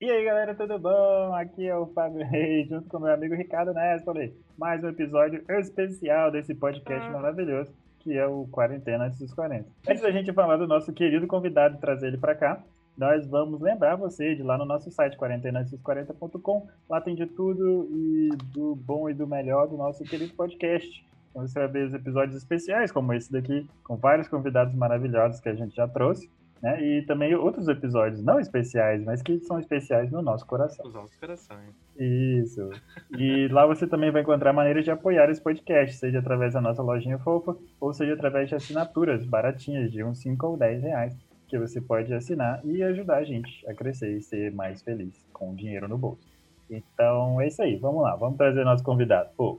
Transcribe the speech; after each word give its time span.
E 0.00 0.08
aí 0.08 0.24
galera, 0.24 0.54
tudo 0.54 0.78
bom? 0.78 1.34
Aqui 1.34 1.66
é 1.66 1.76
o 1.76 1.88
Fábio 1.88 2.24
Reis, 2.24 2.68
junto 2.68 2.88
com 2.88 3.00
meu 3.00 3.12
amigo 3.12 3.34
Ricardo 3.34 3.74
Nespoli. 3.74 4.32
Mais 4.56 4.80
um 4.84 4.90
episódio 4.90 5.42
especial 5.48 6.30
desse 6.30 6.54
podcast 6.54 7.10
maravilhoso, 7.10 7.74
que 7.98 8.16
é 8.16 8.24
o 8.24 8.46
Quarentena 8.46 9.06
Antes 9.06 9.18
dos 9.18 9.34
40. 9.34 9.68
Antes 9.88 10.00
da 10.00 10.12
gente 10.12 10.32
falar 10.32 10.56
do 10.56 10.68
nosso 10.68 10.92
querido 10.92 11.26
convidado 11.26 11.74
e 11.74 11.80
trazer 11.80 12.06
ele 12.06 12.16
para 12.16 12.36
cá, 12.36 12.62
nós 12.96 13.26
vamos 13.26 13.60
lembrar 13.60 13.96
você 13.96 14.36
de 14.36 14.42
lá 14.44 14.56
no 14.56 14.64
nosso 14.64 14.88
site 14.88 15.18
quarentenaantes40.com. 15.18 16.68
Lá 16.88 17.00
tem 17.00 17.16
de 17.16 17.26
tudo 17.26 17.88
e 17.90 18.28
do 18.54 18.76
bom 18.76 19.10
e 19.10 19.14
do 19.14 19.26
melhor 19.26 19.66
do 19.66 19.76
nosso 19.76 20.04
querido 20.04 20.32
podcast. 20.34 21.04
Então 21.30 21.44
você 21.44 21.58
vai 21.58 21.66
ver 21.66 21.86
os 21.86 21.94
episódios 21.94 22.36
especiais, 22.36 22.92
como 22.92 23.12
esse 23.14 23.32
daqui, 23.32 23.68
com 23.82 23.96
vários 23.96 24.28
convidados 24.28 24.76
maravilhosos 24.76 25.40
que 25.40 25.48
a 25.48 25.54
gente 25.54 25.74
já 25.74 25.88
trouxe. 25.88 26.30
Né? 26.62 26.82
E 26.82 27.02
também 27.02 27.34
outros 27.34 27.68
episódios, 27.68 28.22
não 28.22 28.40
especiais, 28.40 29.02
mas 29.04 29.22
que 29.22 29.38
são 29.40 29.58
especiais 29.58 30.10
no 30.10 30.20
nosso 30.20 30.44
coração. 30.44 30.86
Os 30.86 30.94
nossos 30.94 31.16
corações. 31.16 31.74
Isso. 31.96 32.70
E 33.16 33.48
lá 33.48 33.64
você 33.66 33.86
também 33.86 34.10
vai 34.10 34.22
encontrar 34.22 34.52
maneiras 34.52 34.84
de 34.84 34.90
apoiar 34.90 35.30
esse 35.30 35.40
podcast, 35.40 35.96
seja 35.96 36.18
através 36.18 36.54
da 36.54 36.60
nossa 36.60 36.82
lojinha 36.82 37.18
fofa, 37.18 37.56
ou 37.80 37.92
seja 37.92 38.14
através 38.14 38.48
de 38.48 38.56
assinaturas 38.56 39.24
baratinhas 39.24 39.90
de 39.90 40.02
uns 40.02 40.18
5 40.18 40.46
ou 40.46 40.56
10 40.56 40.82
reais, 40.82 41.16
que 41.46 41.58
você 41.58 41.80
pode 41.80 42.12
assinar 42.12 42.60
e 42.64 42.82
ajudar 42.82 43.18
a 43.18 43.24
gente 43.24 43.64
a 43.68 43.74
crescer 43.74 44.16
e 44.16 44.20
ser 44.20 44.52
mais 44.52 44.82
feliz 44.82 45.24
com 45.32 45.54
dinheiro 45.54 45.88
no 45.88 45.96
bolso. 45.96 46.26
Então 46.70 47.40
é 47.40 47.46
isso 47.46 47.62
aí, 47.62 47.76
vamos 47.76 48.02
lá, 48.02 48.14
vamos 48.16 48.36
trazer 48.36 48.64
nosso 48.64 48.84
convidado. 48.84 49.30
Pô. 49.36 49.58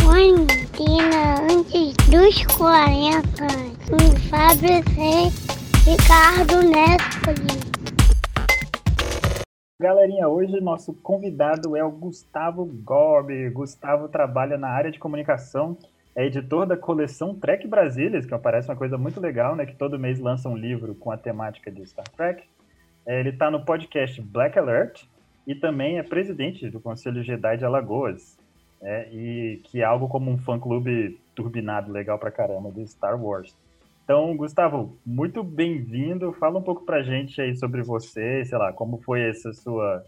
Quarentena 0.00 1.45
antes 1.66 1.96
dos 2.08 2.46
40 2.56 3.26
com 3.88 4.16
Fábio 4.28 4.82
C. 4.94 5.90
Ricardo 5.90 6.62
Nespoli. 6.62 7.66
Galerinha, 9.80 10.28
hoje 10.28 10.60
nosso 10.60 10.94
convidado 10.94 11.76
é 11.76 11.84
o 11.84 11.90
Gustavo 11.90 12.64
Gobi. 12.64 13.50
Gustavo 13.50 14.08
trabalha 14.08 14.56
na 14.56 14.68
área 14.68 14.90
de 14.90 14.98
comunicação, 14.98 15.76
é 16.14 16.26
editor 16.26 16.66
da 16.66 16.76
coleção 16.76 17.34
Trek 17.34 17.66
Brasilis, 17.66 18.24
que 18.24 18.38
parece 18.38 18.68
uma 18.68 18.76
coisa 18.76 18.96
muito 18.96 19.20
legal, 19.20 19.54
né? 19.54 19.66
Que 19.66 19.74
todo 19.74 19.98
mês 19.98 20.18
lança 20.18 20.48
um 20.48 20.56
livro 20.56 20.94
com 20.94 21.10
a 21.10 21.16
temática 21.16 21.70
de 21.70 21.84
Star 21.86 22.08
Trek. 22.08 22.44
É, 23.04 23.20
ele 23.20 23.30
está 23.30 23.50
no 23.50 23.64
podcast 23.64 24.20
Black 24.20 24.58
Alert 24.58 25.04
e 25.46 25.54
também 25.54 25.98
é 25.98 26.02
presidente 26.02 26.68
do 26.70 26.80
Conselho 26.80 27.22
Jedi 27.22 27.58
de 27.58 27.64
Alagoas, 27.64 28.35
é, 28.82 29.08
e 29.12 29.60
que 29.64 29.80
é 29.80 29.84
algo 29.84 30.08
como 30.08 30.30
um 30.30 30.38
fã-clube 30.38 31.20
turbinado 31.34 31.92
legal 31.92 32.18
pra 32.18 32.30
caramba 32.30 32.70
de 32.70 32.86
Star 32.86 33.22
Wars. 33.22 33.54
Então, 34.04 34.36
Gustavo, 34.36 34.96
muito 35.04 35.42
bem-vindo. 35.42 36.32
Fala 36.34 36.58
um 36.58 36.62
pouco 36.62 36.84
pra 36.84 37.02
gente 37.02 37.40
aí 37.40 37.56
sobre 37.56 37.82
você, 37.82 38.44
sei 38.44 38.56
lá, 38.56 38.72
como 38.72 38.98
foi 38.98 39.28
essa 39.28 39.52
sua 39.52 40.04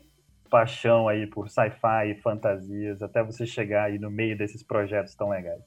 paixão 0.49 1.09
aí 1.09 1.27
por 1.27 1.49
sci-fi 1.49 2.11
e 2.11 2.21
fantasias, 2.23 3.03
até 3.03 3.23
você 3.23 3.45
chegar 3.45 3.85
aí 3.85 3.99
no 3.99 4.11
meio 4.11 4.37
desses 4.37 4.63
projetos 4.63 5.15
tão 5.15 5.31
legais. 5.31 5.63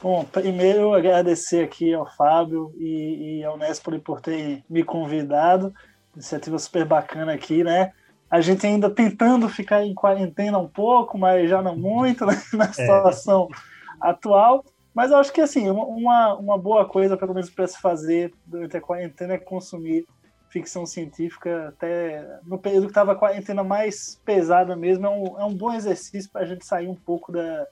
Bom, 0.00 0.24
primeiro 0.24 0.94
agradecer 0.94 1.64
aqui 1.64 1.92
ao 1.92 2.08
Fábio 2.14 2.72
e, 2.78 3.40
e 3.40 3.44
ao 3.44 3.58
Nespoli 3.58 3.98
por 3.98 4.20
ter 4.20 4.62
me 4.70 4.84
convidado. 4.84 5.74
Iniciativa 6.14 6.58
super 6.58 6.84
bacana 6.84 7.32
aqui, 7.32 7.64
né? 7.64 7.92
A 8.30 8.40
gente 8.40 8.66
ainda 8.66 8.90
tentando 8.90 9.48
ficar 9.48 9.84
em 9.84 9.94
quarentena 9.94 10.58
um 10.58 10.68
pouco, 10.68 11.16
mas 11.16 11.48
já 11.48 11.62
não 11.62 11.76
muito, 11.76 12.26
né? 12.26 12.40
na 12.52 12.64
é. 12.64 12.72
situação 12.72 13.48
é. 13.52 14.08
atual. 14.08 14.64
Mas 14.94 15.10
eu 15.10 15.18
acho 15.18 15.32
que 15.32 15.40
assim, 15.40 15.70
uma, 15.70 16.34
uma 16.34 16.58
boa 16.58 16.84
coisa, 16.84 17.16
pelo 17.16 17.32
menos 17.32 17.48
para 17.48 17.66
se 17.66 17.80
fazer 17.80 18.34
durante 18.44 18.76
a 18.76 18.80
quarentena, 18.80 19.34
é 19.34 19.38
consumir 19.38 20.06
ficção 20.50 20.86
científica 20.86 21.68
até 21.68 22.40
no 22.44 22.58
período 22.58 22.84
que 22.84 22.90
estava 22.90 23.12
a 23.12 23.16
quarentena 23.16 23.62
mais 23.62 24.20
pesada 24.24 24.74
mesmo. 24.74 25.06
É 25.06 25.10
um, 25.10 25.40
é 25.40 25.44
um 25.44 25.54
bom 25.54 25.72
exercício 25.72 26.30
para 26.30 26.42
a 26.42 26.46
gente 26.46 26.66
sair 26.66 26.88
um 26.88 26.94
pouco 26.94 27.30
da, 27.30 27.66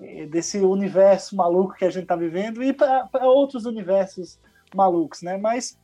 eh, 0.00 0.26
desse 0.26 0.58
universo 0.58 1.34
maluco 1.34 1.74
que 1.74 1.84
a 1.84 1.90
gente 1.90 2.04
está 2.04 2.16
vivendo 2.16 2.62
e 2.62 2.72
para 2.72 3.08
outros 3.24 3.64
universos 3.64 4.38
malucos, 4.74 5.22
né? 5.22 5.36
Mas 5.36 5.78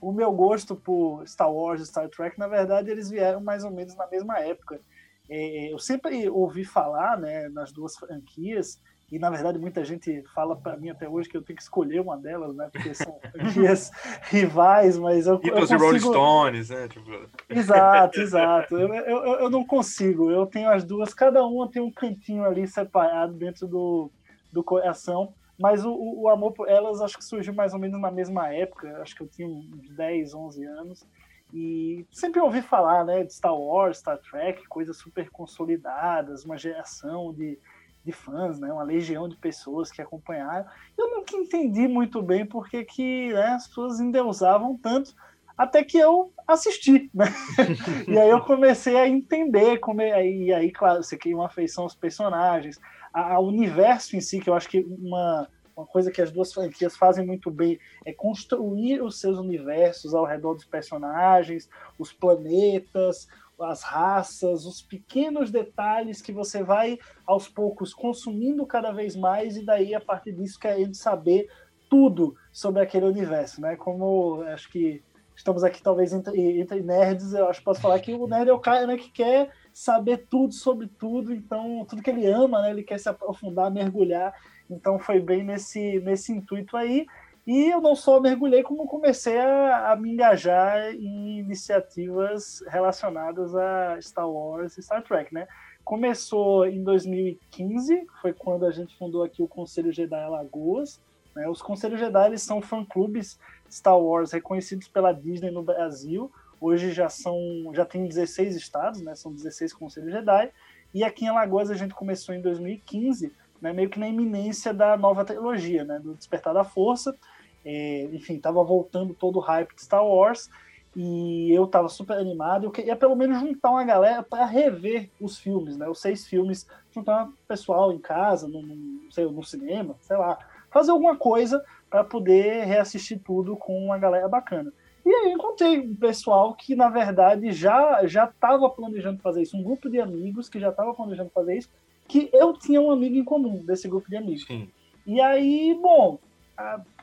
o 0.00 0.12
meu 0.12 0.32
gosto 0.32 0.74
por 0.74 1.26
Star 1.26 1.52
Wars 1.52 1.82
e 1.82 1.86
Star 1.86 2.08
Trek, 2.08 2.38
na 2.38 2.48
verdade, 2.48 2.90
eles 2.90 3.10
vieram 3.10 3.40
mais 3.40 3.64
ou 3.64 3.70
menos 3.70 3.94
na 3.96 4.06
mesma 4.06 4.38
época. 4.38 4.80
Eh, 5.28 5.72
eu 5.72 5.78
sempre 5.78 6.28
ouvi 6.28 6.64
falar 6.64 7.18
né, 7.18 7.48
nas 7.48 7.70
duas 7.70 7.96
franquias, 7.96 8.80
e 9.12 9.18
na 9.18 9.28
verdade 9.28 9.58
muita 9.58 9.84
gente 9.84 10.22
fala 10.34 10.56
para 10.56 10.76
mim 10.76 10.88
até 10.88 11.08
hoje 11.08 11.28
que 11.28 11.36
eu 11.36 11.42
tenho 11.42 11.56
que 11.56 11.62
escolher 11.62 12.00
uma 12.00 12.16
delas, 12.16 12.54
né? 12.54 12.68
Porque 12.72 12.94
são 12.94 13.18
franquias 13.32 13.90
rivais, 14.22 14.96
mas 14.96 15.26
eu, 15.26 15.40
eu 15.42 15.52
consigo... 15.52 15.82
Rolling 15.82 15.98
Stones, 15.98 16.70
né? 16.70 16.88
Tipo... 16.88 17.10
Exato, 17.48 18.20
exato. 18.20 18.78
Eu, 18.78 18.94
eu, 18.94 19.24
eu 19.40 19.50
não 19.50 19.66
consigo. 19.66 20.30
Eu 20.30 20.46
tenho 20.46 20.70
as 20.70 20.84
duas, 20.84 21.12
cada 21.12 21.44
uma 21.44 21.68
tem 21.68 21.82
um 21.82 21.90
cantinho 21.90 22.44
ali 22.44 22.66
separado 22.68 23.34
dentro 23.34 23.66
do, 23.66 24.10
do 24.52 24.62
coração. 24.62 25.34
Mas 25.60 25.84
o, 25.84 25.92
o 25.92 26.28
amor 26.28 26.52
por 26.52 26.68
elas 26.68 27.00
acho 27.02 27.18
que 27.18 27.24
surgiu 27.24 27.52
mais 27.52 27.74
ou 27.74 27.78
menos 27.78 28.00
na 28.00 28.10
mesma 28.10 28.52
época. 28.52 29.00
Acho 29.02 29.14
que 29.14 29.22
eu 29.22 29.28
tinha 29.28 29.46
uns 29.46 29.90
10, 29.90 30.34
11 30.34 30.64
anos. 30.64 31.06
E 31.52 32.06
sempre 32.10 32.40
ouvi 32.40 32.62
falar 32.62 33.04
né, 33.04 33.24
de 33.24 33.34
Star 33.34 33.54
Wars, 33.54 33.98
Star 33.98 34.18
Trek, 34.18 34.66
coisas 34.68 34.96
super 34.96 35.28
consolidadas, 35.30 36.44
uma 36.44 36.56
geração 36.56 37.32
de 37.34 37.58
de 38.04 38.12
fãs, 38.12 38.58
né? 38.58 38.72
Uma 38.72 38.82
legião 38.82 39.28
de 39.28 39.36
pessoas 39.36 39.90
que 39.90 40.00
acompanharam. 40.00 40.66
Eu 40.96 41.10
nunca 41.10 41.36
entendi 41.36 41.86
muito 41.86 42.22
bem 42.22 42.46
porque 42.46 42.84
que 42.84 43.32
né, 43.32 43.48
as 43.48 43.68
pessoas 43.68 44.00
endeusavam 44.00 44.76
tanto, 44.76 45.14
até 45.56 45.84
que 45.84 45.98
eu 45.98 46.32
assisti, 46.48 47.10
né? 47.12 47.26
e 48.08 48.18
aí 48.18 48.30
eu 48.30 48.40
comecei 48.40 48.96
a 48.96 49.06
entender 49.06 49.78
como 49.78 50.00
é, 50.00 50.26
e 50.26 50.52
aí, 50.52 50.72
claro, 50.72 51.02
você 51.02 51.16
cria 51.16 51.36
uma 51.36 51.46
afeição 51.46 51.84
aos 51.84 51.94
personagens, 51.94 52.80
ao 53.12 53.44
universo 53.46 54.16
em 54.16 54.20
si, 54.20 54.40
que 54.40 54.50
eu 54.50 54.54
acho 54.54 54.68
que 54.68 54.80
uma 54.80 55.48
uma 55.80 55.86
coisa 55.86 56.10
que 56.10 56.20
as 56.20 56.30
duas 56.30 56.52
franquias 56.52 56.96
fazem 56.96 57.24
muito 57.24 57.50
bem 57.50 57.78
é 58.04 58.12
construir 58.12 59.02
os 59.02 59.18
seus 59.18 59.38
universos 59.38 60.14
ao 60.14 60.26
redor 60.26 60.54
dos 60.54 60.64
personagens, 60.64 61.70
os 61.98 62.12
planetas, 62.12 63.26
as 63.58 63.82
raças, 63.82 64.64
os 64.64 64.82
pequenos 64.82 65.50
detalhes 65.50 66.20
que 66.20 66.32
você 66.32 66.62
vai 66.62 66.98
aos 67.26 67.48
poucos 67.48 67.94
consumindo 67.94 68.66
cada 68.66 68.90
vez 68.90 69.16
mais 69.16 69.56
e 69.56 69.64
daí 69.64 69.94
a 69.94 70.00
partir 70.00 70.32
disso 70.32 70.58
querendo 70.58 70.94
saber 70.94 71.48
tudo 71.88 72.36
sobre 72.52 72.82
aquele 72.82 73.06
universo, 73.06 73.60
né? 73.60 73.76
Como 73.76 74.42
acho 74.42 74.70
que 74.70 75.02
estamos 75.34 75.64
aqui 75.64 75.82
talvez 75.82 76.12
entre, 76.12 76.60
entre 76.60 76.82
nerds, 76.82 77.32
eu 77.32 77.48
acho 77.48 77.60
que 77.60 77.64
posso 77.64 77.80
falar 77.80 77.98
que 78.00 78.12
o 78.12 78.26
nerd 78.26 78.48
é 78.48 78.52
o 78.52 78.60
cara 78.60 78.86
né, 78.86 78.96
que 78.96 79.10
quer 79.10 79.50
saber 79.72 80.26
tudo 80.30 80.52
sobre 80.52 80.86
tudo, 80.86 81.32
então 81.32 81.84
tudo 81.88 82.02
que 82.02 82.10
ele 82.10 82.26
ama, 82.26 82.62
né? 82.62 82.70
Ele 82.70 82.82
quer 82.82 82.98
se 82.98 83.08
aprofundar, 83.08 83.70
mergulhar, 83.70 84.34
então 84.68 84.98
foi 84.98 85.20
bem 85.20 85.44
nesse 85.44 86.00
nesse 86.00 86.32
intuito 86.32 86.76
aí. 86.76 87.06
E 87.46 87.70
eu 87.70 87.80
não 87.80 87.96
só 87.96 88.20
mergulhei, 88.20 88.62
como 88.62 88.86
comecei 88.86 89.38
a, 89.38 89.92
a, 89.92 89.96
me 89.96 90.12
engajar 90.12 90.92
em 90.94 91.38
iniciativas 91.38 92.62
relacionadas 92.68 93.54
a 93.56 94.00
Star 94.00 94.30
Wars 94.30 94.76
e 94.76 94.82
Star 94.82 95.02
Trek, 95.02 95.32
né? 95.34 95.48
Começou 95.82 96.66
em 96.66 96.84
2015, 96.84 98.06
foi 98.20 98.32
quando 98.32 98.66
a 98.66 98.70
gente 98.70 98.96
fundou 98.96 99.24
aqui 99.24 99.42
o 99.42 99.48
Conselho 99.48 99.92
Jedi 99.92 100.14
Alagoas. 100.14 101.00
Né? 101.34 101.48
Os 101.48 101.62
Conselhos 101.62 101.98
Jedi 101.98 102.26
eles 102.26 102.42
são 102.42 102.60
fã-clubes 102.60 103.38
Star 103.70 103.98
Wars 103.98 104.32
reconhecidos 104.32 104.88
pela 104.88 105.12
Disney 105.12 105.50
no 105.50 105.62
Brasil. 105.62 106.30
Hoje 106.60 106.92
já 106.92 107.08
são, 107.08 107.36
já 107.72 107.84
tem 107.84 108.06
16 108.06 108.54
estados, 108.56 109.00
né? 109.00 109.14
São 109.14 109.32
16 109.32 109.72
Conselhos 109.72 110.12
Jedi. 110.12 110.50
E 110.92 111.04
aqui 111.04 111.24
em 111.24 111.28
Alagoas 111.28 111.70
a 111.70 111.74
gente 111.74 111.94
começou 111.94 112.34
em 112.34 112.40
2015, 112.40 113.32
né? 113.60 113.72
Meio 113.72 113.88
que 113.88 113.98
na 113.98 114.08
iminência 114.08 114.74
da 114.74 114.96
nova 114.96 115.24
trilogia, 115.24 115.84
né? 115.84 115.98
Do 115.98 116.14
Despertar 116.14 116.52
da 116.52 116.64
Força 116.64 117.16
é, 117.64 118.04
enfim, 118.12 118.38
tava 118.38 118.62
voltando 118.64 119.14
todo 119.14 119.36
o 119.36 119.40
hype 119.42 119.74
de 119.74 119.82
Star 119.82 120.04
Wars 120.04 120.50
e 120.96 121.52
eu 121.52 121.66
tava 121.66 121.88
super 121.88 122.16
animado. 122.16 122.64
Eu 122.66 122.70
queria 122.70 122.96
pelo 122.96 123.14
menos 123.14 123.38
juntar 123.38 123.70
uma 123.70 123.84
galera 123.84 124.22
para 124.22 124.44
rever 124.44 125.10
os 125.20 125.38
filmes, 125.38 125.76
né? 125.76 125.88
Os 125.88 126.00
seis 126.00 126.26
filmes, 126.26 126.66
juntar 126.90 127.26
um 127.26 127.32
pessoal 127.46 127.92
em 127.92 127.98
casa, 127.98 128.48
no, 128.48 128.62
no, 128.62 129.12
sei, 129.12 129.24
no 129.26 129.42
cinema, 129.42 129.96
sei 130.00 130.16
lá, 130.16 130.38
fazer 130.70 130.90
alguma 130.90 131.16
coisa 131.16 131.62
para 131.88 132.02
poder 132.04 132.64
reassistir 132.64 133.20
tudo 133.22 133.56
com 133.56 133.76
uma 133.84 133.98
galera 133.98 134.28
bacana. 134.28 134.72
E 135.04 135.08
aí 135.08 135.26
eu 135.26 135.32
encontrei 135.32 135.78
um 135.78 135.94
pessoal 135.94 136.54
que, 136.54 136.74
na 136.74 136.88
verdade, 136.88 137.52
já 137.52 138.06
já 138.06 138.24
estava 138.24 138.68
planejando 138.68 139.20
fazer 139.20 139.42
isso, 139.42 139.56
um 139.56 139.62
grupo 139.62 139.88
de 139.88 140.00
amigos 140.00 140.48
que 140.48 140.60
já 140.60 140.70
estava 140.70 140.92
planejando 140.94 141.30
fazer 141.30 141.56
isso, 141.56 141.70
que 142.06 142.28
eu 142.32 142.52
tinha 142.52 142.80
um 142.80 142.90
amigo 142.90 143.16
em 143.16 143.24
comum 143.24 143.64
desse 143.64 143.88
grupo 143.88 144.08
de 144.10 144.16
amigos. 144.16 144.44
Sim. 144.44 144.68
E 145.06 145.20
aí, 145.20 145.78
bom, 145.80 146.18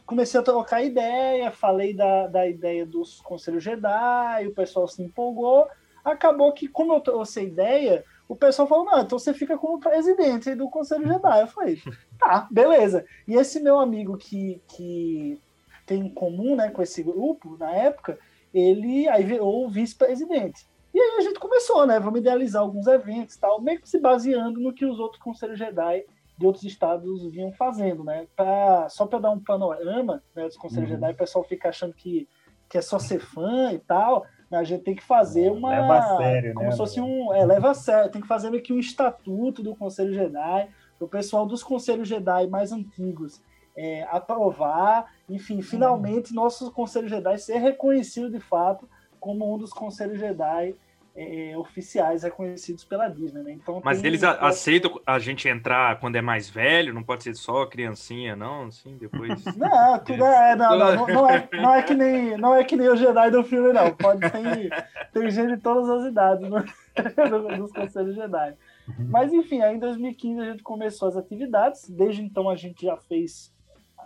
comecei 0.06 0.40
a 0.40 0.44
trocar 0.44 0.84
ideia, 0.84 1.52
falei 1.52 1.94
da, 1.94 2.28
da 2.28 2.48
ideia 2.48 2.86
dos 2.86 3.20
conselhos 3.22 3.64
Jedi, 3.64 4.48
o 4.48 4.54
pessoal 4.54 4.88
se 4.88 5.02
empolgou. 5.02 5.68
Acabou 6.04 6.54
que, 6.54 6.68
como 6.68 6.94
eu 6.94 7.02
trouxe 7.02 7.42
a 7.42 7.44
ideia, 7.44 8.06
o 8.28 8.36
pessoal 8.36 8.68
falou: 8.68 8.86
não, 8.86 9.00
então 9.02 9.20
você 9.20 9.34
fica 9.34 9.58
como 9.58 9.80
presidente 9.80 10.56
do 10.56 10.70
Conselho 10.70 11.08
Jedi. 11.08 11.42
Eu 11.42 11.48
falei: 11.48 11.82
tá, 12.18 12.48
beleza. 12.52 13.06
E 13.28 13.36
esse 13.36 13.60
meu 13.60 13.80
amigo 13.80 14.18
que, 14.18 14.62
que 14.68 15.40
tem 15.88 16.02
em 16.02 16.10
comum 16.10 16.56
né, 16.56 16.70
com 16.70 16.84
esse 16.84 17.02
grupo, 17.02 17.58
na 17.58 17.72
época, 17.72 18.20
ele 18.54 19.08
aí 19.08 19.24
virou 19.24 19.68
vice-presidente. 19.70 20.68
E 20.94 21.00
aí 21.00 21.18
a 21.20 21.22
gente 21.22 21.40
começou, 21.40 21.86
né? 21.86 22.00
Vamos 22.00 22.20
idealizar 22.20 22.62
alguns 22.62 22.88
eventos 22.88 23.38
tal, 23.38 23.62
meio 23.62 23.80
que 23.80 23.90
se 23.90 24.00
baseando 24.00 24.60
no 24.60 24.74
que 24.74 24.86
os 24.86 25.00
outros 25.00 25.22
conselhos 25.22 25.58
Jedi 25.58 26.04
de 26.38 26.46
outros 26.46 26.66
estados 26.66 27.26
vinham 27.32 27.52
fazendo, 27.54 28.04
né? 28.04 28.28
Pra, 28.36 28.88
só 28.90 29.08
para 29.08 29.20
dar 29.20 29.32
um 29.32 29.40
panorama 29.40 30.22
né, 30.36 30.46
dos 30.46 30.58
conselhos 30.58 30.90
uhum. 30.90 30.96
Jedi, 30.96 31.12
o 31.12 31.18
pessoal 31.18 31.44
fica 31.44 31.70
achando 31.70 31.94
que, 31.94 32.28
que 32.70 32.78
é 32.78 32.82
só 32.82 33.00
ser 33.00 33.20
fã 33.20 33.72
e 33.72 33.80
tal. 33.80 34.26
Né? 34.52 34.58
A 34.58 34.64
gente 34.64 34.84
tem 34.84 34.96
que 34.96 35.04
fazer 35.04 35.52
uma. 35.52 35.70
Leva 35.70 35.98
a 35.98 36.18
sério, 36.18 36.54
como 36.54 36.66
né? 36.66 36.72
se 36.72 36.78
fosse 36.78 37.00
um. 37.00 37.34
É, 37.34 37.46
leva 37.46 37.72
a 37.72 37.74
sério. 37.74 38.12
Tem 38.12 38.22
que 38.22 38.28
fazer 38.28 38.50
meio 38.50 38.62
que 38.62 38.74
um 38.74 38.80
estatuto 38.80 39.64
do 39.64 39.76
Conselho 39.76 40.14
Jedi, 40.14 40.70
o 41.00 41.08
pessoal 41.08 41.46
dos 41.46 41.64
Conselhos 41.64 42.08
Jedi 42.08 42.48
mais 42.48 42.72
antigos 42.72 43.42
é, 43.78 44.08
aprovar, 44.10 45.14
enfim, 45.30 45.62
finalmente 45.62 46.32
uhum. 46.32 46.44
nosso 46.44 46.72
Conselho 46.72 47.08
Jedi 47.08 47.38
ser 47.38 47.60
reconhecido 47.60 48.30
de 48.30 48.40
fato 48.40 48.90
como 49.20 49.54
um 49.54 49.58
dos 49.58 49.72
Conselhos 49.72 50.20
Jedi 50.20 50.76
é, 51.18 51.58
oficiais 51.58 52.22
reconhecidos 52.22 52.84
pela 52.84 53.08
Disney, 53.08 53.42
né? 53.42 53.52
Então, 53.52 53.82
Mas 53.84 54.02
tem... 54.02 54.10
eles 54.10 54.24
aceitam 54.24 55.02
a 55.04 55.18
gente 55.18 55.50
entrar 55.50 56.00
quando 56.00 56.16
é 56.16 56.22
mais 56.22 56.48
velho? 56.48 56.94
Não 56.94 57.02
pode 57.02 57.24
ser 57.24 57.36
só 57.36 57.66
criancinha, 57.66 58.36
não? 58.36 58.66
Assim, 58.66 58.96
depois... 58.98 59.44
Não, 59.58 60.00
tudo 60.00 60.24
é, 60.24 60.56
não, 60.56 60.78
não, 60.78 61.08
não, 61.08 61.30
é, 61.30 61.50
não, 61.60 61.74
é 61.74 61.82
que 61.82 61.94
nem, 61.96 62.38
não 62.38 62.56
é 62.56 62.64
que 62.64 62.76
nem 62.76 62.88
o 62.88 62.96
Jedi 62.96 63.32
do 63.32 63.44
filme, 63.44 63.74
não. 63.74 63.96
Pode 63.96 64.22
ter, 64.30 64.86
ter 65.12 65.32
gente 65.32 65.56
de 65.56 65.58
todas 65.58 65.90
as 65.90 66.12
idades 66.12 66.48
no, 66.48 67.58
nos 67.58 67.72
Conselhos 67.72 68.16
Jedi. 68.16 68.54
Uhum. 68.88 69.08
Mas, 69.10 69.34
enfim, 69.34 69.62
aí 69.62 69.76
em 69.76 69.80
2015 69.80 70.40
a 70.40 70.52
gente 70.52 70.64
começou 70.64 71.08
as 71.08 71.18
atividades. 71.18 71.90
Desde 71.90 72.22
então 72.22 72.48
a 72.48 72.56
gente 72.56 72.86
já 72.86 72.96
fez, 72.96 73.52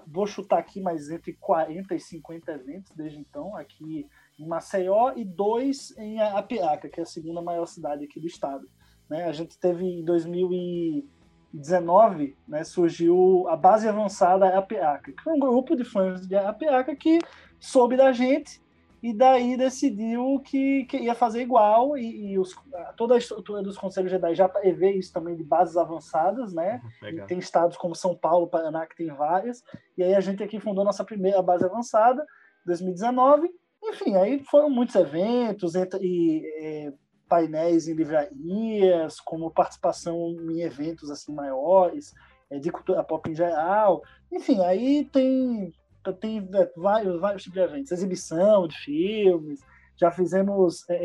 vou 0.07 0.25
chutar 0.27 0.59
aqui, 0.59 0.79
mas 0.81 1.09
entre 1.09 1.33
40 1.33 1.95
e 1.95 1.99
50 1.99 2.51
eventos 2.51 2.95
desde 2.95 3.19
então, 3.19 3.55
aqui 3.55 4.07
em 4.39 4.47
Maceió 4.47 5.13
e 5.15 5.25
dois 5.25 5.97
em 5.97 6.21
Apiaca, 6.21 6.87
que 6.89 6.99
é 6.99 7.03
a 7.03 7.05
segunda 7.05 7.41
maior 7.41 7.65
cidade 7.65 8.05
aqui 8.05 8.19
do 8.19 8.27
estado. 8.27 8.69
Né? 9.09 9.23
A 9.25 9.31
gente 9.31 9.57
teve 9.59 9.83
em 9.83 10.05
2019, 10.05 12.37
né, 12.47 12.63
surgiu 12.63 13.47
a 13.49 13.57
base 13.57 13.87
avançada 13.87 14.55
Apiaca, 14.57 15.11
que 15.11 15.29
é 15.29 15.33
um 15.33 15.39
grupo 15.39 15.75
de 15.75 15.83
fãs 15.83 16.27
de 16.27 16.35
Apiaca 16.35 16.95
que 16.95 17.17
soube 17.59 17.97
da 17.97 18.11
gente 18.11 18.60
e 19.01 19.13
daí 19.13 19.57
decidiu 19.57 20.39
que, 20.45 20.85
que 20.85 20.97
ia 20.97 21.15
fazer 21.15 21.41
igual 21.41 21.97
e, 21.97 22.33
e 22.33 22.39
os, 22.39 22.55
toda 22.95 23.15
a 23.15 23.17
estrutura 23.17 23.63
dos 23.63 23.77
conselhos 23.77 24.11
Jedi 24.11 24.35
já 24.35 24.47
prevê 24.47 24.91
isso 24.91 25.11
também 25.11 25.35
de 25.35 25.43
bases 25.43 25.75
avançadas, 25.75 26.53
né? 26.53 26.81
tem 27.27 27.39
estados 27.39 27.77
como 27.77 27.95
São 27.95 28.15
Paulo, 28.15 28.47
Paraná 28.47 28.85
que 28.85 28.95
tem 28.95 29.07
várias. 29.07 29.63
E 29.97 30.03
aí 30.03 30.13
a 30.13 30.21
gente 30.21 30.43
aqui 30.43 30.59
fundou 30.59 30.85
nossa 30.85 31.03
primeira 31.03 31.41
base 31.41 31.65
avançada, 31.65 32.23
2019, 32.65 33.49
enfim, 33.83 34.15
aí 34.15 34.43
foram 34.43 34.69
muitos 34.69 34.93
eventos 34.93 35.73
e 35.75 36.43
é, 36.59 36.93
painéis 37.27 37.87
em 37.87 37.93
livrarias, 37.93 39.19
como 39.19 39.49
participação 39.49 40.35
em 40.51 40.61
eventos 40.61 41.09
assim 41.09 41.33
maiores, 41.33 42.13
é, 42.51 42.59
de 42.59 42.69
cultura 42.69 43.03
pop 43.03 43.29
em 43.29 43.33
geral. 43.33 44.03
Enfim, 44.31 44.61
aí 44.61 45.05
tem, 45.05 45.73
tem 46.19 46.49
é, 46.53 46.71
vários, 46.75 47.19
vários 47.19 47.43
tipos 47.43 47.59
de 47.59 47.65
eventos, 47.65 47.91
exibição 47.91 48.67
de 48.67 48.77
filmes. 48.77 49.61
Já 49.95 50.11
fizemos 50.11 50.89
é, 50.89 50.95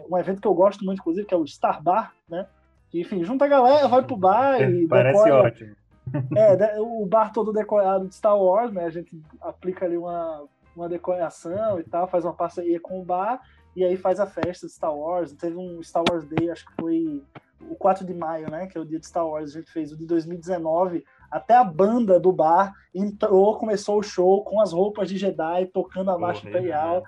é, 0.00 0.04
um 0.10 0.18
evento 0.18 0.40
que 0.40 0.48
eu 0.48 0.54
gosto 0.54 0.84
muito, 0.84 1.00
inclusive, 1.00 1.26
que 1.26 1.34
é 1.34 1.36
o 1.36 1.46
Star 1.46 1.82
Bar, 1.82 2.12
né? 2.28 2.46
Que, 2.90 3.00
enfim, 3.00 3.22
junta 3.22 3.44
a 3.44 3.48
galera, 3.48 3.86
vai 3.86 4.02
pro 4.02 4.16
bar 4.16 4.60
e 4.60 4.86
Parece 4.88 5.22
decora, 5.22 5.48
ótimo. 5.48 5.76
É, 6.36 6.80
o 6.80 7.06
bar 7.06 7.32
todo 7.32 7.52
decorado 7.52 8.08
de 8.08 8.14
Star 8.14 8.36
Wars, 8.36 8.72
né? 8.72 8.84
A 8.84 8.90
gente 8.90 9.22
aplica 9.40 9.84
ali 9.84 9.96
uma 9.96 10.48
uma 10.74 10.88
decoração 10.88 11.78
e 11.78 11.84
tal, 11.84 12.08
faz 12.08 12.24
uma 12.24 12.32
parceria 12.32 12.80
com 12.80 13.00
o 13.00 13.04
bar 13.04 13.40
e 13.74 13.84
aí 13.84 13.96
faz 13.96 14.18
a 14.18 14.26
festa 14.26 14.66
de 14.66 14.72
Star 14.72 14.94
Wars. 14.94 15.32
Teve 15.32 15.56
um 15.56 15.82
Star 15.82 16.02
Wars 16.08 16.24
Day, 16.24 16.50
acho 16.50 16.66
que 16.66 16.72
foi 16.80 17.22
o 17.60 17.74
4 17.76 18.04
de 18.04 18.14
maio, 18.14 18.50
né? 18.50 18.66
Que 18.66 18.78
é 18.78 18.80
o 18.80 18.84
dia 18.84 18.98
de 18.98 19.06
Star 19.06 19.26
Wars. 19.26 19.50
A 19.50 19.58
gente 19.58 19.70
fez 19.70 19.92
o 19.92 19.96
de 19.96 20.06
2019. 20.06 21.04
Até 21.30 21.56
a 21.56 21.64
banda 21.64 22.18
do 22.18 22.32
bar 22.32 22.74
entrou, 22.94 23.58
começou 23.58 23.98
o 23.98 24.02
show 24.02 24.42
com 24.44 24.60
as 24.60 24.72
roupas 24.72 25.08
de 25.08 25.16
Jedi, 25.16 25.66
tocando 25.66 26.10
a 26.10 26.18
marcha 26.18 26.48
imperial. 26.48 27.04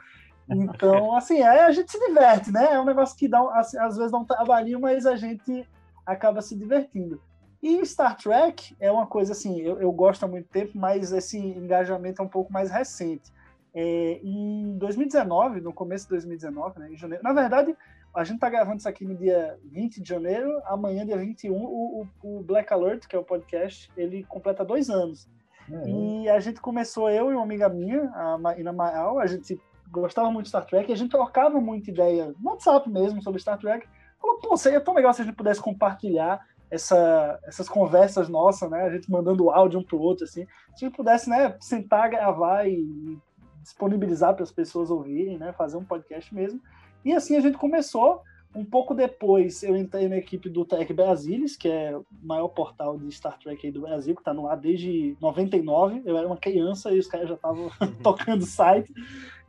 Então, 0.49 1.15
assim, 1.17 1.43
aí 1.43 1.61
a 1.61 1.73
gente 1.73 1.91
se 1.91 1.99
diverte, 1.99 2.53
né? 2.53 2.73
É 2.73 2.81
um 2.81 2.85
negócio 2.85 3.17
que 3.17 3.29
dá, 3.29 3.41
assim, 3.59 3.79
às 3.79 3.97
vezes 3.97 4.13
dá 4.13 4.19
um 4.19 4.25
trabalhinho, 4.25 4.81
mas 4.81 5.07
a 5.07 5.17
gente 5.17 5.67
acaba 6.07 6.41
se 6.41 6.57
divertindo. 6.57 7.21
E 7.63 7.85
Star 7.87 8.17
Trek 8.17 8.75
é 8.81 8.91
uma 8.91 9.07
coisa 9.07 9.33
assim, 9.33 9.61
eu, 9.61 9.81
eu 9.81 9.93
gosto 9.93 10.25
há 10.25 10.29
muito 10.29 10.49
tempo, 10.49 10.73
mas 10.75 11.13
esse 11.13 11.39
engajamento 11.39 12.21
é 12.21 12.25
um 12.25 12.29
pouco 12.29 12.53
mais 12.53 12.71
recente. 12.71 13.33
É, 13.75 14.21
em 14.23 14.77
2019, 14.79 15.61
no 15.61 15.73
começo 15.73 16.05
de 16.05 16.11
2019, 16.11 16.81
né, 16.81 16.93
em 16.93 16.97
janeiro, 16.97 17.23
na 17.23 17.33
verdade, 17.33 17.75
a 18.15 18.25
gente 18.25 18.41
tá 18.41 18.49
gravando 18.51 18.79
isso 18.79 18.89
aqui 18.89 19.05
no 19.05 19.15
dia 19.15 19.59
20 19.65 20.03
de 20.03 20.09
janeiro, 20.09 20.51
amanhã, 20.67 21.05
dia 21.05 21.17
21, 21.17 21.55
o, 21.55 22.07
o, 22.23 22.39
o 22.39 22.43
Black 22.43 22.73
Alert, 22.73 23.07
que 23.07 23.17
é 23.17 23.19
o 23.19 23.25
podcast, 23.25 23.91
ele 23.97 24.25
completa 24.25 24.65
dois 24.65 24.91
anos. 24.91 25.29
Uhum. 25.69 26.23
E 26.25 26.29
a 26.29 26.39
gente 26.41 26.61
começou, 26.61 27.09
eu 27.09 27.31
e 27.31 27.35
uma 27.35 27.43
amiga 27.43 27.69
minha, 27.69 28.11
a 28.15 28.37
Marina 28.37 28.73
Maal, 28.73 29.19
a 29.19 29.27
gente 29.27 29.61
gostava 29.91 30.31
muito 30.31 30.45
de 30.45 30.51
Star 30.51 30.67
Trek, 30.67 30.91
e 30.91 30.93
a 30.93 30.97
gente 30.97 31.11
trocava 31.11 31.61
muita 31.61 31.91
ideia 31.91 32.35
no 32.39 32.51
WhatsApp 32.51 32.89
mesmo 32.91 33.23
sobre 33.23 33.41
Star 33.41 33.59
Trek. 33.59 33.87
Falou, 34.21 34.39
pô, 34.41 34.57
seria 34.57 34.81
tão 34.81 34.95
legal 34.95 35.13
se 35.13 35.23
a 35.23 35.25
gente 35.25 35.35
pudesse 35.37 35.61
compartilhar 35.61 36.41
essa, 36.71 37.39
essas 37.45 37.69
conversas 37.69 38.29
nossas, 38.29 38.71
né? 38.71 38.83
A 38.83 38.91
gente 38.91 39.11
mandando 39.11 39.51
áudio 39.51 39.81
um 39.81 39.85
pro 39.85 39.99
outro, 39.99 40.25
assim. 40.25 40.47
Se 40.75 40.85
a 40.85 40.89
gente 40.89 40.97
pudesse, 40.97 41.29
né, 41.29 41.55
sentar, 41.61 42.09
gravar 42.09 42.67
e 42.67 43.19
disponibilizar 43.63 44.35
para 44.35 44.43
as 44.43 44.51
pessoas 44.51 44.91
ouvirem, 44.91 45.39
né? 45.39 45.53
Fazer 45.53 45.77
um 45.77 45.85
podcast 45.85 46.35
mesmo. 46.35 46.61
E 47.05 47.13
assim 47.13 47.37
a 47.37 47.41
gente 47.41 47.59
começou. 47.59 48.23
Um 48.55 48.67
pouco 48.67 48.95
depois 48.95 49.63
eu 49.63 49.75
entrei 49.75 50.09
na 50.09 50.19
equipe 50.19 50.51
do 50.51 50.63
Trek 50.63 50.93
Brasilis, 50.93 51.57
que 51.57 51.69
é 51.69 51.97
o 51.97 52.05
maior 52.23 52.49
portal 52.49 52.99
de 52.99 53.11
Star 53.11 53.39
Trek 53.39 53.67
aí 53.67 53.73
do 53.73 53.81
Brasil, 53.81 54.15
que 54.15 54.21
está 54.21 54.35
no 54.35 54.47
ar 54.47 54.59
desde 54.59 55.17
99. 55.23 56.03
Eu 56.05 56.19
era 56.19 56.27
uma 56.27 56.37
criança 56.37 56.93
e 56.93 56.99
os 56.99 57.07
caras 57.07 57.29
já 57.29 57.35
estavam 57.35 57.71
tocando 58.03 58.43
o 58.43 58.47
site. 58.47 58.93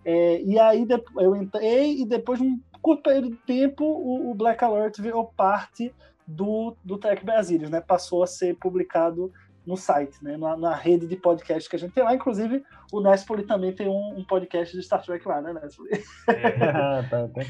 É, 0.06 0.42
e 0.42 0.58
aí 0.58 0.88
eu 1.18 1.36
entrei 1.36 2.02
e 2.02 2.06
depois 2.06 2.40
de 2.40 2.46
um 2.46 2.60
curto 2.82 3.04
período 3.04 3.32
de 3.32 3.38
tempo 3.38 3.84
o, 3.84 4.32
o 4.32 4.34
Black 4.34 4.64
Alert 4.64 5.02
virou 5.02 5.26
parte 5.26 5.94
do, 6.26 6.76
do 6.84 6.98
Trek 6.98 7.26
Brasilis, 7.26 7.70
né? 7.70 7.82
Passou 7.82 8.24
a 8.24 8.28
ser 8.28 8.56
publicado 8.56 9.32
no 9.66 9.78
site, 9.78 10.22
né? 10.22 10.38
Na, 10.38 10.58
na, 10.58 10.76
rede 10.76 11.08
de 11.08 11.16
podcast 11.16 11.70
que 11.70 11.76
a 11.76 11.80
gente 11.80 11.94
tem 11.94 12.04
lá. 12.04 12.14
Inclusive, 12.14 12.64
o 12.92 13.02
Nespoli 13.02 13.44
também 13.44 13.74
tem 13.74 13.88
um, 13.88 14.18
um 14.18 14.24
podcast 14.24 14.76
de 14.76 14.84
Star 14.84 15.02
Trek 15.04 15.28
lá, 15.28 15.42
né, 15.42 15.54
Nespoli? 15.54 15.90
É. 16.28 16.66
Ah, 16.66 17.06
tá, 17.10 17.28
tá 17.28 17.42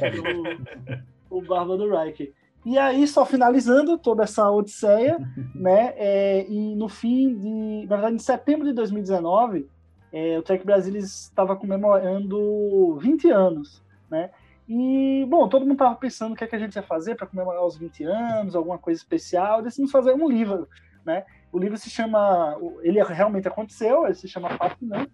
o, 1.29 1.37
o 1.37 1.41
Barba 1.41 1.77
do 1.77 1.89
Riker. 1.89 2.31
E 2.65 2.77
aí, 2.77 3.05
só 3.07 3.25
finalizando 3.25 3.97
toda 3.97 4.23
essa 4.23 4.49
odisseia, 4.49 5.17
né? 5.53 5.93
É, 5.97 6.45
e 6.47 6.75
no 6.75 6.87
fim 6.87 7.37
de. 7.37 7.87
Na 7.87 7.95
verdade, 7.95 8.15
em 8.15 8.19
setembro 8.19 8.65
de 8.65 8.73
2019, 8.73 9.67
é, 10.11 10.37
o 10.37 10.43
Trek 10.43 10.65
Brasil 10.65 10.95
estava 10.95 11.55
comemorando 11.55 12.97
20 12.99 13.29
anos, 13.31 13.83
né? 14.09 14.29
E, 14.67 15.25
bom, 15.27 15.49
todo 15.49 15.63
mundo 15.63 15.73
estava 15.73 15.95
pensando 15.95 16.33
o 16.33 16.35
que, 16.35 16.43
é 16.43 16.47
que 16.47 16.55
a 16.55 16.59
gente 16.59 16.75
ia 16.75 16.83
fazer 16.83 17.15
para 17.15 17.27
comemorar 17.27 17.65
os 17.65 17.75
20 17.75 18.03
anos, 18.05 18.55
alguma 18.55 18.77
coisa 18.77 18.99
especial. 18.99 19.61
Decidimos 19.61 19.91
fazer 19.91 20.13
um 20.13 20.29
livro, 20.29 20.69
né? 21.05 21.25
O 21.53 21.59
livro 21.59 21.77
se 21.77 21.89
chama. 21.89 22.57
Ele 22.81 23.01
realmente 23.03 23.47
aconteceu, 23.47 24.05
ele 24.05 24.15
se 24.15 24.27
chama 24.27 24.57
Fato 24.57 24.77
Não. 24.81 25.05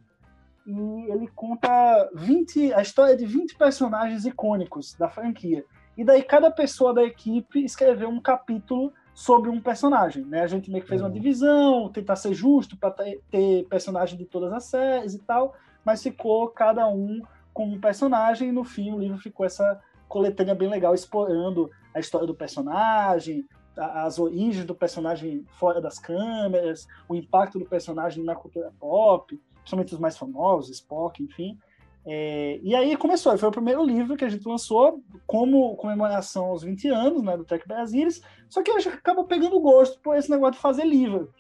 E 0.65 1.12
ele 1.12 1.27
conta 1.36 2.10
20, 2.15 2.74
a 2.74 2.81
história 2.81 3.17
de 3.17 3.25
20 3.25 3.58
personagens 3.58 4.25
icônicos 4.25 4.96
da 4.96 5.10
franquia. 5.10 5.65
E 5.98 6.03
daí 6.03 6.24
cada 6.24 6.50
pessoa 6.50 6.93
da 6.93 7.03
equipe 7.03 7.63
escreveu 7.63 8.08
um 8.08 8.22
capítulo 8.22 8.93
sobre 9.13 9.50
um 9.50 9.60
personagem. 9.60 10.24
Né? 10.24 10.41
A 10.41 10.48
gente 10.48 10.72
meio 10.72 10.81
que 10.81 10.89
fez 10.89 11.01
uma 11.01 11.08
uhum. 11.08 11.13
divisão, 11.13 11.91
tentar 11.91 12.15
ser 12.15 12.34
justo 12.34 12.77
para 12.77 12.91
ter 12.91 13.65
personagem 13.69 14.17
de 14.17 14.24
todas 14.24 14.53
as 14.53 14.63
séries 14.63 15.13
e 15.13 15.19
tal, 15.19 15.55
mas 15.84 16.01
ficou 16.01 16.48
cada 16.48 16.88
um 16.88 17.19
com 17.53 17.65
um 17.65 17.81
personagem 17.81 18.48
e 18.48 18.51
no 18.53 18.63
fim 18.63 18.93
o 18.93 19.00
livro 19.00 19.17
ficou 19.17 19.46
essa 19.46 19.81
coletânea 20.08 20.55
bem 20.55 20.69
legal 20.69 20.93
explorando 20.93 21.69
a 21.93 22.00
história 22.00 22.25
do 22.25 22.34
personagem, 22.34 23.46
as 23.80 24.20
origens 24.20 24.66
do 24.66 24.76
personagem 24.76 25.46
fora 25.52 25.82
das 25.82 25.98
câmeras, 25.98 26.88
o 27.08 27.16
impacto 27.16 27.58
do 27.58 27.66
personagem 27.66 28.24
na 28.24 28.36
cultura 28.36 28.74
pop, 28.80 29.40
principalmente 29.56 29.94
os 29.94 30.00
mais 30.00 30.18
famosos, 30.18 30.70
Spock, 30.76 31.24
enfim. 31.24 31.58
É, 32.06 32.60
e 32.64 32.74
aí 32.76 32.96
começou, 32.98 33.38
foi 33.38 33.50
o 33.50 33.52
primeiro 33.52 33.84
livro 33.86 34.16
que 34.16 34.26
a 34.26 34.30
gente 34.30 34.48
lançou 34.48 35.04
como 35.28 35.76
comemoração 35.76 36.46
aos 36.46 36.64
20 36.64 36.88
anos 36.88 37.22
né, 37.22 37.38
do 37.38 37.46
Tech 37.46 37.68
Brasilis, 37.68 38.22
só 38.50 38.64
que 38.64 38.72
a 38.72 38.80
gente 38.80 38.96
acaba 38.96 39.24
pegando 39.24 39.60
gosto 39.60 40.00
por 40.00 40.16
esse 40.16 40.30
negócio 40.30 40.54
de 40.54 40.60
fazer 40.60 40.86
livro. 40.86 41.32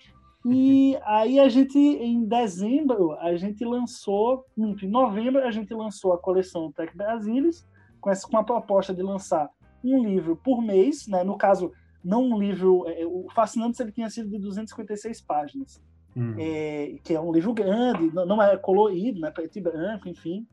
E 0.45 0.97
aí 1.03 1.39
a 1.39 1.49
gente, 1.49 1.77
em 1.77 2.23
dezembro, 2.25 3.13
a 3.13 3.35
gente 3.35 3.63
lançou, 3.65 4.45
em 4.57 4.87
novembro, 4.87 5.43
a 5.43 5.51
gente 5.51 5.73
lançou 5.73 6.13
a 6.13 6.19
coleção 6.19 6.71
Tech 6.71 6.95
Brasilis, 6.95 7.67
com, 7.99 8.09
essa, 8.09 8.27
com 8.27 8.37
a 8.37 8.43
proposta 8.43 8.93
de 8.93 9.01
lançar 9.01 9.49
um 9.83 10.03
livro 10.03 10.35
por 10.35 10.61
mês, 10.61 11.07
né? 11.07 11.23
no 11.23 11.37
caso, 11.37 11.71
não 12.03 12.23
um 12.23 12.39
livro. 12.39 12.85
É, 12.87 13.05
o 13.05 13.27
Fascinantes 13.33 13.79
ele 13.79 13.91
tinha 13.91 14.09
sido 14.09 14.29
de 14.29 14.39
256 14.39 15.21
páginas, 15.21 15.81
hum. 16.15 16.35
é, 16.37 16.95
que 17.03 17.13
é 17.13 17.19
um 17.19 17.31
livro 17.31 17.53
grande, 17.53 18.13
não, 18.13 18.25
não 18.25 18.41
é 18.41 18.57
colorido, 18.57 19.19
né, 19.19 19.31
preto 19.31 19.57
e 19.57 19.61
branco, 19.61 20.07
enfim. 20.07 20.47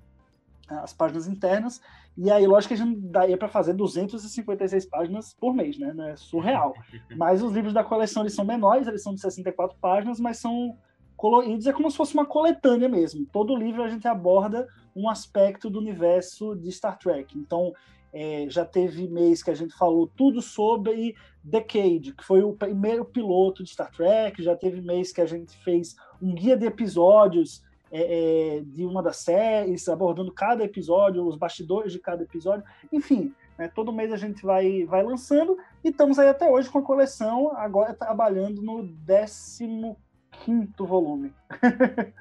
as 0.69 0.93
páginas 0.93 1.27
internas. 1.27 1.81
E 2.17 2.31
aí, 2.31 2.47
lógico 2.47 2.75
que 2.75 2.81
a 2.81 2.85
gente 2.85 2.99
daria 2.99 3.37
para 3.37 3.49
fazer 3.49 3.75
256 3.75 4.87
páginas 4.87 5.35
por 5.35 5.53
mês, 5.53 5.79
né? 5.79 5.95
É 6.13 6.17
surreal. 6.17 6.75
Mas 7.17 7.43
os 7.43 7.53
livros 7.53 7.75
da 7.75 7.85
coleção 7.85 8.23
eles 8.23 8.35
são 8.35 8.45
menores, 8.45 8.89
eles 8.89 9.03
são 9.03 9.15
de 9.15 9.21
64 9.21 9.77
páginas, 9.79 10.19
mas 10.19 10.39
são 10.39 10.79
coloridos, 11.15 11.67
é 11.67 11.73
como 11.73 11.91
se 11.91 11.97
fosse 11.97 12.15
uma 12.15 12.27
coletânea 12.27 12.89
mesmo. 12.89 13.27
Todo 13.33 13.57
livro 13.57 13.83
a 13.83 13.89
gente 13.89 14.07
aborda 14.07 14.67
um 14.95 15.09
aspecto 15.09 15.69
do 15.69 15.79
universo 15.79 16.55
de 16.55 16.71
Star 16.73 16.99
Trek. 16.99 17.39
Então, 17.39 17.73
é, 18.19 18.49
já 18.49 18.65
teve 18.65 19.07
mês 19.07 19.43
que 19.43 19.51
a 19.51 19.55
gente 19.55 19.77
falou 19.77 20.07
tudo 20.17 20.41
sobre 20.41 21.15
Decade, 21.45 22.15
que 22.15 22.25
foi 22.25 22.43
o 22.43 22.55
primeiro 22.55 23.05
piloto 23.05 23.63
de 23.63 23.69
Star 23.69 23.91
Trek. 23.91 24.43
Já 24.43 24.57
teve 24.57 24.81
mês 24.81 25.13
que 25.13 25.21
a 25.21 25.27
gente 25.27 25.55
fez 25.63 25.95
um 26.21 26.35
guia 26.35 26.57
de 26.57 26.65
episódios 26.65 27.63
é, 27.93 28.57
é, 28.57 28.61
de 28.63 28.87
uma 28.87 29.03
das 29.03 29.19
séries, 29.19 29.87
abordando 29.87 30.33
cada 30.33 30.65
episódio, 30.65 31.27
os 31.27 31.37
bastidores 31.37 31.93
de 31.93 31.99
cada 31.99 32.23
episódio. 32.23 32.65
Enfim, 32.91 33.35
né, 33.59 33.69
todo 33.69 33.93
mês 33.93 34.11
a 34.11 34.17
gente 34.17 34.43
vai, 34.43 34.87
vai 34.87 35.03
lançando 35.03 35.59
e 35.85 35.91
estamos 35.91 36.19
aí 36.19 36.29
até 36.29 36.51
hoje 36.51 36.71
com 36.71 36.79
a 36.79 36.83
coleção, 36.83 37.53
agora 37.55 37.93
trabalhando 37.93 38.63
no 38.63 38.89
15 40.47 40.73
volume. 40.79 41.35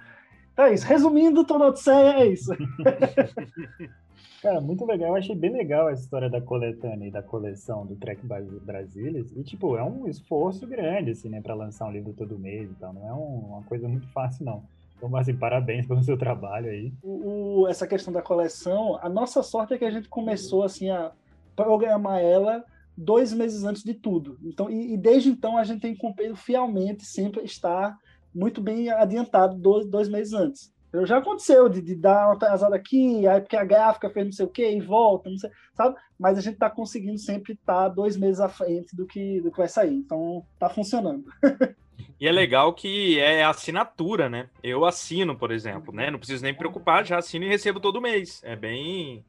então 0.51 0.65
é 0.65 0.73
isso. 0.73 0.85
Resumindo, 0.85 1.45
toda 1.45 1.67
Odisseia 1.67 2.19
é 2.19 2.27
isso. 2.27 2.51
Cara, 4.41 4.61
muito 4.61 4.85
legal. 4.85 5.09
Eu 5.09 5.15
achei 5.15 5.35
bem 5.35 5.51
legal 5.51 5.87
a 5.87 5.93
história 5.93 6.29
da 6.29 6.39
coletânea 6.39 7.07
e 7.07 7.11
da 7.11 7.23
coleção 7.23 7.85
do 7.85 7.95
Trek 7.95 8.21
Brasilis. 8.23 9.31
E, 9.35 9.43
tipo, 9.43 9.75
é 9.75 9.83
um 9.83 10.07
esforço 10.07 10.67
grande, 10.67 11.11
assim, 11.11 11.29
né, 11.29 11.41
para 11.41 11.55
lançar 11.55 11.87
um 11.87 11.91
livro 11.91 12.13
todo 12.13 12.37
mês 12.37 12.69
e 12.69 12.75
tal. 12.75 12.93
Não 12.93 13.07
é 13.07 13.13
um, 13.13 13.53
uma 13.53 13.63
coisa 13.63 13.87
muito 13.87 14.07
fácil, 14.09 14.45
não. 14.45 14.63
Então, 14.97 15.15
assim, 15.17 15.35
parabéns 15.35 15.85
pelo 15.87 16.03
seu 16.03 16.17
trabalho 16.17 16.69
aí. 16.69 16.93
O, 17.01 17.61
o, 17.61 17.67
essa 17.67 17.87
questão 17.87 18.13
da 18.13 18.21
coleção, 18.21 18.99
a 19.01 19.09
nossa 19.09 19.41
sorte 19.41 19.73
é 19.73 19.77
que 19.77 19.85
a 19.85 19.91
gente 19.91 20.07
começou, 20.09 20.63
assim, 20.63 20.89
a 20.89 21.11
programar 21.55 22.19
ela 22.19 22.63
dois 22.97 23.33
meses 23.33 23.63
antes 23.63 23.83
de 23.83 23.93
tudo. 23.93 24.37
Então, 24.43 24.69
e, 24.69 24.93
e 24.93 24.97
desde 24.97 25.29
então 25.29 25.57
a 25.57 25.63
gente 25.63 25.81
tem 25.81 25.95
cumprido 25.95 26.35
fielmente 26.35 27.03
sempre 27.03 27.43
estar 27.43 27.97
muito 28.33 28.61
bem 28.61 28.89
adiantado 28.89 29.57
dois, 29.57 29.87
dois 29.87 30.09
meses 30.09 30.33
antes. 30.33 30.74
Já 31.03 31.17
aconteceu 31.17 31.67
de, 31.67 31.81
de 31.81 31.95
dar 31.95 32.27
uma 32.27 32.35
atrasada 32.35 32.75
aqui, 32.75 33.27
aí 33.27 33.41
porque 33.41 33.55
a 33.55 33.65
gráfica 33.65 34.09
fez 34.09 34.25
não 34.25 34.31
sei 34.31 34.45
o 34.45 34.49
que 34.49 34.69
e 34.69 34.79
volta, 34.79 35.29
não 35.29 35.37
sei, 35.37 35.49
sabe? 35.73 35.95
Mas 36.17 36.37
a 36.37 36.41
gente 36.41 36.53
está 36.53 36.69
conseguindo 36.69 37.17
sempre 37.17 37.53
estar 37.53 37.73
tá 37.73 37.89
dois 37.89 38.15
meses 38.15 38.39
à 38.39 38.47
frente 38.47 38.95
do 38.95 39.05
que, 39.05 39.41
do 39.41 39.51
que 39.51 39.57
vai 39.57 39.67
sair. 39.67 39.93
Então 39.93 40.45
tá 40.59 40.69
funcionando. 40.69 41.25
E 42.19 42.27
é 42.27 42.31
legal 42.31 42.73
que 42.73 43.19
é 43.19 43.43
assinatura, 43.43 44.29
né? 44.29 44.49
Eu 44.63 44.85
assino, 44.85 45.37
por 45.37 45.51
exemplo, 45.51 45.93
né? 45.93 46.09
Não 46.09 46.17
preciso 46.17 46.43
nem 46.43 46.53
me 46.53 46.57
preocupar, 46.57 47.05
já 47.05 47.17
assino 47.17 47.45
e 47.45 47.49
recebo 47.49 47.79
todo 47.79 48.01
mês. 48.01 48.41
É 48.43 48.55
bem 48.55 49.25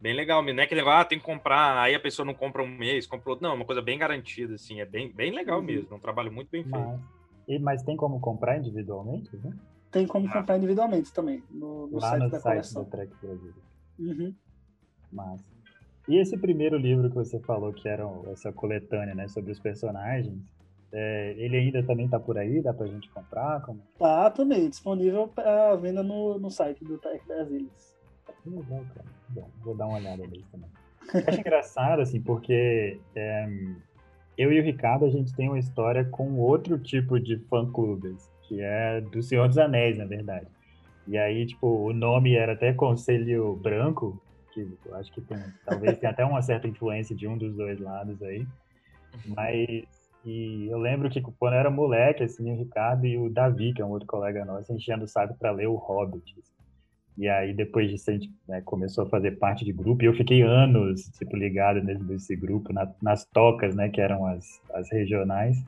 bem 0.00 0.14
legal. 0.14 0.42
Não 0.42 0.62
é 0.62 0.66
que 0.66 0.74
legal, 0.74 1.00
ah, 1.00 1.04
tem 1.04 1.18
que 1.18 1.24
comprar, 1.24 1.76
aí 1.78 1.94
a 1.94 2.00
pessoa 2.00 2.26
não 2.26 2.34
compra 2.34 2.62
um 2.62 2.68
mês, 2.68 3.06
comprou. 3.06 3.38
Não, 3.40 3.50
é 3.50 3.54
uma 3.54 3.64
coisa 3.64 3.82
bem 3.82 3.98
garantida, 3.98 4.54
assim. 4.54 4.80
É 4.80 4.84
bem, 4.84 5.10
bem 5.10 5.32
legal 5.32 5.58
uhum. 5.58 5.64
mesmo. 5.64 5.88
É 5.90 5.94
um 5.94 6.00
trabalho 6.00 6.30
muito 6.30 6.50
bem 6.50 6.62
feito. 6.62 6.78
Mas, 6.78 7.00
e, 7.48 7.58
mas 7.58 7.82
tem 7.82 7.96
como 7.96 8.20
comprar 8.20 8.58
individualmente, 8.58 9.36
né? 9.38 9.50
Tem 9.94 10.08
como 10.08 10.28
comprar 10.28 10.56
individualmente 10.56 11.12
também, 11.12 11.40
no, 11.52 11.86
no 11.86 12.00
Lá 12.00 12.10
site 12.10 12.22
no 12.24 12.30
da 12.30 12.40
site 12.40 12.52
coleção. 12.54 12.82
do 12.82 12.90
Trek 12.90 13.12
Brasil. 13.22 13.54
Uhum. 13.96 14.34
Massa. 15.12 15.44
E 16.08 16.16
esse 16.16 16.36
primeiro 16.36 16.76
livro 16.76 17.08
que 17.08 17.14
você 17.14 17.38
falou, 17.38 17.72
que 17.72 17.88
era 17.88 18.02
essa 18.32 18.52
coletânea, 18.52 19.14
né, 19.14 19.28
sobre 19.28 19.52
os 19.52 19.60
personagens, 19.60 20.36
é, 20.92 21.36
ele 21.38 21.56
ainda 21.56 21.80
também 21.84 22.08
tá 22.08 22.18
por 22.18 22.36
aí? 22.36 22.60
Dá 22.60 22.74
pra 22.74 22.88
gente 22.88 23.08
comprar? 23.10 23.62
Como? 23.62 23.80
Tá 23.96 24.28
também, 24.32 24.68
disponível 24.68 25.28
para 25.28 25.76
venda 25.76 26.02
no, 26.02 26.40
no 26.40 26.50
site 26.50 26.84
do 26.84 26.98
Trek 26.98 27.24
Brasilis. 27.24 27.94
Legal, 28.44 28.84
cara. 28.96 29.06
Bom, 29.28 29.48
vou 29.62 29.76
dar 29.76 29.86
uma 29.86 29.98
olhada 29.98 30.26
nele 30.26 30.44
também. 30.50 30.70
Acho 31.24 31.38
engraçado, 31.38 32.02
assim, 32.02 32.20
porque 32.20 32.98
é, 33.14 33.48
eu 34.36 34.52
e 34.52 34.58
o 34.58 34.64
Ricardo, 34.64 35.04
a 35.04 35.10
gente 35.10 35.32
tem 35.36 35.48
uma 35.48 35.58
história 35.60 36.04
com 36.04 36.36
outro 36.40 36.80
tipo 36.80 37.20
de 37.20 37.38
fã-clubes 37.48 38.33
que 38.48 38.60
é 38.60 39.00
do 39.00 39.22
Senhor 39.22 39.48
dos 39.48 39.58
Anéis, 39.58 39.98
na 39.98 40.04
verdade. 40.04 40.46
E 41.06 41.18
aí, 41.18 41.46
tipo, 41.46 41.66
o 41.66 41.92
nome 41.92 42.34
era 42.34 42.52
até 42.52 42.72
Conselho 42.72 43.56
Branco, 43.56 44.20
que 44.52 44.68
eu 44.86 44.94
acho 44.96 45.12
que 45.12 45.20
tem, 45.20 45.38
talvez 45.66 45.98
tenha 45.98 46.12
até 46.12 46.24
uma 46.24 46.40
certa 46.40 46.66
influência 46.66 47.14
de 47.14 47.26
um 47.26 47.36
dos 47.36 47.54
dois 47.54 47.78
lados 47.80 48.22
aí. 48.22 48.46
Mas 49.26 49.84
e 50.24 50.68
eu 50.70 50.78
lembro 50.78 51.10
que 51.10 51.20
quando 51.20 51.52
eu 51.52 51.60
era 51.60 51.70
moleque, 51.70 52.22
assim, 52.22 52.50
o 52.50 52.56
Ricardo 52.56 53.06
e 53.06 53.18
o 53.18 53.28
Davi, 53.28 53.74
que 53.74 53.82
é 53.82 53.84
um 53.84 53.90
outro 53.90 54.08
colega 54.08 54.44
nosso, 54.44 54.72
enchendo 54.72 55.04
o 55.04 55.08
saco 55.08 55.36
para 55.38 55.50
ler 55.50 55.68
o 55.68 55.74
Hobbit. 55.74 56.34
E 57.16 57.28
aí, 57.28 57.52
depois 57.52 57.90
disso, 57.90 58.10
a 58.10 58.14
gente 58.14 58.32
né, 58.48 58.62
começou 58.62 59.04
a 59.04 59.08
fazer 59.08 59.32
parte 59.32 59.64
de 59.64 59.72
grupo, 59.72 60.02
e 60.02 60.06
eu 60.06 60.14
fiquei 60.14 60.42
anos, 60.42 61.02
tipo, 61.18 61.36
ligado 61.36 61.80
nesse 61.82 62.34
grupo, 62.34 62.72
na, 62.72 62.90
nas 63.02 63.24
tocas, 63.26 63.76
né, 63.76 63.88
que 63.90 64.00
eram 64.00 64.26
as, 64.26 64.60
as 64.72 64.90
regionais. 64.90 65.62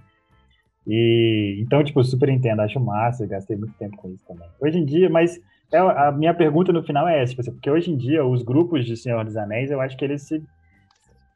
E 0.87 1.59
então, 1.61 1.83
tipo, 1.83 2.02
super 2.05 2.28
entendo, 2.28 2.61
acho 2.61 2.78
massa, 2.78 3.26
gastei 3.26 3.57
muito 3.57 3.75
tempo 3.75 3.97
com 3.97 4.09
isso 4.11 4.25
também. 4.26 4.49
Hoje 4.61 4.78
em 4.78 4.85
dia, 4.85 5.11
mas 5.11 5.40
é, 5.73 5.78
a 5.78 6.12
minha 6.12 6.33
pergunta 6.33 6.73
no 6.73 6.83
final 6.83 7.09
é 7.09 7.23
essa, 7.23 7.31
tipo 7.31 7.40
assim, 7.40 7.52
porque 7.52 7.71
hoje 7.71 7.90
em 7.90 7.97
dia 7.97 8.25
os 8.25 8.43
grupos 8.43 8.85
de 8.85 8.97
Senhor 8.97 9.25
dos 9.25 9.37
Anéis, 9.37 9.71
eu 9.71 9.81
acho 9.81 9.97
que 9.97 10.05
eles 10.05 10.23
se 10.23 10.43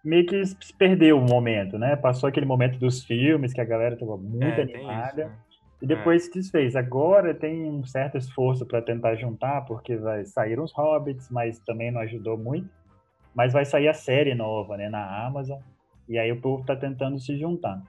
meio 0.04 0.24
que 0.24 0.46
se 0.46 0.74
perdeu 0.78 1.18
o 1.18 1.28
momento, 1.28 1.78
né? 1.78 1.96
Passou 1.96 2.28
aquele 2.28 2.46
momento 2.46 2.78
dos 2.78 3.04
filmes 3.04 3.52
que 3.52 3.60
a 3.60 3.64
galera 3.64 3.94
estava 3.94 4.16
muito 4.16 4.58
é, 4.58 4.62
animada. 4.62 5.22
Isso, 5.22 5.30
né? 5.30 5.36
E 5.82 5.86
depois 5.86 6.22
é. 6.22 6.24
se 6.26 6.32
desfez. 6.32 6.76
Agora 6.76 7.34
tem 7.34 7.64
um 7.64 7.84
certo 7.84 8.18
esforço 8.18 8.66
para 8.66 8.82
tentar 8.82 9.14
juntar, 9.16 9.62
porque 9.62 9.96
vai 9.96 10.24
sair 10.26 10.60
uns 10.60 10.72
hobbits, 10.72 11.30
mas 11.30 11.58
também 11.60 11.90
não 11.90 12.00
ajudou 12.02 12.36
muito. 12.36 12.68
Mas 13.34 13.52
vai 13.52 13.64
sair 13.64 13.88
a 13.88 13.94
série 13.94 14.34
nova, 14.34 14.76
né, 14.76 14.88
na 14.88 15.26
Amazon. 15.26 15.58
E 16.08 16.18
aí 16.18 16.30
o 16.30 16.40
povo 16.40 16.60
está 16.62 16.76
tentando 16.76 17.18
se 17.18 17.38
juntar. 17.38 17.80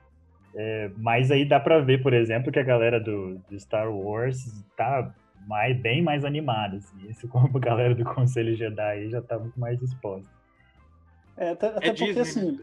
É, 0.55 0.91
mas 0.98 1.31
aí 1.31 1.46
dá 1.46 1.60
para 1.60 1.79
ver, 1.79 2.01
por 2.03 2.13
exemplo, 2.13 2.51
que 2.51 2.60
a 2.60 2.63
galera 2.63 3.00
do, 3.00 3.39
do 3.50 3.60
Star 3.60 3.89
Wars 3.89 4.38
tá 4.75 5.13
mais, 5.48 5.79
bem 5.79 6.01
mais 6.01 6.25
animada. 6.25 6.77
Assim. 6.77 7.10
Isso 7.10 7.27
como 7.29 7.58
a 7.58 7.60
galera 7.60 7.96
do 7.96 8.03
Conselho 8.03 8.55
Jedi 8.55 9.10
já 9.10 9.22
tá 9.22 9.38
muito 9.39 9.60
mais 9.60 9.81
exposta. 9.81 10.29
É, 11.38 11.51
até, 11.51 11.67
até 11.67 11.88
é 11.88 11.93
porque 11.93 12.13
Disney. 12.13 12.22
assim. 12.22 12.60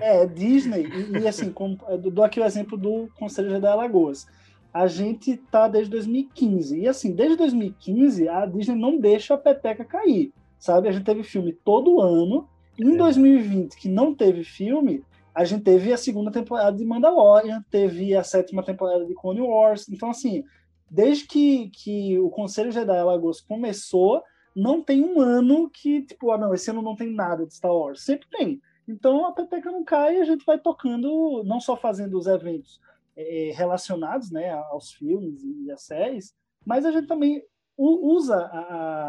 É, 0.00 0.22
é 0.22 0.26
Disney, 0.26 0.86
e, 0.86 1.18
e 1.18 1.26
assim, 1.26 1.50
com, 1.50 1.76
dou 2.12 2.24
aqui 2.24 2.38
o 2.38 2.44
exemplo 2.44 2.78
do 2.78 3.08
Conselho 3.18 3.50
Jedi 3.50 3.66
Alagoas. 3.66 4.28
A 4.72 4.86
gente 4.86 5.36
tá 5.36 5.66
desde 5.66 5.90
2015. 5.90 6.78
E 6.78 6.86
assim, 6.86 7.12
desde 7.12 7.36
2015, 7.36 8.28
a 8.28 8.44
Disney 8.44 8.76
não 8.76 8.98
deixa 8.98 9.34
a 9.34 9.38
peteca 9.38 9.84
cair. 9.84 10.32
Sabe? 10.58 10.88
A 10.88 10.92
gente 10.92 11.04
teve 11.04 11.22
filme 11.22 11.52
todo 11.52 12.00
ano. 12.00 12.46
Em 12.78 12.94
é. 12.94 12.96
2020, 12.96 13.74
que 13.74 13.88
não 13.88 14.14
teve 14.14 14.44
filme, 14.44 15.02
a 15.36 15.44
gente 15.44 15.64
teve 15.64 15.92
a 15.92 15.98
segunda 15.98 16.30
temporada 16.30 16.74
de 16.74 16.82
Mandalorian, 16.82 17.62
teve 17.70 18.16
a 18.16 18.24
sétima 18.24 18.64
temporada 18.64 19.04
de 19.04 19.14
Clone 19.14 19.42
Wars. 19.42 19.86
Então, 19.86 20.08
assim, 20.08 20.42
desde 20.90 21.26
que, 21.26 21.68
que 21.68 22.18
o 22.18 22.30
Conselho 22.30 22.72
Jedi 22.72 22.96
Alagoas 22.96 23.38
começou, 23.38 24.22
não 24.56 24.82
tem 24.82 25.04
um 25.04 25.20
ano 25.20 25.68
que, 25.68 26.00
tipo, 26.00 26.30
ah, 26.30 26.38
não, 26.38 26.54
esse 26.54 26.70
ano 26.70 26.80
não 26.80 26.96
tem 26.96 27.12
nada 27.12 27.44
de 27.44 27.52
Star 27.52 27.70
Wars. 27.70 28.02
Sempre 28.02 28.26
tem. 28.30 28.62
Então, 28.88 29.26
a 29.26 29.32
peteca 29.32 29.70
não 29.70 29.84
cai 29.84 30.16
e 30.16 30.20
a 30.22 30.24
gente 30.24 30.42
vai 30.42 30.58
tocando, 30.58 31.44
não 31.44 31.60
só 31.60 31.76
fazendo 31.76 32.16
os 32.16 32.26
eventos 32.26 32.80
é, 33.14 33.52
relacionados 33.54 34.30
né, 34.30 34.52
aos 34.70 34.90
filmes 34.92 35.44
e 35.44 35.70
às 35.70 35.82
séries, 35.82 36.34
mas 36.64 36.86
a 36.86 36.90
gente 36.90 37.06
também 37.06 37.42
usa 37.76 38.36
a, 38.36 38.58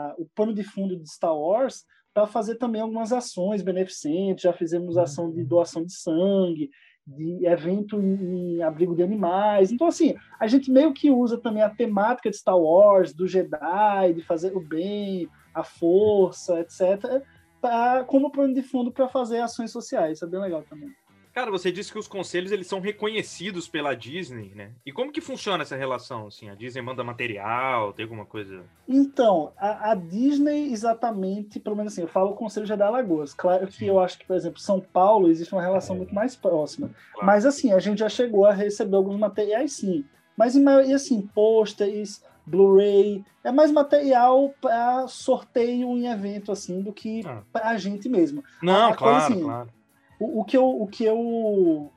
a, 0.09 0.15
o 0.17 0.25
pano 0.35 0.53
de 0.53 0.61
fundo 0.61 0.97
de 0.97 1.09
Star 1.09 1.33
Wars 1.33 1.85
para 2.17 2.25
fazer 2.25 2.55
também 2.55 2.81
algumas 2.81 3.13
ações 3.13 3.61
beneficentes. 3.61 4.41
Já 4.41 4.51
fizemos 4.51 4.95
uhum. 4.95 5.03
ação 5.03 5.31
de 5.31 5.43
doação 5.43 5.85
de 5.85 5.93
sangue, 5.93 6.71
de 7.05 7.45
evento 7.45 8.01
em, 8.01 8.55
em, 8.55 8.63
abrigo 8.63 8.95
de 8.95 9.03
animais. 9.03 9.71
Então, 9.71 9.85
assim, 9.85 10.15
a 10.39 10.47
gente 10.47 10.71
meio 10.71 10.91
que 10.95 11.11
usa 11.11 11.37
também 11.37 11.61
a 11.61 11.69
temática 11.69 12.31
de 12.31 12.35
Star 12.35 12.57
Wars, 12.57 13.13
do 13.13 13.27
Jedi, 13.27 14.13
de 14.15 14.23
fazer 14.23 14.57
o 14.57 14.59
bem, 14.59 15.29
a 15.53 15.63
força, 15.63 16.59
etc., 16.59 17.21
pra, 17.61 18.03
como 18.05 18.31
plano 18.31 18.55
de 18.55 18.63
fundo 18.63 18.91
para 18.91 19.07
fazer 19.07 19.39
ações 19.39 19.71
sociais. 19.71 20.17
Isso 20.17 20.25
é 20.25 20.27
bem 20.27 20.41
legal 20.41 20.63
também. 20.67 20.89
Cara, 21.37 21.51
você 21.51 21.71
disse 21.71 21.91
que 21.91 21.99
os 21.99 22.07
conselhos 22.07 22.51
eles 22.51 22.65
são 22.65 22.79
reconhecidos 22.79 23.67
pela 23.67 23.93
Disney, 23.93 24.53
né? 24.55 24.71
E 24.83 24.91
como 24.91 25.11
que 25.11 25.21
funciona 25.21 25.61
essa 25.61 25.75
relação? 25.75 26.25
Assim, 26.25 26.49
a 26.49 26.55
Disney 26.55 26.81
manda 26.81 27.03
material, 27.03 27.93
tem 27.93 28.05
alguma 28.05 28.25
coisa? 28.25 28.63
Então, 28.89 29.53
a, 29.55 29.91
a 29.91 29.93
Disney 29.93 30.73
exatamente, 30.73 31.59
pelo 31.59 31.75
menos 31.75 31.93
assim, 31.93 32.01
eu 32.01 32.07
falo 32.07 32.31
o 32.31 32.35
Conselho 32.35 32.65
de 32.65 32.73
Alagoas. 32.73 33.35
Claro 33.35 33.67
que 33.67 33.85
eu 33.85 33.99
acho 33.99 34.17
que, 34.17 34.25
por 34.25 34.35
exemplo, 34.35 34.59
São 34.59 34.79
Paulo 34.81 35.29
existe 35.29 35.53
uma 35.53 35.61
relação 35.61 35.95
é. 35.95 35.99
muito 35.99 36.15
mais 36.15 36.35
próxima. 36.35 36.89
Claro. 37.13 37.27
Mas 37.27 37.45
assim, 37.45 37.71
a 37.71 37.77
gente 37.77 37.99
já 37.99 38.09
chegou 38.09 38.47
a 38.47 38.51
receber 38.51 38.95
alguns 38.95 39.19
materiais, 39.19 39.73
sim. 39.73 40.03
Mas 40.35 40.55
em 40.55 40.63
maioria, 40.63 40.95
assim, 40.95 41.21
pôsteres, 41.21 42.19
Blu-ray, 42.47 43.23
é 43.43 43.51
mais 43.51 43.71
material 43.71 44.55
para 44.59 45.07
sorteio 45.07 45.95
em 45.95 46.07
evento, 46.07 46.51
assim, 46.51 46.81
do 46.81 46.91
que 46.91 47.21
ah. 47.27 47.43
para 47.53 47.69
a 47.69 47.77
gente 47.77 48.09
mesmo. 48.09 48.43
Não, 48.59 48.73
a, 48.73 48.87
a 48.87 48.95
claro, 48.95 49.19
coisa, 49.19 49.27
assim, 49.27 49.43
claro 49.43 49.77
o, 50.19 50.41
o, 50.41 50.45
que 50.45 50.57
eu, 50.57 50.81
o 50.81 50.87
que 50.87 51.03
eu. 51.03 51.91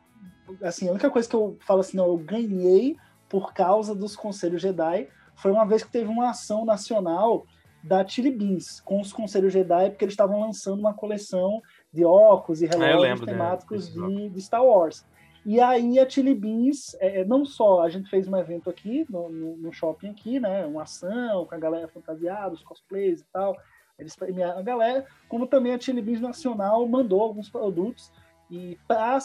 Assim, 0.63 0.89
a 0.89 0.93
única 0.93 1.11
coisa 1.11 1.29
que 1.29 1.37
eu 1.37 1.57
falo 1.61 1.81
assim, 1.81 1.97
não, 1.97 2.07
eu 2.07 2.17
ganhei 2.19 2.97
por 3.29 3.53
causa 3.53 3.95
dos 3.95 4.17
Conselhos 4.17 4.61
Jedi 4.61 5.09
foi 5.37 5.53
uma 5.53 5.65
vez 5.65 5.83
que 5.83 5.91
teve 5.91 6.11
uma 6.11 6.31
ação 6.31 6.65
nacional 6.65 7.47
da 7.83 8.07
Chili 8.07 8.31
Beans 8.31 8.81
com 8.81 9.01
os 9.01 9.13
Conselhos 9.13 9.53
Jedi, 9.53 9.91
porque 9.91 10.05
eles 10.05 10.13
estavam 10.13 10.41
lançando 10.41 10.81
uma 10.81 10.93
coleção 10.93 11.63
de 11.93 12.05
óculos 12.05 12.61
e 12.61 12.67
Ah, 12.67 12.71
relógios 12.73 13.01
lembro, 13.01 13.27
né, 13.27 13.33
temáticos 13.33 13.93
de, 13.93 14.29
de 14.29 14.41
Star 14.43 14.65
Wars. 14.65 15.07
E 15.45 15.59
aí 15.59 15.99
a 15.99 16.09
Chili 16.09 16.35
Beans, 16.35 16.95
é, 17.01 17.21
é, 17.21 17.25
não 17.25 17.47
só 17.47 17.83
a 17.83 17.89
gente 17.89 18.11
fez 18.11 18.29
um 18.29 18.37
evento 18.37 18.69
aqui, 18.69 19.07
no, 19.09 19.31
no, 19.31 19.57
no 19.57 19.73
shopping 19.73 20.11
aqui, 20.11 20.39
né? 20.39 20.67
Uma 20.67 20.83
ação 20.83 21.47
com 21.47 21.55
a 21.55 21.59
galera 21.59 21.89
fantasiada, 21.89 22.55
os 22.55 22.63
cosplays 22.63 23.21
e 23.21 23.27
tal. 23.33 23.57
Eles 24.01 24.17
premiaram 24.17 24.59
a 24.59 24.63
galera, 24.63 25.05
como 25.29 25.47
também 25.47 25.75
a 25.75 25.79
Chili 25.79 26.01
Beans 26.03 26.21
Nacional 26.21 26.87
mandou 26.89 27.21
alguns 27.23 27.49
produtos 27.49 28.11
e 28.53 28.77
para 28.89 29.17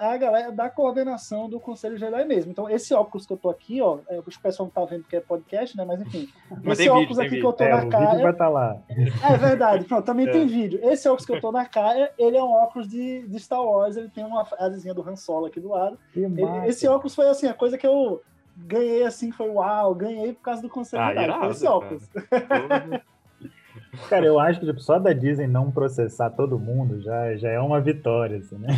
a 0.00 0.16
galera 0.16 0.50
da 0.50 0.68
coordenação 0.68 1.48
do 1.48 1.60
Conselho 1.60 1.96
Jedi 1.96 2.24
mesmo. 2.24 2.50
Então, 2.50 2.68
esse 2.68 2.92
óculos 2.92 3.24
que 3.24 3.32
eu 3.32 3.36
tô 3.36 3.48
aqui, 3.48 3.80
ó, 3.80 3.98
é, 4.08 4.18
o 4.18 4.22
pessoal 4.24 4.66
não 4.66 4.70
tá 4.72 4.84
vendo 4.90 5.02
porque 5.02 5.14
é 5.14 5.20
podcast, 5.20 5.76
né? 5.76 5.84
Mas 5.84 6.00
enfim, 6.00 6.28
Mas 6.64 6.80
esse 6.80 6.88
óculos 6.88 7.10
vídeo, 7.10 7.20
aqui 7.20 7.28
que 7.28 7.34
vídeo. 7.36 7.48
eu 7.48 7.52
tô 7.52 7.62
É, 7.62 7.70
na 7.84 7.86
cara. 7.88 8.18
vai 8.20 8.32
estar 8.32 8.48
lá. 8.48 8.76
É 8.88 9.36
verdade, 9.36 9.84
pronto, 9.84 10.04
também 10.04 10.26
É. 10.28 10.32
tem 10.32 10.46
vídeo. 10.48 10.80
Esse 10.82 11.06
óculos 11.08 11.24
que 11.24 11.32
eu 11.32 11.40
tô 11.40 11.52
na 11.52 11.64
cara, 11.64 12.12
ele 12.18 12.36
é 12.36 12.42
um 12.42 12.50
óculos 12.50 12.88
de, 12.88 13.24
de 13.28 13.38
Star 13.38 13.62
Wars, 13.62 13.96
ele 13.96 14.08
tem 14.08 14.24
uma 14.24 14.44
frasezinha 14.44 14.92
do 14.94 15.08
Han 15.08 15.14
Solo 15.14 15.46
aqui 15.46 15.60
do 15.60 15.68
lado. 15.68 15.96
Que 16.12 16.18
Ele- 16.18 16.42
esse 16.66 16.88
óculos 16.88 17.14
foi 17.14 17.28
assim, 17.28 17.46
a 17.46 17.54
coisa 17.54 17.78
que 17.78 17.86
eu 17.86 18.20
ganhei 18.56 19.04
assim, 19.04 19.30
foi 19.30 19.48
uau, 19.48 19.94
ganhei 19.94 20.32
por 20.32 20.42
causa 20.42 20.60
do 20.60 20.68
Conselho 20.68 21.02
Ah, 21.04 21.14
Jedi, 21.14 21.38
foi 21.38 21.50
esse 21.50 21.66
óculos. 21.68 22.10
Cara. 24.08 24.24
Eu 24.24 24.38
acho 24.38 24.60
que 24.60 24.66
tipo, 24.66 24.80
só 24.80 24.98
da 24.98 25.12
Disney 25.12 25.46
não 25.46 25.70
processar 25.70 26.30
todo 26.30 26.58
mundo 26.58 27.00
já, 27.00 27.36
já 27.36 27.50
é 27.50 27.60
uma 27.60 27.80
vitória, 27.80 28.38
assim, 28.38 28.58
né? 28.58 28.68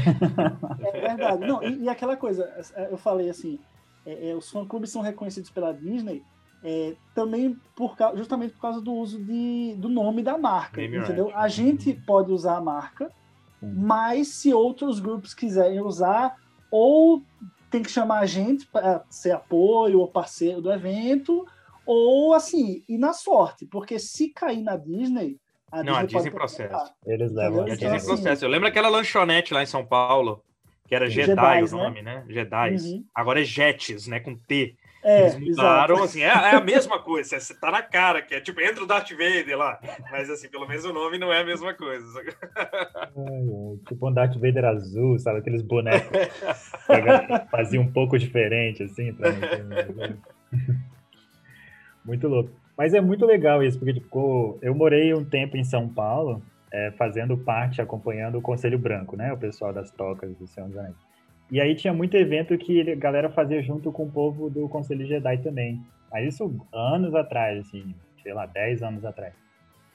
É 0.80 1.00
verdade. 1.00 1.46
Não, 1.46 1.62
e, 1.62 1.84
e 1.84 1.88
aquela 1.88 2.16
coisa, 2.16 2.44
é, 2.74 2.88
eu 2.90 2.96
falei 2.96 3.30
assim, 3.30 3.58
é, 4.06 4.30
é, 4.30 4.34
os 4.34 4.50
fã-clubes 4.50 4.90
são 4.90 5.02
reconhecidos 5.02 5.50
pela 5.50 5.72
Disney 5.72 6.22
é, 6.64 6.94
também 7.14 7.60
por, 7.76 7.94
justamente 8.14 8.54
por 8.54 8.60
causa 8.62 8.80
do 8.80 8.94
uso 8.94 9.22
de, 9.22 9.74
do 9.76 9.90
nome 9.90 10.22
da 10.22 10.38
marca, 10.38 10.80
Name 10.80 10.96
entendeu? 10.96 11.26
right. 11.26 11.38
A 11.38 11.46
gente 11.46 11.92
pode 11.92 12.32
usar 12.32 12.56
a 12.56 12.60
marca, 12.60 13.12
Sim. 13.60 13.72
mas 13.76 14.28
se 14.28 14.54
outros 14.54 14.98
grupos 14.98 15.34
quiserem 15.34 15.82
usar, 15.82 16.36
ou 16.70 17.22
tem 17.70 17.82
que 17.82 17.90
chamar 17.90 18.20
a 18.20 18.26
gente 18.26 18.66
para 18.66 19.04
ser 19.10 19.32
apoio 19.32 20.00
ou 20.00 20.08
parceiro 20.08 20.62
do 20.62 20.72
evento, 20.72 21.46
ou 21.86 22.34
assim, 22.34 22.82
e 22.88 22.96
na 22.98 23.12
sorte, 23.12 23.66
porque 23.66 23.98
se 23.98 24.28
cair 24.30 24.62
na 24.62 24.76
Disney, 24.76 25.36
a 25.70 25.82
Não, 25.82 25.94
a 25.94 26.02
Disney 26.02 26.12
pode 26.12 26.14
Disney 26.24 26.30
processa. 26.30 26.68
processar. 26.68 26.94
Eles 27.06 27.32
levam. 27.32 27.66
Já 27.66 27.72
a 27.72 27.76
dizem 27.76 27.88
assim, 27.96 28.06
processo. 28.06 28.44
Eu 28.44 28.48
lembro 28.48 28.68
aquela 28.68 28.88
lanchonete 28.88 29.52
lá 29.52 29.62
em 29.62 29.66
São 29.66 29.84
Paulo, 29.84 30.42
que 30.86 30.94
era 30.94 31.08
Jedi 31.08 31.34
Jedis, 31.56 31.72
o 31.72 31.76
né? 31.76 31.82
nome, 31.82 32.02
né? 32.02 32.24
Jedi. 32.28 32.76
Uhum. 32.76 33.04
Agora 33.14 33.40
é 33.40 33.44
Jetes, 33.44 34.06
né? 34.06 34.20
Com 34.20 34.36
T. 34.36 34.76
É, 35.06 35.20
Eles 35.20 35.38
mudaram, 35.38 35.96
exato. 35.96 36.02
assim, 36.08 36.22
é, 36.22 36.28
é 36.28 36.54
a 36.56 36.60
mesma 36.62 36.98
coisa. 36.98 37.38
Você 37.38 37.52
tá 37.60 37.70
na 37.70 37.82
cara, 37.82 38.22
que 38.22 38.34
é 38.34 38.40
tipo, 38.40 38.58
entra 38.62 38.82
o 38.84 38.86
Darth 38.86 39.10
Vader 39.10 39.58
lá. 39.58 39.78
Mas 40.10 40.30
assim, 40.30 40.48
pelo 40.48 40.66
menos 40.66 40.82
o 40.86 40.94
nome 40.94 41.18
não 41.18 41.30
é 41.30 41.40
a 41.40 41.44
mesma 41.44 41.74
coisa. 41.74 42.06
Ai, 42.56 43.78
Tipo 43.86 44.08
um 44.08 44.12
Darth 44.14 44.34
Vader 44.36 44.64
azul, 44.64 45.18
sabe? 45.18 45.40
Aqueles 45.40 45.60
bonecos 45.60 46.10
a 46.88 47.40
fazia 47.50 47.78
um 47.80 47.92
pouco 47.92 48.18
diferente, 48.18 48.82
assim, 48.84 49.12
pra 49.12 49.30
não 49.32 49.40
ter- 49.40 50.16
Muito 52.04 52.28
louco. 52.28 52.50
Mas 52.76 52.92
é 52.92 53.00
muito 53.00 53.24
legal 53.24 53.62
isso, 53.62 53.78
porque 53.78 53.94
tipo, 53.94 54.58
eu 54.60 54.74
morei 54.74 55.14
um 55.14 55.24
tempo 55.24 55.56
em 55.56 55.64
São 55.64 55.88
Paulo, 55.88 56.42
é, 56.72 56.90
fazendo 56.92 57.36
parte, 57.36 57.80
acompanhando 57.80 58.38
o 58.38 58.42
Conselho 58.42 58.78
Branco, 58.78 59.16
né? 59.16 59.32
O 59.32 59.38
pessoal 59.38 59.72
das 59.72 59.90
tocas 59.90 60.36
do 60.36 60.46
Senhor 60.46 60.68
dos 60.68 60.76
Anéis. 60.76 60.96
E 61.50 61.60
aí 61.60 61.74
tinha 61.74 61.92
muito 61.92 62.16
evento 62.16 62.56
que 62.58 62.90
a 62.90 62.96
galera 62.96 63.30
fazia 63.30 63.62
junto 63.62 63.92
com 63.92 64.04
o 64.04 64.10
povo 64.10 64.50
do 64.50 64.68
Conselho 64.68 65.06
Jedi 65.06 65.38
também. 65.38 65.80
Mas 66.10 66.34
isso 66.34 66.52
anos 66.72 67.14
atrás, 67.14 67.60
assim, 67.60 67.94
sei 68.22 68.32
lá, 68.32 68.46
10 68.46 68.82
anos 68.82 69.04
atrás. 69.04 69.34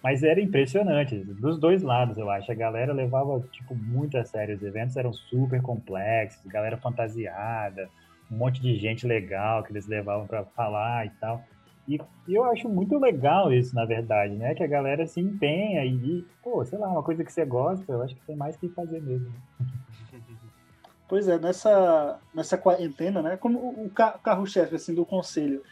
Mas 0.01 0.23
era 0.23 0.39
impressionante, 0.39 1.17
dos 1.17 1.59
dois 1.59 1.81
lados, 1.81 2.17
eu 2.17 2.29
acho. 2.29 2.49
A 2.51 2.55
galera 2.55 2.93
levava, 2.93 3.41
tipo, 3.51 3.75
muito 3.75 4.17
a 4.17 4.23
sério. 4.23 4.55
Os 4.55 4.63
eventos 4.63 4.95
eram 4.95 5.11
super 5.11 5.61
complexos, 5.61 6.45
galera 6.45 6.77
fantasiada, 6.77 7.89
um 8.31 8.37
monte 8.37 8.61
de 8.61 8.77
gente 8.77 9.05
legal 9.05 9.63
que 9.63 9.73
eles 9.73 9.87
levavam 9.87 10.25
para 10.27 10.45
falar 10.45 11.05
e 11.05 11.09
tal. 11.19 11.43
E, 11.89 11.99
e 12.27 12.35
eu 12.35 12.43
acho 12.45 12.69
muito 12.69 12.99
legal 12.99 13.51
isso, 13.51 13.73
na 13.73 13.83
verdade, 13.83 14.35
né? 14.35 14.53
Que 14.53 14.63
a 14.63 14.67
galera 14.67 15.07
se 15.07 15.19
empenha 15.19 15.83
e, 15.83 16.23
pô, 16.43 16.63
sei 16.63 16.77
lá, 16.77 16.87
uma 16.87 17.01
coisa 17.01 17.23
que 17.23 17.33
você 17.33 17.43
gosta, 17.43 17.91
eu 17.91 18.03
acho 18.03 18.15
que 18.15 18.21
tem 18.27 18.35
mais 18.35 18.55
que 18.55 18.69
fazer 18.69 19.01
mesmo. 19.01 19.33
Pois 21.07 21.27
é, 21.27 21.39
nessa, 21.39 22.19
nessa 22.35 22.55
quarentena, 22.55 23.19
né? 23.23 23.35
Como 23.35 23.57
o, 23.57 23.85
o 23.87 23.89
ca- 23.89 24.19
carro-chefe 24.23 24.75
assim, 24.75 24.93
do 24.93 25.03
conselho 25.03 25.63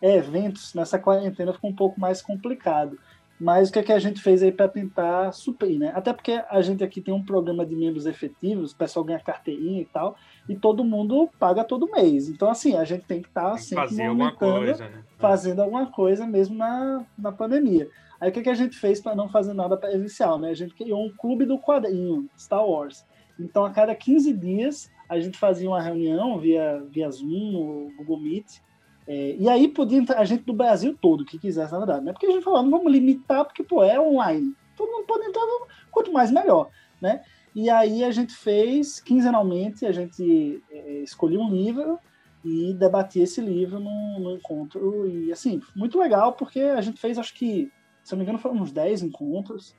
é 0.00 0.18
eventos, 0.18 0.72
nessa 0.72 1.00
quarentena 1.00 1.52
ficou 1.52 1.68
um 1.68 1.74
pouco 1.74 2.00
mais 2.00 2.22
complicado. 2.22 2.96
Mas 3.40 3.68
o 3.68 3.72
que, 3.72 3.80
é 3.80 3.82
que 3.82 3.92
a 3.92 3.98
gente 3.98 4.22
fez 4.22 4.40
aí 4.40 4.52
para 4.52 4.68
tentar 4.68 5.32
suprir, 5.32 5.80
né? 5.80 5.90
Até 5.96 6.12
porque 6.12 6.40
a 6.48 6.62
gente 6.62 6.84
aqui 6.84 7.00
tem 7.00 7.12
um 7.12 7.24
programa 7.24 7.66
de 7.66 7.74
membros 7.74 8.06
efetivos, 8.06 8.70
o 8.70 8.76
pessoal 8.76 9.04
ganha 9.04 9.18
carteirinha 9.18 9.82
e 9.82 9.86
tal, 9.86 10.16
e 10.48 10.54
todo 10.54 10.84
mundo 10.84 11.28
paga 11.38 11.64
todo 11.64 11.90
mês. 11.90 12.28
Então, 12.28 12.50
assim, 12.50 12.76
a 12.76 12.84
gente 12.84 13.04
tem 13.04 13.22
que 13.22 13.28
estar 13.28 13.54
que 13.54 13.62
sempre 13.62 13.88
fazer 13.88 14.06
alguma 14.06 14.30
movimentando, 14.32 14.66
coisa, 14.66 14.88
né? 14.88 15.04
fazendo 15.18 15.62
alguma 15.62 15.86
coisa 15.86 16.26
mesmo 16.26 16.56
na, 16.56 17.04
na 17.16 17.32
pandemia. 17.32 17.88
Aí 18.20 18.30
o 18.30 18.32
que, 18.32 18.42
que 18.42 18.50
a 18.50 18.54
gente 18.54 18.76
fez 18.76 19.00
para 19.00 19.14
não 19.14 19.28
fazer 19.28 19.52
nada 19.54 19.76
presencial, 19.76 20.38
né? 20.38 20.50
A 20.50 20.54
gente 20.54 20.74
criou 20.74 21.04
um 21.04 21.10
clube 21.10 21.44
do 21.44 21.58
quadrinho, 21.58 22.28
Star 22.38 22.64
Wars. 22.64 23.04
Então, 23.38 23.64
a 23.64 23.70
cada 23.70 23.94
15 23.94 24.32
dias, 24.32 24.90
a 25.08 25.18
gente 25.18 25.38
fazia 25.38 25.68
uma 25.68 25.82
reunião 25.82 26.38
via, 26.38 26.82
via 26.88 27.10
Zoom 27.10 27.56
ou 27.56 27.92
Google 27.96 28.20
Meet. 28.20 28.60
É, 29.06 29.36
e 29.38 29.48
aí 29.48 29.68
podia 29.68 29.98
entrar 29.98 30.20
a 30.20 30.24
gente 30.24 30.44
do 30.44 30.52
Brasil 30.52 30.96
todo, 31.00 31.24
que 31.24 31.38
quisesse, 31.38 31.72
na 31.72 31.78
verdade. 31.78 32.04
Né? 32.04 32.12
Porque 32.12 32.26
a 32.26 32.30
gente 32.30 32.44
falou, 32.44 32.62
não 32.62 32.70
vamos 32.70 32.92
limitar, 32.92 33.44
porque 33.44 33.62
pô, 33.62 33.82
é 33.82 34.00
online. 34.00 34.54
Todo 34.76 34.90
mundo 34.90 35.06
pode 35.06 35.26
entrar, 35.26 35.42
quanto 35.90 36.12
mais 36.12 36.30
melhor. 36.30 36.70
Né? 37.00 37.22
E 37.54 37.70
aí 37.70 38.02
a 38.02 38.10
gente 38.10 38.34
fez, 38.34 38.98
quinzenalmente, 39.00 39.86
a 39.86 39.92
gente 39.92 40.62
é, 40.70 40.98
escolhia 41.02 41.38
um 41.38 41.50
livro 41.50 41.98
e 42.44 42.74
debatia 42.74 43.22
esse 43.22 43.40
livro 43.40 43.78
no, 43.78 44.18
no 44.18 44.32
encontro. 44.32 45.08
E 45.08 45.32
assim, 45.32 45.62
muito 45.74 45.98
legal, 45.98 46.32
porque 46.32 46.60
a 46.60 46.80
gente 46.80 47.00
fez, 47.00 47.16
acho 47.16 47.32
que, 47.34 47.70
se 48.02 48.12
não 48.12 48.18
me 48.18 48.24
engano, 48.24 48.38
foram 48.38 48.56
uns 48.56 48.72
10 48.72 49.04
encontros. 49.04 49.74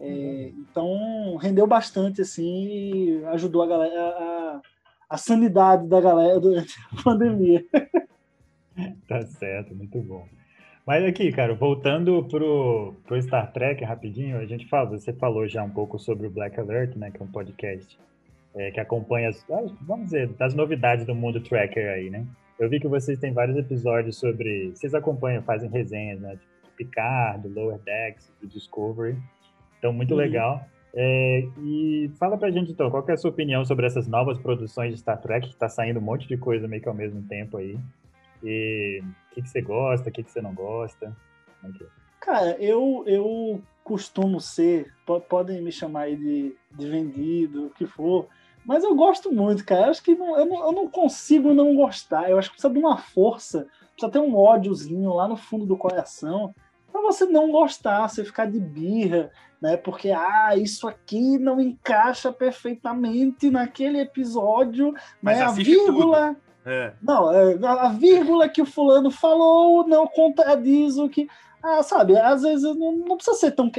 É, 0.00 0.52
Então, 0.56 1.36
rendeu 1.36 1.66
bastante, 1.66 2.22
assim, 2.22 2.66
e 2.66 3.24
ajudou 3.26 3.62
a 3.62 3.66
galera, 3.66 4.08
a, 4.08 4.60
a 5.10 5.16
sanidade 5.18 5.86
da 5.86 6.00
galera 6.00 6.40
durante 6.40 6.74
a 6.92 6.96
pandemia. 7.04 7.64
Tá 9.06 9.20
certo, 9.26 9.74
muito 9.74 10.00
bom. 10.00 10.26
Mas 10.88 11.04
aqui, 11.04 11.30
cara, 11.30 11.54
voltando 11.54 12.24
pro, 12.30 12.94
pro 13.06 13.20
Star 13.20 13.52
Trek 13.52 13.84
rapidinho, 13.84 14.38
a 14.38 14.46
gente 14.46 14.66
fala, 14.68 14.88
você 14.88 15.12
falou 15.12 15.46
já 15.46 15.62
um 15.62 15.68
pouco 15.68 15.98
sobre 15.98 16.26
o 16.26 16.30
Black 16.30 16.58
Alert, 16.58 16.96
né, 16.96 17.10
que 17.10 17.20
é 17.20 17.24
um 17.26 17.30
podcast 17.30 17.98
é, 18.54 18.70
que 18.70 18.80
acompanha, 18.80 19.28
as, 19.28 19.44
vamos 19.82 20.06
dizer, 20.06 20.28
das 20.28 20.54
novidades 20.54 21.04
do 21.04 21.14
mundo 21.14 21.42
tracker 21.42 21.90
aí, 21.90 22.08
né? 22.08 22.24
Eu 22.58 22.70
vi 22.70 22.80
que 22.80 22.88
vocês 22.88 23.18
têm 23.18 23.34
vários 23.34 23.58
episódios 23.58 24.18
sobre, 24.18 24.70
vocês 24.70 24.94
acompanham, 24.94 25.42
fazem 25.42 25.68
resenhas, 25.68 26.20
né, 26.22 26.30
tipo, 26.36 26.46
do 26.64 26.70
Picard, 26.74 27.46
do 27.46 27.54
Lower 27.54 27.78
Decks, 27.80 28.32
do 28.40 28.48
Discovery, 28.48 29.14
então 29.78 29.92
muito 29.92 30.12
Uhum. 30.12 30.16
legal. 30.16 30.64
É, 30.94 31.44
e 31.58 32.10
fala 32.18 32.38
pra 32.38 32.50
gente 32.50 32.72
então, 32.72 32.90
qual 32.90 33.02
que 33.02 33.10
é 33.10 33.14
a 33.14 33.18
sua 33.18 33.30
opinião 33.30 33.62
sobre 33.62 33.84
essas 33.84 34.08
novas 34.08 34.38
produções 34.38 34.94
de 34.94 35.00
Star 35.00 35.20
Trek, 35.20 35.50
que 35.50 35.56
tá 35.56 35.68
saindo 35.68 36.00
um 36.00 36.02
monte 36.02 36.26
de 36.26 36.38
coisa 36.38 36.66
meio 36.66 36.80
que 36.80 36.88
ao 36.88 36.94
mesmo 36.94 37.22
tempo 37.28 37.58
aí. 37.58 37.78
E 38.42 39.02
o 39.02 39.34
que, 39.34 39.42
que 39.42 39.48
você 39.48 39.60
gosta, 39.60 40.08
o 40.08 40.12
que, 40.12 40.22
que 40.22 40.30
você 40.30 40.40
não 40.40 40.54
gosta? 40.54 41.16
Como 41.60 41.74
é 41.74 41.78
que 41.78 41.84
é? 41.84 41.86
Cara, 42.20 42.56
eu, 42.60 43.04
eu 43.06 43.62
costumo 43.82 44.40
ser, 44.40 44.92
po- 45.06 45.20
podem 45.20 45.62
me 45.62 45.72
chamar 45.72 46.02
aí 46.02 46.16
de, 46.16 46.56
de 46.72 46.88
vendido, 46.88 47.66
o 47.66 47.70
que 47.70 47.86
for, 47.86 48.26
mas 48.64 48.84
eu 48.84 48.94
gosto 48.94 49.32
muito, 49.32 49.64
cara. 49.64 49.86
Eu 49.86 49.90
acho 49.90 50.02
que 50.02 50.14
não, 50.14 50.38
eu, 50.38 50.44
não, 50.44 50.66
eu 50.66 50.72
não 50.72 50.88
consigo 50.88 51.54
não 51.54 51.74
gostar. 51.74 52.28
Eu 52.28 52.38
acho 52.38 52.50
que 52.50 52.56
precisa 52.56 52.72
de 52.72 52.78
uma 52.78 52.98
força, 52.98 53.66
precisa 53.92 54.12
ter 54.12 54.18
um 54.18 54.36
ódiozinho 54.36 55.12
lá 55.14 55.26
no 55.26 55.36
fundo 55.36 55.64
do 55.64 55.76
coração 55.76 56.54
pra 56.92 57.00
você 57.00 57.24
não 57.26 57.50
gostar, 57.50 58.08
você 58.08 58.24
ficar 58.24 58.46
de 58.46 58.58
birra, 58.58 59.30
né? 59.60 59.76
Porque, 59.76 60.10
ah, 60.10 60.56
isso 60.56 60.86
aqui 60.88 61.38
não 61.38 61.60
encaixa 61.60 62.32
perfeitamente 62.32 63.50
naquele 63.50 64.00
episódio, 64.00 64.92
Mas 65.22 65.38
né? 65.38 65.44
A 65.44 65.50
vírgula. 65.52 66.36
É. 66.68 66.92
Não, 67.02 67.32
é, 67.32 67.58
a 67.66 67.88
vírgula 67.88 68.48
que 68.48 68.60
o 68.60 68.66
fulano 68.66 69.10
falou 69.10 69.88
não 69.88 70.06
contradiz 70.06 70.98
o 70.98 71.08
que. 71.08 71.26
Ah, 71.62 71.82
sabe, 71.82 72.16
às 72.16 72.42
vezes 72.42 72.62
não, 72.76 72.92
não 72.92 73.16
precisa 73.16 73.36
ser 73.36 73.52
tão 73.52 73.70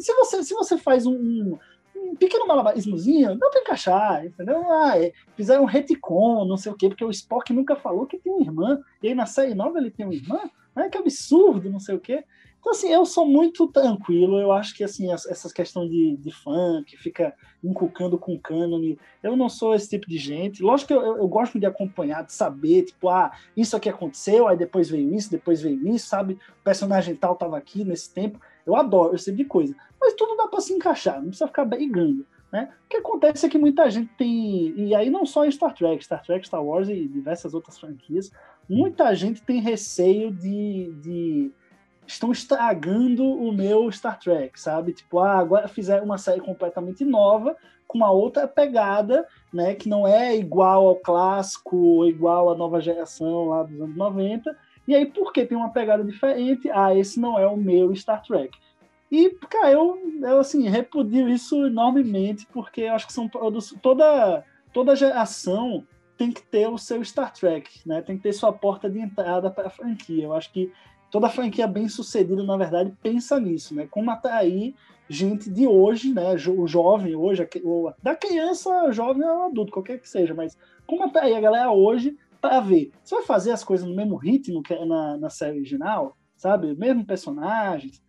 se 0.00 0.12
você, 0.14 0.42
se 0.42 0.54
você 0.54 0.76
faz 0.76 1.06
um, 1.06 1.14
um, 1.14 1.58
um 1.94 2.16
pequeno 2.16 2.46
malabarismozinho, 2.46 3.38
dá 3.38 3.48
pra 3.48 3.60
encaixar, 3.60 4.26
entendeu? 4.26 4.64
Ah, 4.72 4.98
é, 4.98 5.12
fizeram 5.36 5.62
um 5.62 5.66
retcon, 5.66 6.44
não 6.46 6.56
sei 6.56 6.72
o 6.72 6.74
quê, 6.74 6.88
porque 6.88 7.04
o 7.04 7.10
Spock 7.10 7.52
nunca 7.52 7.76
falou 7.76 8.06
que 8.06 8.18
tem 8.18 8.32
uma 8.32 8.42
irmã, 8.42 8.80
e 9.02 9.08
aí 9.08 9.14
na 9.14 9.26
série 9.26 9.54
nova 9.54 9.78
ele 9.78 9.90
tem 9.90 10.04
uma 10.06 10.14
irmã, 10.14 10.40
né? 10.74 10.88
Que 10.88 10.98
absurdo, 10.98 11.70
não 11.70 11.78
sei 11.78 11.94
o 11.94 12.00
quê. 12.00 12.24
Então, 12.66 12.74
assim, 12.74 12.92
eu 12.92 13.06
sou 13.06 13.24
muito 13.24 13.68
tranquilo. 13.68 14.40
Eu 14.40 14.50
acho 14.50 14.74
que, 14.74 14.82
assim, 14.82 15.12
essas 15.12 15.52
questões 15.52 15.88
de, 15.88 16.16
de 16.16 16.32
fã 16.32 16.82
que 16.84 16.96
fica 16.96 17.32
inculcando 17.62 18.18
com 18.18 18.36
cânone, 18.36 18.98
eu 19.22 19.36
não 19.36 19.48
sou 19.48 19.72
esse 19.72 19.88
tipo 19.88 20.08
de 20.08 20.18
gente. 20.18 20.64
Lógico 20.64 20.88
que 20.88 20.94
eu, 20.94 21.16
eu, 21.16 21.28
gosto 21.28 21.60
de 21.60 21.66
acompanhar, 21.66 22.24
de 22.24 22.32
saber, 22.32 22.82
tipo, 22.82 23.08
ah, 23.08 23.30
isso 23.56 23.76
aqui 23.76 23.88
aconteceu, 23.88 24.48
aí 24.48 24.56
depois 24.56 24.90
veio 24.90 25.14
isso, 25.14 25.30
depois 25.30 25.62
veio 25.62 25.86
isso, 25.86 26.08
sabe? 26.08 26.40
O 26.60 26.64
personagem 26.64 27.14
tal 27.14 27.36
tava 27.36 27.56
aqui 27.56 27.84
nesse 27.84 28.12
tempo. 28.12 28.40
Eu 28.66 28.74
adoro 28.74 29.14
esse 29.14 29.26
tipo 29.26 29.36
de 29.36 29.44
coisa. 29.44 29.76
Mas 30.00 30.14
tudo 30.14 30.36
dá 30.36 30.48
para 30.48 30.60
se 30.60 30.72
encaixar, 30.72 31.20
não 31.20 31.28
precisa 31.28 31.46
ficar 31.46 31.64
brigando. 31.64 32.26
Né? 32.50 32.68
O 32.84 32.88
que 32.88 32.96
acontece 32.96 33.46
é 33.46 33.48
que 33.48 33.58
muita 33.58 33.88
gente 33.88 34.10
tem, 34.18 34.74
e 34.76 34.92
aí 34.92 35.08
não 35.08 35.24
só 35.24 35.46
em 35.46 35.52
Star 35.52 35.72
Trek, 35.72 36.04
Star 36.04 36.24
Trek, 36.24 36.44
Star 36.44 36.64
Wars 36.64 36.88
e 36.88 37.06
diversas 37.06 37.54
outras 37.54 37.78
franquias, 37.78 38.32
muita 38.68 39.14
gente 39.14 39.40
tem 39.40 39.60
receio 39.60 40.32
de, 40.32 40.92
de 41.00 41.52
estão 42.06 42.30
estragando 42.32 43.24
o 43.24 43.52
meu 43.52 43.90
Star 43.90 44.18
Trek, 44.18 44.60
sabe? 44.60 44.92
Tipo, 44.92 45.18
ah, 45.18 45.38
agora 45.38 45.68
fizeram 45.68 46.04
uma 46.04 46.18
série 46.18 46.40
completamente 46.40 47.04
nova, 47.04 47.56
com 47.86 47.98
uma 47.98 48.10
outra 48.10 48.46
pegada, 48.46 49.26
né? 49.52 49.74
Que 49.74 49.88
não 49.88 50.06
é 50.06 50.36
igual 50.36 50.86
ao 50.86 50.96
clássico, 50.96 52.04
igual 52.06 52.50
à 52.50 52.54
nova 52.54 52.80
geração 52.80 53.48
lá 53.48 53.62
dos 53.62 53.80
anos 53.80 53.96
90. 53.96 54.56
E 54.86 54.94
aí, 54.94 55.06
por 55.06 55.32
que 55.32 55.44
tem 55.44 55.56
uma 55.56 55.72
pegada 55.72 56.04
diferente? 56.04 56.70
Ah, 56.70 56.94
esse 56.94 57.18
não 57.18 57.38
é 57.38 57.46
o 57.46 57.56
meu 57.56 57.94
Star 57.94 58.22
Trek. 58.22 58.56
E, 59.10 59.30
cara, 59.30 59.72
eu, 59.72 59.98
eu 60.20 60.38
assim, 60.38 60.68
repudio 60.68 61.28
isso 61.28 61.66
enormemente, 61.66 62.46
porque 62.52 62.82
eu 62.82 62.92
acho 62.92 63.06
que 63.06 63.12
são 63.12 63.28
toda, 63.28 64.44
toda 64.72 64.96
geração 64.96 65.84
tem 66.16 66.32
que 66.32 66.42
ter 66.42 66.68
o 66.68 66.78
seu 66.78 67.04
Star 67.04 67.32
Trek, 67.32 67.80
né? 67.86 68.00
Tem 68.00 68.16
que 68.16 68.22
ter 68.22 68.32
sua 68.32 68.52
porta 68.52 68.88
de 68.88 68.98
entrada 68.98 69.50
para 69.50 69.68
a 69.68 69.70
franquia. 69.70 70.24
Eu 70.24 70.32
acho 70.32 70.52
que 70.52 70.72
toda 71.10 71.28
franquia 71.28 71.66
bem 71.66 71.88
sucedida, 71.88 72.42
na 72.42 72.56
verdade, 72.56 72.94
pensa 73.02 73.38
nisso, 73.38 73.74
né? 73.74 73.86
Como 73.90 74.10
atrair 74.10 74.74
gente 75.08 75.50
de 75.50 75.66
hoje, 75.66 76.12
né? 76.12 76.34
O 76.56 76.66
jovem 76.66 77.14
hoje, 77.14 77.48
da 78.02 78.14
criança, 78.14 78.92
jovem 78.92 79.24
ou 79.24 79.44
adulto, 79.44 79.72
qualquer 79.72 80.00
que 80.00 80.08
seja, 80.08 80.34
mas 80.34 80.56
como 80.86 81.04
atrair 81.04 81.36
a 81.36 81.40
galera 81.40 81.70
hoje 81.70 82.16
para 82.40 82.60
ver. 82.60 82.92
Você 83.02 83.14
vai 83.14 83.24
fazer 83.24 83.52
as 83.52 83.64
coisas 83.64 83.86
no 83.86 83.94
mesmo 83.94 84.16
ritmo 84.16 84.62
que 84.62 84.74
é 84.74 84.84
na, 84.84 85.16
na 85.16 85.30
série 85.30 85.58
original, 85.58 86.16
sabe? 86.36 86.74
Mesmo 86.74 87.04
personagens. 87.04 88.02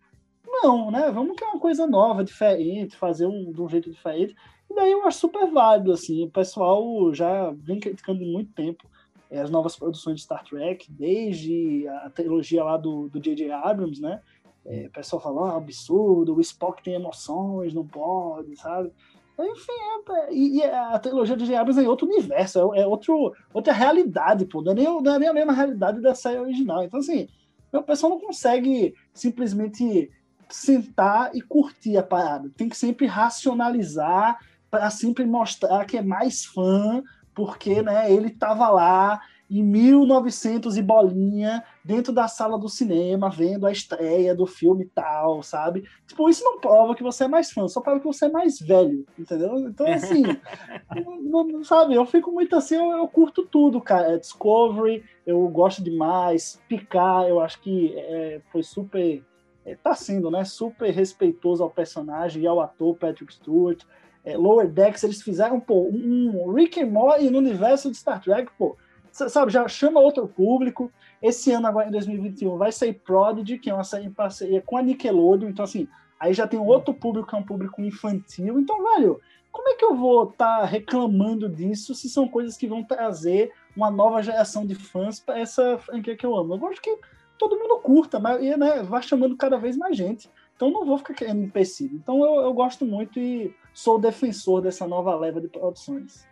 Não, 0.46 0.90
né? 0.90 1.10
Vamos 1.10 1.36
criar 1.36 1.50
uma 1.50 1.60
coisa 1.60 1.86
nova, 1.86 2.24
diferente, 2.24 2.96
fazer 2.96 3.26
um, 3.26 3.52
de 3.52 3.60
um 3.60 3.68
jeito 3.68 3.90
diferente. 3.90 4.34
E 4.70 4.74
daí 4.74 4.90
eu 4.90 5.06
acho 5.06 5.18
super 5.18 5.50
válido, 5.50 5.92
assim. 5.92 6.24
O 6.24 6.30
pessoal 6.30 7.12
já 7.14 7.50
vem 7.52 7.80
criticando 7.80 8.20
muito 8.20 8.52
tempo 8.52 8.88
é, 9.30 9.40
as 9.40 9.50
novas 9.50 9.76
produções 9.76 10.16
de 10.16 10.22
Star 10.22 10.44
Trek, 10.44 10.90
desde 10.90 11.86
a 11.88 12.10
trilogia 12.10 12.64
lá 12.64 12.76
do 12.76 13.10
J.J. 13.14 13.50
Abrams, 13.50 14.00
né? 14.00 14.20
É, 14.64 14.86
o 14.86 14.90
pessoal 14.90 15.22
fala, 15.22 15.52
ah, 15.52 15.56
absurdo, 15.56 16.34
o 16.34 16.40
Spock 16.40 16.82
tem 16.82 16.94
emoções, 16.94 17.72
não 17.72 17.86
pode, 17.86 18.54
sabe? 18.56 18.92
Enfim, 19.40 19.72
é, 20.10 20.34
e, 20.34 20.58
e, 20.58 20.64
a 20.64 20.98
trilogia 20.98 21.36
de. 21.36 21.54
Abrams 21.54 21.82
é 21.82 21.88
outro 21.88 22.08
universo, 22.08 22.74
é, 22.74 22.80
é, 22.80 22.86
outro, 22.86 23.32
outra 23.54 23.72
realidade, 23.72 24.44
pô. 24.44 24.60
Não 24.60 24.72
é, 24.72 24.74
nem, 24.74 25.02
não 25.02 25.14
é 25.14 25.18
nem 25.18 25.28
a 25.28 25.32
mesma 25.32 25.52
realidade 25.52 26.00
da 26.00 26.14
série 26.14 26.40
original. 26.40 26.82
Então, 26.82 26.98
assim, 26.98 27.28
o 27.72 27.82
pessoal 27.82 28.10
não 28.10 28.20
consegue 28.20 28.94
simplesmente 29.14 30.10
sentar 30.48 31.34
e 31.36 31.40
curtir 31.40 31.96
a 31.96 32.02
parada. 32.02 32.50
Tem 32.56 32.68
que 32.68 32.76
sempre 32.76 33.06
racionalizar 33.06 34.38
para 34.70 34.90
sempre 34.90 35.24
mostrar 35.24 35.84
que 35.84 35.96
é 35.96 36.02
mais 36.02 36.44
fã 36.44 37.02
porque 37.38 37.80
né, 37.82 38.12
ele 38.12 38.26
estava 38.26 38.68
lá 38.68 39.20
em 39.48 39.62
1900 39.62 40.76
e 40.76 40.82
bolinha, 40.82 41.62
dentro 41.84 42.12
da 42.12 42.26
sala 42.26 42.58
do 42.58 42.68
cinema, 42.68 43.30
vendo 43.30 43.64
a 43.64 43.70
estreia 43.70 44.34
do 44.34 44.44
filme 44.44 44.90
tal, 44.92 45.40
sabe? 45.40 45.84
Tipo, 46.04 46.28
isso 46.28 46.42
não 46.42 46.58
prova 46.58 46.96
que 46.96 47.02
você 47.02 47.24
é 47.24 47.28
mais 47.28 47.52
fã, 47.52 47.68
só 47.68 47.80
prova 47.80 48.00
que 48.00 48.06
você 48.06 48.26
é 48.26 48.28
mais 48.28 48.58
velho, 48.58 49.06
entendeu? 49.16 49.56
Então, 49.60 49.86
assim, 49.86 50.24
não, 51.22 51.44
não, 51.46 51.62
sabe, 51.62 51.94
eu 51.94 52.04
fico 52.04 52.32
muito 52.32 52.56
assim, 52.56 52.74
eu, 52.74 52.90
eu, 52.90 53.06
curto 53.06 53.46
tudo, 53.46 53.80
cara. 53.80 54.14
É 54.14 54.18
Discovery, 54.18 55.04
eu 55.24 55.46
gosto 55.46 55.80
demais. 55.80 56.60
Picar, 56.68 57.28
eu 57.28 57.38
acho 57.38 57.60
que 57.60 57.94
é, 57.96 58.40
foi 58.50 58.64
super. 58.64 59.22
É, 59.64 59.76
tá 59.76 59.94
sendo, 59.94 60.28
né? 60.28 60.44
Super 60.44 60.90
respeitoso 60.90 61.62
ao 61.62 61.70
personagem 61.70 62.42
e 62.42 62.46
ao 62.48 62.60
ator 62.60 62.96
Patrick 62.96 63.32
Stewart 63.32 63.84
é, 64.24 64.36
Lower 64.36 64.68
Decks, 64.68 65.02
eles 65.04 65.22
fizeram, 65.22 65.60
pô, 65.60 65.88
um 65.88 66.52
Rick 66.52 66.80
and 66.80 66.86
Morty 66.86 67.30
no 67.30 67.38
universo 67.38 67.90
de 67.90 67.96
Star 67.96 68.22
Trek, 68.22 68.50
pô, 68.58 68.76
sabe, 69.10 69.52
já 69.52 69.66
chama 69.68 70.00
outro 70.00 70.26
público. 70.28 70.92
Esse 71.20 71.50
ano, 71.52 71.66
agora 71.66 71.88
em 71.88 71.92
2021, 71.92 72.56
vai 72.56 72.70
sair 72.70 72.92
Prodigy, 72.92 73.58
que 73.58 73.70
é 73.70 73.74
uma 73.74 73.84
série 73.84 74.06
em 74.06 74.12
parceria 74.12 74.62
com 74.62 74.76
a 74.76 74.82
Nickelodeon, 74.82 75.48
então 75.48 75.64
assim, 75.64 75.88
aí 76.20 76.32
já 76.32 76.46
tem 76.46 76.60
outro 76.60 76.94
público, 76.94 77.28
que 77.28 77.34
é 77.34 77.38
um 77.38 77.44
público 77.44 77.80
infantil, 77.82 78.58
então, 78.58 78.82
velho, 78.94 79.20
como 79.50 79.68
é 79.70 79.74
que 79.74 79.84
eu 79.84 79.96
vou 79.96 80.24
estar 80.24 80.60
tá 80.60 80.64
reclamando 80.64 81.48
disso 81.48 81.94
se 81.94 82.08
são 82.08 82.28
coisas 82.28 82.56
que 82.56 82.68
vão 82.68 82.84
trazer 82.84 83.50
uma 83.74 83.90
nova 83.90 84.22
geração 84.22 84.64
de 84.64 84.74
fãs 84.74 85.18
para 85.18 85.38
essa 85.38 85.78
franquia 85.78 86.16
que 86.16 86.24
eu 86.24 86.36
amo? 86.36 86.54
Eu 86.54 86.58
gosto 86.58 86.80
que 86.80 86.96
todo 87.38 87.56
mundo 87.56 87.80
curta, 87.80 88.20
mas 88.20 88.40
né, 88.40 88.82
vai 88.82 89.02
chamando 89.02 89.36
cada 89.36 89.56
vez 89.56 89.76
mais 89.76 89.96
gente. 89.96 90.30
Então 90.58 90.72
não 90.72 90.84
vou 90.84 90.98
ficar 90.98 91.14
querendo 91.14 91.40
empecilho. 91.40 91.94
Então 91.94 92.20
eu, 92.24 92.42
eu 92.42 92.52
gosto 92.52 92.84
muito 92.84 93.20
e 93.20 93.54
sou 93.72 93.96
defensor 93.96 94.60
dessa 94.60 94.88
nova 94.88 95.14
leva 95.14 95.40
de 95.40 95.46
produções. 95.46 96.26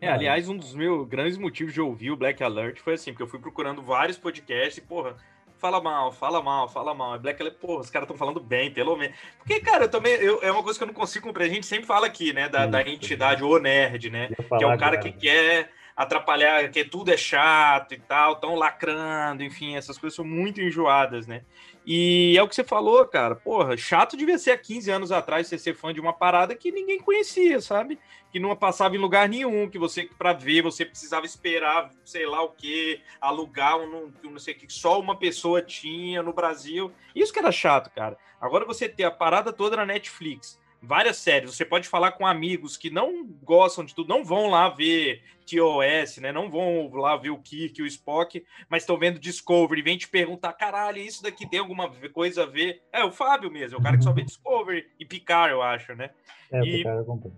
É, 0.00 0.08
aliás, 0.08 0.48
um 0.48 0.56
dos 0.56 0.72
meus 0.72 1.04
grandes 1.08 1.36
motivos 1.36 1.74
de 1.74 1.80
ouvir 1.80 2.12
o 2.12 2.16
Black 2.16 2.44
Alert 2.44 2.78
foi 2.78 2.94
assim, 2.94 3.10
porque 3.10 3.24
eu 3.24 3.26
fui 3.26 3.40
procurando 3.40 3.82
vários 3.82 4.16
podcasts 4.16 4.78
e, 4.78 4.80
porra, 4.80 5.16
fala 5.58 5.80
mal, 5.80 6.12
fala 6.12 6.40
mal, 6.40 6.68
fala 6.68 6.94
mal. 6.94 7.18
Black 7.18 7.42
Alert, 7.42 7.56
porra, 7.56 7.80
os 7.80 7.90
caras 7.90 8.06
estão 8.06 8.16
falando 8.16 8.38
bem, 8.38 8.72
pelo 8.72 8.96
menos. 8.96 9.16
Porque, 9.38 9.58
cara, 9.58 9.86
eu 9.86 9.88
também, 9.88 10.12
eu, 10.14 10.40
é 10.40 10.52
uma 10.52 10.62
coisa 10.62 10.78
que 10.78 10.84
eu 10.84 10.88
não 10.88 10.94
consigo 10.94 11.26
compreender. 11.26 11.50
A 11.50 11.54
gente 11.56 11.66
sempre 11.66 11.86
fala 11.86 12.06
aqui, 12.06 12.32
né, 12.32 12.48
da, 12.48 12.66
da 12.66 12.82
entidade, 12.82 13.42
o 13.42 13.58
nerd, 13.58 14.10
né, 14.10 14.28
que 14.28 14.62
é 14.62 14.66
um 14.66 14.78
cara 14.78 14.96
que 14.96 15.10
quer 15.10 15.70
atrapalhar, 15.96 16.70
que 16.70 16.84
tudo 16.84 17.12
é 17.12 17.16
chato 17.16 17.92
e 17.94 17.98
tal, 17.98 18.36
tão 18.36 18.56
lacrando, 18.56 19.44
enfim, 19.44 19.76
essas 19.76 19.96
coisas 19.96 20.16
são 20.16 20.24
muito 20.24 20.60
enjoadas, 20.60 21.26
né? 21.26 21.44
E 21.86 22.34
é 22.36 22.42
o 22.42 22.48
que 22.48 22.54
você 22.54 22.64
falou, 22.64 23.04
cara. 23.06 23.36
Porra, 23.36 23.76
chato 23.76 24.16
devia 24.16 24.38
ser 24.38 24.52
há 24.52 24.58
15 24.58 24.90
anos 24.90 25.12
atrás 25.12 25.46
você 25.46 25.58
ser 25.58 25.74
fã 25.74 25.92
de 25.92 26.00
uma 26.00 26.12
parada 26.12 26.54
que 26.56 26.72
ninguém 26.72 26.98
conhecia, 26.98 27.60
sabe? 27.60 27.98
Que 28.32 28.40
não 28.40 28.54
passava 28.56 28.96
em 28.96 28.98
lugar 28.98 29.28
nenhum, 29.28 29.68
que 29.68 29.78
você, 29.78 30.08
para 30.18 30.32
ver, 30.32 30.62
você 30.62 30.84
precisava 30.84 31.26
esperar, 31.26 31.90
sei 32.04 32.26
lá 32.26 32.42
o 32.42 32.50
que, 32.50 33.00
alugar 33.20 33.78
um, 33.78 34.10
não 34.22 34.38
sei 34.38 34.54
o 34.54 34.56
que, 34.56 34.72
só 34.72 34.98
uma 34.98 35.16
pessoa 35.16 35.62
tinha 35.62 36.22
no 36.22 36.32
Brasil. 36.32 36.90
Isso 37.14 37.32
que 37.32 37.38
era 37.38 37.52
chato, 37.52 37.90
cara. 37.90 38.16
Agora 38.40 38.64
você 38.64 38.88
ter 38.88 39.04
a 39.04 39.10
parada 39.10 39.52
toda 39.52 39.76
na 39.76 39.86
Netflix 39.86 40.58
várias 40.84 41.16
séries. 41.16 41.54
Você 41.54 41.64
pode 41.64 41.88
falar 41.88 42.12
com 42.12 42.26
amigos 42.26 42.76
que 42.76 42.90
não 42.90 43.26
gostam 43.42 43.84
de 43.84 43.94
tudo, 43.94 44.08
não 44.08 44.24
vão 44.24 44.48
lá 44.48 44.68
ver 44.68 45.22
TOS, 45.44 46.18
né? 46.18 46.32
Não 46.32 46.50
vão 46.50 46.90
lá 46.94 47.16
ver 47.16 47.30
o 47.30 47.38
Kirk, 47.38 47.80
o 47.82 47.86
Spock, 47.86 48.44
mas 48.68 48.82
estão 48.82 48.98
vendo 48.98 49.18
Discovery, 49.18 49.82
vem 49.82 49.98
te 49.98 50.08
perguntar, 50.08 50.52
caralho, 50.54 50.98
isso 50.98 51.22
daqui 51.22 51.48
tem 51.48 51.60
alguma 51.60 51.90
coisa 52.12 52.44
a 52.44 52.46
ver? 52.46 52.82
É 52.92 53.04
o 53.04 53.12
Fábio 53.12 53.50
mesmo, 53.50 53.76
é 53.76 53.80
o 53.80 53.82
cara 53.82 53.96
que 53.96 54.04
só 54.04 54.12
vê 54.12 54.22
Discovery 54.24 54.86
e 54.98 55.04
Picard, 55.04 55.52
eu 55.52 55.62
acho, 55.62 55.94
né? 55.94 56.10
É, 56.52 56.60
e, 56.60 56.78
Picard 56.78 57.08
eu 57.08 57.32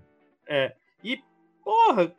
É, 0.46 0.74
e 1.02 1.20
porra, 1.64 2.14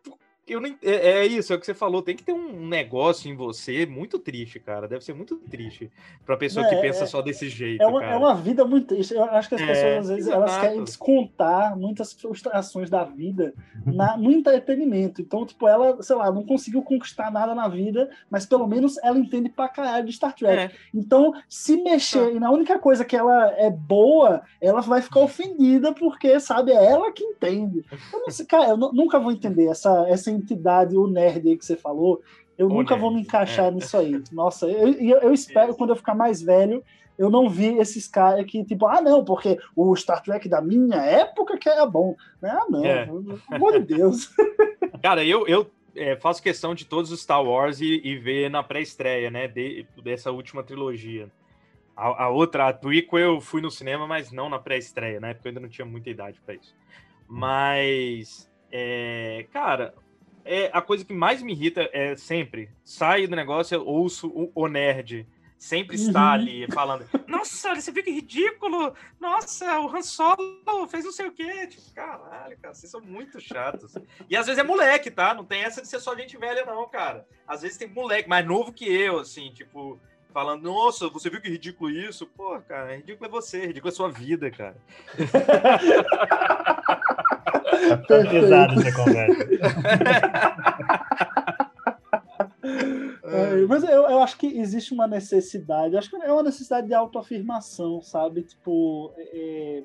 eu 0.48 0.62
não, 0.62 0.70
é, 0.82 1.22
é, 1.22 1.26
isso, 1.26 1.52
é 1.52 1.56
o 1.56 1.60
que 1.60 1.66
você 1.66 1.74
falou. 1.74 2.02
Tem 2.02 2.16
que 2.16 2.24
ter 2.24 2.34
um 2.34 2.68
negócio 2.68 3.30
em 3.30 3.36
você 3.36 3.86
muito 3.86 4.18
triste, 4.18 4.60
cara. 4.60 4.88
Deve 4.88 5.04
ser 5.04 5.14
muito 5.14 5.36
triste 5.36 5.92
pra 6.26 6.38
pessoa 6.38 6.66
é, 6.66 6.70
que 6.70 6.82
pensa 6.82 7.04
é, 7.04 7.08
só 7.08 7.22
desse 7.22 7.50
jeito. 7.50 7.82
É 7.82 7.88
uma, 7.88 8.04
é 8.04 8.16
uma, 8.16 8.34
vida 8.36 8.64
muito 8.64 8.88
triste. 8.88 9.14
Eu 9.14 9.24
acho 9.26 9.50
que 9.50 9.56
as 9.56 9.62
é, 9.62 9.68
pessoas, 9.68 9.98
às 9.98 10.10
vezes, 10.10 10.32
elas 10.32 10.58
querem 10.58 10.84
descontar 10.84 11.78
muitas 11.78 12.14
frustrações 12.14 12.90
da 12.90 13.04
vida 13.04 13.54
na, 13.86 14.16
no 14.16 14.32
entretenimento. 14.32 15.22
Então, 15.22 15.46
tipo, 15.46 15.68
ela, 15.68 16.02
sei 16.02 16.16
lá, 16.16 16.32
não 16.32 16.46
conseguiu 16.46 16.82
conquistar 16.82 17.30
nada 17.32 17.54
na 17.54 17.68
vida, 17.68 18.10
mas 18.30 18.46
pelo 18.46 18.68
menos 18.68 18.98
ela 19.04 19.18
entende 19.18 19.50
pra 19.50 19.68
caralho 19.68 20.06
de 20.06 20.14
Star 20.14 20.34
Trek. 20.34 20.74
É. 20.74 20.78
Então, 20.94 21.34
se 21.50 21.78
mexer 21.82 22.36
e 22.36 22.40
na 22.40 22.52
única 22.52 22.80
coisa 22.80 23.04
que 23.04 23.16
ela 23.16 23.52
é 23.58 23.70
boa, 23.70 24.42
ela 24.62 24.82
vai 24.82 25.02
ficar 25.02 25.20
ofendida 25.20 25.94
porque, 25.94 26.40
sabe, 26.40 26.72
é 26.72 26.86
ela 26.86 27.12
que 27.12 27.24
entende. 27.24 27.86
Eu 28.14 28.20
não 28.22 28.30
sei, 28.32 28.46
cara, 28.46 28.70
eu 28.70 28.78
nunca 28.78 29.20
vou 29.20 29.32
entender 29.32 29.68
essa, 29.68 30.06
essa 30.08 30.37
entidade, 30.38 30.98
o 30.98 31.08
nerd 31.08 31.48
aí 31.48 31.58
que 31.58 31.66
você 31.66 31.76
falou, 31.76 32.22
eu 32.58 32.68
o 32.68 32.70
nunca 32.70 32.96
nerd, 32.96 33.02
vou 33.02 33.12
me 33.12 33.22
encaixar 33.22 33.68
é. 33.68 33.72
nisso 33.72 33.98
aí. 33.98 34.22
Nossa, 34.32 34.68
eu, 34.68 34.94
eu, 34.94 35.18
eu 35.20 35.34
espero 35.34 35.76
quando 35.76 35.92
eu 35.92 35.96
ficar 35.96 36.16
mais 36.16 36.42
velho 36.42 36.84
eu 37.18 37.30
não 37.30 37.50
vi 37.50 37.78
esses 37.78 38.08
caras 38.08 38.46
que, 38.46 38.64
tipo, 38.64 38.86
ah, 38.86 39.02
não, 39.02 39.26
porque 39.26 39.58
o 39.76 39.96
Star 39.96 40.22
Trek 40.22 40.48
da 40.48 40.62
minha 40.62 40.98
época 40.98 41.58
que 41.58 41.68
era 41.68 41.86
bom. 41.86 42.16
Ah, 42.44 42.66
não, 42.70 42.86
é. 42.86 43.06
pelo 43.06 43.40
amor 43.52 43.74
de 43.74 43.96
Deus. 43.96 44.30
Cara, 45.02 45.26
eu, 45.26 45.48
eu 45.48 45.70
é, 45.96 46.16
faço 46.16 46.44
questão 46.44 46.76
de 46.76 46.86
todos 46.86 47.12
os 47.12 47.22
Star 47.22 47.44
Wars 47.44 47.82
e, 47.82 48.02
e 48.04 48.18
ver 48.18 48.50
na 48.50 48.62
pré-estreia, 48.62 49.32
né, 49.32 49.48
de, 49.48 49.88
dessa 50.04 50.32
última 50.32 50.64
trilogia. 50.64 51.32
A, 51.96 52.26
a, 52.26 52.30
outra, 52.30 52.68
a 52.68 52.74
prequel, 52.74 53.20
eu 53.20 53.42
fui 53.42 53.62
no 53.62 53.72
cinema, 53.72 54.06
mas 54.06 54.32
não 54.32 54.48
na 54.48 54.60
pré-estreia, 54.60 55.20
né, 55.20 55.34
porque 55.34 55.48
eu 55.48 55.50
ainda 55.50 55.62
não 55.62 55.70
tinha 55.70 55.86
muita 55.86 56.12
idade 56.12 56.40
para 56.46 56.54
isso. 56.54 56.76
Mas, 57.28 58.50
é, 58.72 59.48
cara, 59.52 59.96
é 60.48 60.70
a 60.74 60.82
coisa 60.82 61.06
que 61.06 61.14
mais 61.14 61.42
me 61.42 61.54
irrita 61.54 61.90
é 61.94 62.16
sempre 62.16 62.70
sai 62.84 63.28
do 63.28 63.36
negócio, 63.36 63.76
eu 63.76 63.86
ouço 63.86 64.28
o, 64.28 64.52
o 64.56 64.68
nerd 64.68 65.28
sempre 65.58 65.96
está 65.96 66.22
uhum. 66.22 66.32
ali 66.34 66.68
falando: 66.72 67.10
Nossa, 67.28 67.76
você 67.76 67.92
viu 67.92 68.04
que 68.04 68.12
ridículo! 68.12 68.94
Nossa, 69.20 69.80
o 69.80 69.96
Han 69.96 70.02
Solo 70.02 70.88
fez 70.88 71.04
não 71.04 71.12
sei 71.12 71.28
o 71.28 71.32
quê. 71.32 71.68
Tipo, 71.68 71.94
caralho, 71.94 72.58
cara, 72.60 72.74
vocês 72.74 72.92
são 72.92 73.02
muito 73.02 73.40
chatos. 73.40 73.96
E 74.30 74.36
às 74.36 74.46
vezes 74.46 74.60
é 74.60 74.64
moleque, 74.64 75.10
tá? 75.10 75.34
Não 75.34 75.44
tem 75.44 75.62
essa 75.62 75.82
de 75.82 75.88
ser 75.88 76.00
só 76.00 76.16
gente 76.16 76.38
velha, 76.38 76.66
não, 76.66 76.88
cara. 76.88 77.28
Às 77.48 77.62
vezes 77.62 77.78
tem 77.78 77.88
moleque 77.88 78.30
mais 78.30 78.46
novo 78.46 78.72
que 78.72 78.86
eu, 78.86 79.20
assim, 79.20 79.52
tipo, 79.52 80.00
falando: 80.34 80.64
Nossa, 80.64 81.10
você 81.10 81.30
viu 81.30 81.42
que 81.42 81.50
ridículo 81.50 81.90
isso? 81.90 82.26
Pô, 82.26 82.60
cara, 82.68 82.96
ridículo 82.96 83.26
é 83.26 83.30
você, 83.30 83.68
ridículo 83.68 83.92
é 83.92 83.96
sua 83.96 84.10
vida, 84.10 84.50
cara. 84.52 84.78
tá 88.08 88.30
pesado 88.30 88.80
essa 88.80 88.96
conversa. 88.96 89.48
É, 93.24 93.66
mas 93.68 93.84
eu, 93.84 94.04
eu 94.04 94.24
acho 94.24 94.38
que 94.38 94.48
existe 94.48 94.94
uma 94.94 95.06
necessidade, 95.06 95.98
acho 95.98 96.10
que 96.10 96.16
é 96.16 96.32
uma 96.32 96.44
necessidade 96.44 96.88
de 96.88 96.94
autoafirmação, 96.94 98.02
sabe? 98.02 98.42
Tipo, 98.42 99.14
é, 99.18 99.82
é 99.82 99.84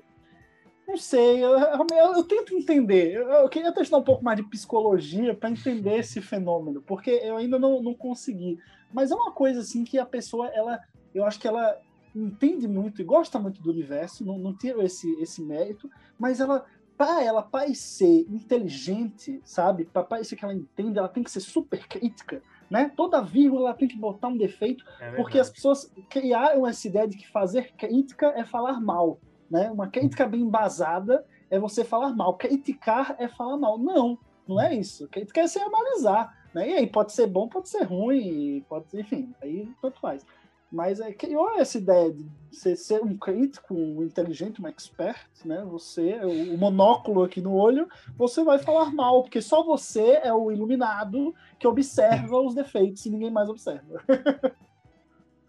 não 0.86 0.96
sei, 0.96 1.42
eu, 1.42 1.58
eu, 1.58 1.86
eu, 2.16 2.24
tento 2.24 2.54
entender. 2.54 3.14
Eu, 3.14 3.28
eu, 3.28 3.48
queria 3.48 3.72
testar 3.72 3.98
um 3.98 4.02
pouco 4.02 4.22
mais 4.22 4.36
de 4.36 4.48
psicologia 4.48 5.34
para 5.34 5.50
entender 5.50 5.98
esse 5.98 6.20
fenômeno, 6.20 6.82
porque 6.82 7.10
eu 7.10 7.36
ainda 7.36 7.58
não, 7.58 7.82
não 7.82 7.94
consegui. 7.94 8.58
Mas 8.92 9.10
é 9.10 9.14
uma 9.14 9.32
coisa 9.32 9.60
assim 9.60 9.84
que 9.84 9.98
a 9.98 10.06
pessoa, 10.06 10.48
ela, 10.48 10.80
eu 11.14 11.24
acho 11.24 11.38
que 11.38 11.48
ela 11.48 11.78
entende 12.14 12.68
muito 12.68 13.00
e 13.00 13.04
gosta 13.04 13.38
muito 13.38 13.62
do 13.62 13.70
universo, 13.70 14.24
não, 14.24 14.38
não 14.38 14.54
tiro 14.54 14.82
esse, 14.82 15.10
esse 15.20 15.42
mérito, 15.42 15.90
mas 16.18 16.40
ela 16.40 16.64
para 16.96 17.24
ela 17.24 17.42
parecer 17.42 18.26
inteligente, 18.28 19.40
sabe? 19.44 19.86
Para 19.86 20.04
parecer 20.04 20.36
que 20.36 20.44
ela 20.44 20.54
entende, 20.54 20.98
ela 20.98 21.08
tem 21.08 21.22
que 21.22 21.30
ser 21.30 21.40
super 21.40 21.88
crítica 21.88 22.42
né? 22.72 22.90
Toda 22.96 23.20
vírgula 23.20 23.68
ela 23.68 23.76
tem 23.76 23.86
que 23.86 23.98
botar 23.98 24.28
um 24.28 24.36
defeito, 24.38 24.82
é 24.98 25.12
porque 25.12 25.38
as 25.38 25.50
pessoas 25.50 25.92
criaram 26.08 26.66
essa 26.66 26.88
ideia 26.88 27.06
de 27.06 27.18
que 27.18 27.28
fazer 27.28 27.74
crítica 27.76 28.28
é 28.34 28.46
falar 28.46 28.80
mal, 28.80 29.20
né? 29.50 29.70
Uma 29.70 29.88
crítica 29.88 30.26
bem 30.26 30.40
embasada 30.40 31.22
é 31.50 31.58
você 31.58 31.84
falar 31.84 32.16
mal, 32.16 32.34
criticar 32.38 33.14
é 33.18 33.28
falar 33.28 33.58
mal. 33.58 33.76
Não, 33.76 34.18
não 34.48 34.58
é 34.58 34.74
isso. 34.74 35.06
Crítica 35.08 35.42
é 35.42 35.46
você 35.46 35.58
analisar, 35.60 36.34
né? 36.54 36.70
E 36.70 36.74
aí 36.74 36.86
pode 36.86 37.12
ser 37.12 37.26
bom, 37.26 37.48
pode 37.48 37.68
ser 37.68 37.84
ruim, 37.84 38.64
pode, 38.68 38.86
enfim, 38.94 39.34
aí 39.40 39.68
tanto 39.80 40.00
faz. 40.00 40.24
Mas 40.72 41.00
é, 41.00 41.12
criou 41.12 41.50
essa 41.58 41.76
ideia 41.76 42.10
de 42.10 42.76
ser 42.76 43.02
um 43.02 43.16
crítico, 43.18 43.74
um 43.74 44.02
inteligente, 44.02 44.62
um 44.62 44.66
expert, 44.66 45.28
né? 45.44 45.62
Você, 45.70 46.18
o, 46.24 46.56
monóculo 46.56 47.22
aqui 47.22 47.42
no 47.42 47.54
olho, 47.54 47.86
você 48.16 48.42
vai 48.42 48.58
falar 48.58 48.90
mal, 48.90 49.22
porque 49.22 49.42
só 49.42 49.62
você 49.62 50.20
é 50.22 50.32
o 50.32 50.50
iluminado 50.50 51.34
que 51.58 51.66
observa 51.66 52.40
os 52.40 52.54
defeitos 52.54 53.04
e 53.04 53.10
ninguém 53.10 53.30
mais 53.30 53.50
observa. 53.50 54.02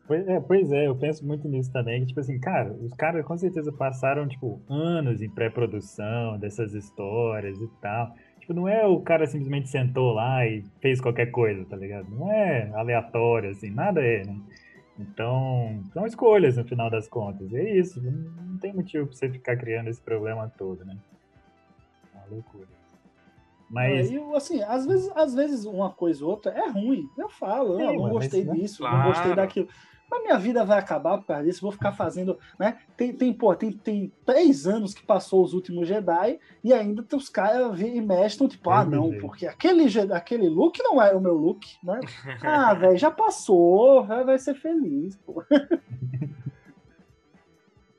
Pois 0.05 0.27
é, 0.27 0.39
pois 0.41 0.71
é, 0.73 0.87
eu 0.87 0.95
penso 0.97 1.25
muito 1.25 1.47
nisso 1.47 1.71
também, 1.71 2.05
tipo 2.05 2.19
assim, 2.19 2.37
cara, 2.37 2.73
os 2.73 2.93
caras 2.93 3.25
com 3.25 3.37
certeza 3.37 3.71
passaram, 3.71 4.27
tipo, 4.27 4.61
anos 4.69 5.21
em 5.21 5.29
pré-produção 5.29 6.37
dessas 6.37 6.73
histórias 6.73 7.57
e 7.61 7.67
tal. 7.79 8.13
Tipo, 8.43 8.53
não 8.53 8.67
é 8.67 8.85
o 8.85 8.99
cara 8.99 9.25
simplesmente 9.25 9.69
sentou 9.69 10.11
lá 10.11 10.45
e 10.45 10.65
fez 10.81 10.99
qualquer 10.99 11.27
coisa, 11.27 11.63
tá 11.63 11.77
ligado? 11.77 12.09
Não 12.09 12.29
é 12.29 12.69
aleatório, 12.73 13.49
assim, 13.49 13.69
nada 13.69 14.01
é, 14.01 14.25
né? 14.25 14.35
Então, 14.99 15.81
são 15.93 16.05
escolhas 16.05 16.57
no 16.57 16.65
final 16.65 16.89
das 16.89 17.07
contas. 17.07 17.49
E 17.53 17.55
é 17.55 17.77
isso, 17.79 18.01
não 18.01 18.57
tem 18.57 18.73
motivo 18.73 19.07
pra 19.07 19.15
você 19.15 19.29
ficar 19.29 19.55
criando 19.55 19.87
esse 19.87 20.01
problema 20.01 20.51
todo, 20.57 20.83
né? 20.83 20.97
É 22.13 22.17
uma 22.17 22.25
loucura. 22.31 22.67
Mas. 23.69 24.11
É, 24.11 24.35
assim, 24.35 24.61
às 24.61 24.85
vezes, 24.85 25.09
às 25.15 25.33
vezes 25.33 25.63
uma 25.63 25.91
coisa 25.91 26.25
ou 26.25 26.31
outra 26.31 26.51
é 26.51 26.67
ruim. 26.67 27.07
Eu 27.17 27.29
falo, 27.29 27.79
eu 27.79 27.93
não 27.93 28.09
gostei 28.09 28.43
disso, 28.43 28.79
claro. 28.79 28.97
não 28.97 29.05
gostei 29.05 29.35
daquilo. 29.35 29.69
Mas 30.13 30.21
minha 30.21 30.37
vida 30.37 30.63
vai 30.63 30.77
acabar 30.77 31.17
por 31.17 31.25
causa 31.25 31.43
disso, 31.43 31.63
vou 31.63 31.71
ficar 31.71 31.91
fazendo, 31.91 32.37
né? 32.59 32.77
Tem, 32.95 33.11
tem, 33.11 33.33
pô, 33.33 33.55
tem, 33.55 33.71
tem 33.71 34.11
três 34.23 34.67
anos 34.67 34.93
que 34.93 35.03
passou 35.03 35.43
os 35.43 35.53
últimos 35.53 35.87
Jedi 35.87 36.39
e 36.63 36.71
ainda 36.71 37.03
os 37.15 37.29
caras 37.29 37.81
e 37.81 37.99
mexem, 37.99 38.47
tipo, 38.47 38.69
ah, 38.69 38.85
não, 38.85 39.11
porque 39.17 39.47
aquele, 39.47 39.85
aquele 40.13 40.47
look 40.47 40.77
não 40.83 41.01
era 41.01 41.17
o 41.17 41.21
meu 41.21 41.33
look, 41.33 41.65
né? 41.83 41.99
Ah, 42.43 42.75
velho, 42.75 42.95
já 42.95 43.09
passou, 43.09 44.05
vai, 44.05 44.23
vai 44.23 44.37
ser 44.37 44.53
feliz, 44.53 45.15
pô. 45.17 45.43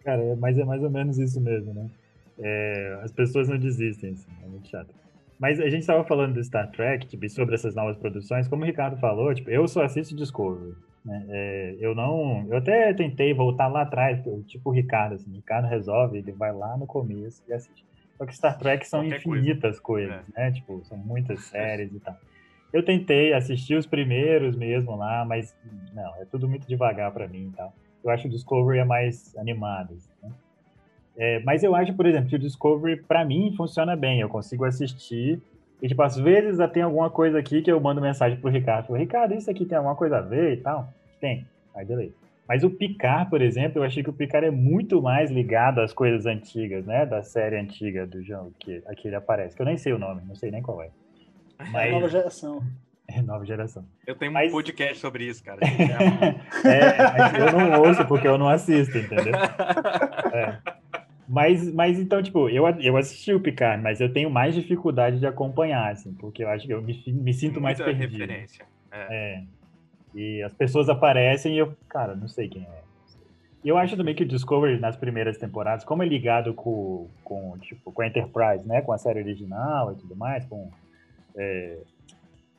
Cara, 0.05 0.22
é, 0.22 0.37
mas 0.37 0.57
é 0.57 0.64
mais 0.64 0.85
ou 0.85 0.90
menos 0.90 1.18
isso 1.18 1.40
mesmo, 1.40 1.74
né? 1.74 1.90
É, 2.38 3.00
as 3.03 3.11
pessoas 3.11 3.48
não 3.48 3.59
desistem, 3.59 4.12
assim, 4.12 4.31
é 4.44 4.46
muito 4.46 4.68
chato. 4.68 4.94
Mas 5.37 5.59
a 5.59 5.68
gente 5.68 5.81
estava 5.81 6.05
falando 6.05 6.35
do 6.35 6.44
Star 6.44 6.70
Trek, 6.70 7.09
tipo, 7.09 7.29
sobre 7.29 7.57
essas 7.57 7.74
novas 7.74 7.96
produções, 7.96 8.46
como 8.46 8.62
o 8.62 8.66
Ricardo 8.66 8.96
falou, 8.98 9.35
tipo, 9.35 9.50
eu 9.50 9.66
só 9.66 9.83
assisto 9.83 10.14
Discovery. 10.14 10.77
Né? 11.05 11.27
É, 11.29 11.77
eu 11.79 11.95
não. 11.95 12.47
Eu 12.49 12.57
até 12.57 12.93
tentei 12.95 13.35
voltar 13.35 13.69
lá 13.69 13.83
atrás, 13.83 14.23
tipo 14.47 14.71
o 14.71 14.73
Ricardo, 14.73 15.14
assim, 15.14 15.31
o 15.31 15.35
Ricardo 15.35 15.69
resolve, 15.69 16.19
ele 16.19 16.33
vai 16.33 16.53
lá 16.53 16.77
no 16.77 16.87
começo 16.87 17.43
e 17.49 17.53
assiste. 17.53 17.85
Só 18.17 18.25
que 18.25 18.35
Star 18.35 18.59
Trek 18.59 18.87
são 18.87 19.01
Qualquer 19.01 19.19
infinitas 19.19 19.81
coisa. 19.81 20.14
coisas, 20.14 20.37
é. 20.37 20.40
né? 20.40 20.53
Tipo, 20.53 20.83
são 20.85 20.97
muitas 20.97 21.40
séries 21.47 21.93
e 21.93 22.01
tal. 22.01 22.17
Eu 22.73 22.85
tentei 22.85 23.33
assistir 23.33 23.77
os 23.77 23.87
primeiros 23.87 24.57
mesmo 24.57 24.97
lá, 24.97 25.25
mas 25.25 25.55
não, 25.93 26.17
é 26.17 26.25
tudo 26.25 26.49
muito 26.49 26.67
devagar 26.67 27.12
para 27.12 27.29
mim 27.29 27.49
e 27.53 27.57
tal. 27.57 27.73
Eu 28.03 28.11
acho 28.11 28.23
que 28.23 28.29
o 28.29 28.33
Discovery 28.33 28.79
é 28.79 28.85
mais 28.85 29.37
animado. 29.37 29.95
Assim, 29.95 30.11
né? 30.23 30.33
é, 31.17 31.40
mas 31.40 31.62
eu 31.62 31.75
acho, 31.75 31.95
por 31.95 32.07
exemplo, 32.07 32.29
que 32.29 32.37
o 32.37 32.38
Discovery, 32.38 33.03
para 33.03 33.25
mim, 33.25 33.55
funciona 33.57 33.95
bem. 33.95 34.21
Eu 34.21 34.29
consigo 34.29 34.64
assistir 34.64 35.40
e, 35.85 35.88
tipo, 35.88 36.01
às 36.01 36.16
vezes 36.16 36.59
tem 36.73 36.83
alguma 36.83 37.11
coisa 37.11 37.38
aqui 37.38 37.61
que 37.61 37.70
eu 37.70 37.79
mando 37.79 38.01
mensagem 38.01 38.40
pro 38.40 38.49
Ricardo. 38.49 38.87
Falo, 38.87 38.99
Ricardo, 38.99 39.35
isso 39.35 39.51
aqui 39.51 39.66
tem 39.66 39.77
alguma 39.77 39.94
coisa 39.94 40.16
a 40.16 40.20
ver 40.23 40.55
e 40.55 40.57
tal? 40.57 40.88
Tem. 41.20 41.47
Aí, 41.75 41.85
beleza. 41.85 42.14
Mas 42.49 42.64
o 42.64 42.70
Picard, 42.70 43.29
por 43.29 43.42
exemplo, 43.42 43.81
eu 43.81 43.85
achei 43.85 44.03
que 44.03 44.09
o 44.09 44.12
Picard 44.14 44.47
é 44.47 44.51
muito 44.51 45.03
mais 45.03 45.31
ligado 45.31 45.83
às 45.83 45.92
coisas 45.92 46.25
antigas, 46.25 46.87
né? 46.87 47.05
Da 47.05 47.23
série 47.23 47.59
antiga 47.59 48.07
do 48.07 48.23
João, 48.23 48.51
que 48.59 48.83
aqui 48.87 49.09
ele 49.09 49.16
aparece. 49.16 49.55
Que 49.55 49.61
eu 49.61 49.66
nem 49.66 49.77
sei 49.77 49.92
o 49.92 49.99
nome, 49.99 50.23
não 50.27 50.35
sei 50.35 50.51
nem 50.51 50.62
qual 50.62 50.81
é. 50.81 50.88
Mas... 51.70 51.88
É 51.88 51.90
nova 51.90 52.09
geração. 52.09 52.62
É 53.07 53.20
nova 53.20 53.44
geração. 53.44 53.85
Eu 54.07 54.16
tenho 54.16 54.33
mas... 54.33 54.51
um 54.51 54.55
podcast 54.55 54.97
sobre 54.97 55.25
isso, 55.25 55.44
cara. 55.44 55.61
é, 56.64 57.18
mas 57.18 57.35
eu 57.38 57.53
não 57.53 57.83
ouço 57.83 58.03
porque 58.07 58.27
eu 58.27 58.38
não 58.38 58.49
assisto, 58.49 58.97
entendeu? 58.97 59.35
É. 60.33 60.59
Mas, 61.29 61.73
mas 61.73 61.99
então, 61.99 62.23
tipo, 62.23 62.49
eu, 62.49 62.67
eu 62.81 62.97
assisti 62.97 63.33
o 63.33 63.41
Picard, 63.41 63.83
mas 63.83 64.01
eu 64.01 64.13
tenho 64.13 64.31
mais 64.31 64.55
dificuldade 64.55 65.19
de 65.19 65.27
acompanhar, 65.27 65.93
assim, 65.93 66.13
porque 66.15 66.45
eu 66.45 66.49
acho 66.49 66.67
que 66.67 66.73
eu 66.73 66.83
me, 66.83 67.03
me 67.07 67.33
sinto 67.33 67.61
mais 67.61 67.79
Muita 67.79 67.97
perdido. 67.97 68.19
referência. 68.19 68.67
É. 68.93 69.07
é. 69.11 69.43
E 70.15 70.43
as 70.43 70.53
pessoas 70.53 70.89
aparecem 70.89 71.55
e 71.55 71.59
eu, 71.59 71.75
cara, 71.89 72.15
não 72.15 72.29
sei 72.29 72.49
quem 72.49 72.63
é. 72.63 72.85
E 73.65 73.69
eu 73.69 73.79
acho 73.79 73.97
também 73.97 74.15
que 74.15 74.23
o 74.23 74.29
Discovery, 74.29 74.79
nas 74.79 74.95
primeiras 74.95 75.39
temporadas, 75.39 75.85
como 75.85 76.03
é 76.03 76.07
ligado 76.07 76.53
com, 76.53 77.09
com, 77.25 77.57
tipo, 77.59 77.91
com 77.91 78.03
a 78.03 78.07
Enterprise, 78.07 78.69
né? 78.69 78.83
Com 78.83 78.93
a 78.93 78.99
série 78.99 79.21
original 79.21 79.93
e 79.93 79.97
tudo 79.97 80.15
mais, 80.15 80.45
com, 80.45 80.71
é, 81.35 81.79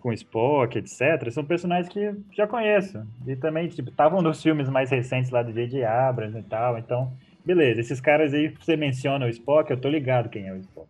com 0.02 0.12
Spock, 0.12 0.80
etc., 0.80 1.30
são 1.30 1.46
personagens 1.46 1.88
que 1.88 2.12
já 2.32 2.48
conheço. 2.48 3.06
E 3.28 3.36
também, 3.36 3.68
tipo, 3.68 3.92
estavam 3.92 4.20
nos 4.22 4.42
filmes 4.42 4.68
mais 4.68 4.90
recentes 4.90 5.30
lá 5.30 5.44
do 5.44 5.54
J.J. 5.54 5.84
Abrams 5.84 6.40
e 6.40 6.44
tal, 6.44 6.78
então 6.80 7.14
Beleza, 7.46 7.80
esses 7.80 8.02
caras 8.02 8.34
aí, 8.34 8.48
você 8.50 8.76
menciona 8.76 9.26
o 9.26 9.30
Spock, 9.30 9.70
eu 9.70 9.80
tô 9.80 9.88
ligado 9.88 10.30
quem 10.30 10.48
é 10.48 10.54
o 10.54 10.58
Spock. 10.58 10.90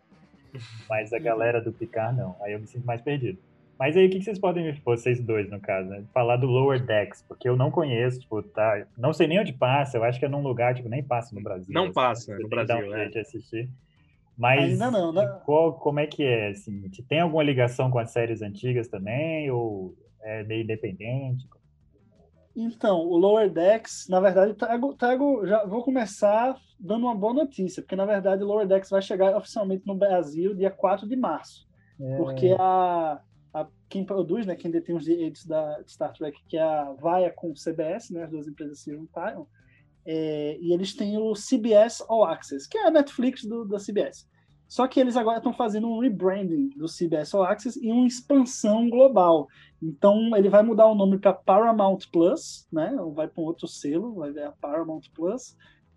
Mas 0.88 1.12
a 1.12 1.18
galera 1.18 1.60
do 1.60 1.70
Picard, 1.70 2.16
não. 2.16 2.34
Aí 2.40 2.54
eu 2.54 2.60
me 2.60 2.66
sinto 2.66 2.86
mais 2.86 3.02
perdido. 3.02 3.38
Mas 3.78 3.94
aí, 3.94 4.06
o 4.06 4.10
que 4.10 4.22
vocês 4.22 4.38
podem, 4.38 4.72
vocês 4.82 5.20
dois, 5.20 5.50
no 5.50 5.60
caso, 5.60 5.90
né? 5.90 6.02
Falar 6.14 6.36
do 6.36 6.46
Lower 6.46 6.82
Decks, 6.82 7.22
porque 7.28 7.46
eu 7.46 7.56
não 7.56 7.70
conheço, 7.70 8.20
tipo, 8.20 8.42
tá... 8.42 8.86
Não 8.96 9.12
sei 9.12 9.26
nem 9.26 9.38
onde 9.38 9.52
passa, 9.52 9.98
eu 9.98 10.04
acho 10.04 10.18
que 10.18 10.24
é 10.24 10.28
num 10.28 10.42
lugar, 10.42 10.74
tipo, 10.74 10.88
nem 10.88 11.02
passa 11.02 11.34
no 11.34 11.42
Brasil. 11.42 11.74
Não 11.74 11.84
assim, 11.84 11.92
passa 11.92 12.38
no 12.38 12.48
Brasil, 12.48 12.74
um 12.74 12.94
é. 12.94 13.08
de 13.10 13.18
assistir. 13.18 13.68
Mas 14.36 14.62
Ainda 14.62 14.90
não, 14.90 15.12
né? 15.12 15.26
Qual, 15.44 15.74
como 15.74 16.00
é 16.00 16.06
que 16.06 16.22
é, 16.22 16.48
assim? 16.48 16.90
Tem 17.06 17.20
alguma 17.20 17.42
ligação 17.42 17.90
com 17.90 17.98
as 17.98 18.10
séries 18.10 18.40
antigas 18.40 18.88
também, 18.88 19.50
ou 19.50 19.94
é 20.22 20.42
meio 20.42 20.62
independente? 20.62 21.46
Então, 22.56 23.00
o 23.00 23.18
Lower 23.18 23.50
Decks, 23.50 24.08
na 24.08 24.18
verdade, 24.18 24.54
trago, 24.54 24.94
trago, 24.94 25.46
já 25.46 25.64
vou 25.66 25.84
começar 25.84 26.58
dando 26.80 27.04
uma 27.04 27.14
boa 27.14 27.34
notícia, 27.34 27.82
porque 27.82 27.96
na 27.96 28.06
verdade 28.06 28.42
o 28.42 28.46
Lower 28.46 28.66
Decks 28.66 28.88
vai 28.88 29.02
chegar 29.02 29.36
oficialmente 29.36 29.86
no 29.86 29.94
Brasil 29.94 30.54
dia 30.54 30.70
4 30.70 31.06
de 31.06 31.16
março. 31.16 31.66
É. 32.00 32.16
Porque 32.16 32.56
a, 32.58 33.20
a, 33.52 33.66
quem 33.90 34.04
produz, 34.04 34.46
né, 34.46 34.56
quem 34.56 34.70
detém 34.70 34.96
os 34.96 35.04
direitos 35.04 35.44
da 35.44 35.82
Star 35.86 36.14
Trek, 36.14 36.38
que 36.48 36.56
é 36.56 36.62
a 36.62 36.94
Vaia 36.94 37.30
com 37.30 37.50
o 37.50 37.54
CBS, 37.54 38.10
né, 38.10 38.24
as 38.24 38.30
duas 38.30 38.48
empresas 38.48 38.80
se 38.80 38.90
juntaram, 38.90 39.46
é, 40.06 40.56
e 40.58 40.72
eles 40.72 40.94
têm 40.94 41.18
o 41.18 41.34
CBS 41.34 42.02
All 42.08 42.24
Access, 42.24 42.66
que 42.66 42.78
é 42.78 42.86
a 42.86 42.90
Netflix 42.90 43.44
do, 43.44 43.66
da 43.66 43.78
CBS. 43.78 44.26
Só 44.68 44.86
que 44.88 44.98
eles 44.98 45.16
agora 45.16 45.38
estão 45.38 45.52
fazendo 45.52 45.88
um 45.88 46.00
rebranding 46.00 46.70
do 46.70 46.86
CBS 46.86 47.34
All 47.34 47.44
Access 47.44 47.78
e 47.80 47.90
uma 47.90 48.06
expansão 48.06 48.88
global. 48.90 49.46
Então 49.82 50.36
ele 50.36 50.48
vai 50.48 50.62
mudar 50.62 50.86
o 50.86 50.94
nome 50.94 51.18
para 51.18 51.32
Paramount 51.32 51.98
Plus, 52.10 52.66
né? 52.72 52.96
Vai 53.14 53.28
para 53.28 53.42
um 53.42 53.46
outro 53.46 53.68
selo, 53.68 54.14
vai 54.14 54.30
ver 54.30 54.44
a 54.44 54.52
Paramount 54.52 55.02
Plus. 55.14 55.56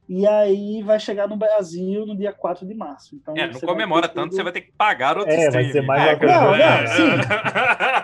E 0.09 0.25
aí 0.25 0.81
vai 0.81 0.99
chegar 0.99 1.27
no 1.27 1.37
Brasil 1.37 2.03
no 2.03 2.17
dia 2.17 2.33
4 2.33 2.65
de 2.65 2.73
março. 2.73 3.15
Então, 3.15 3.35
é, 3.37 3.45
não 3.45 3.59
comemora 3.59 4.07
tanto, 4.07 4.29
tudo... 4.29 4.37
você 4.37 4.43
vai 4.43 4.51
ter 4.51 4.61
que 4.61 4.71
pagar 4.71 5.15
outro 5.15 5.31
é, 5.31 5.45
stream. 5.45 5.63
Vai 5.63 5.71
ser 5.71 5.81
mais 5.83 6.01
é, 6.01 6.25
não, 6.25 6.57
não, 6.57 6.87
sim. 6.87 7.27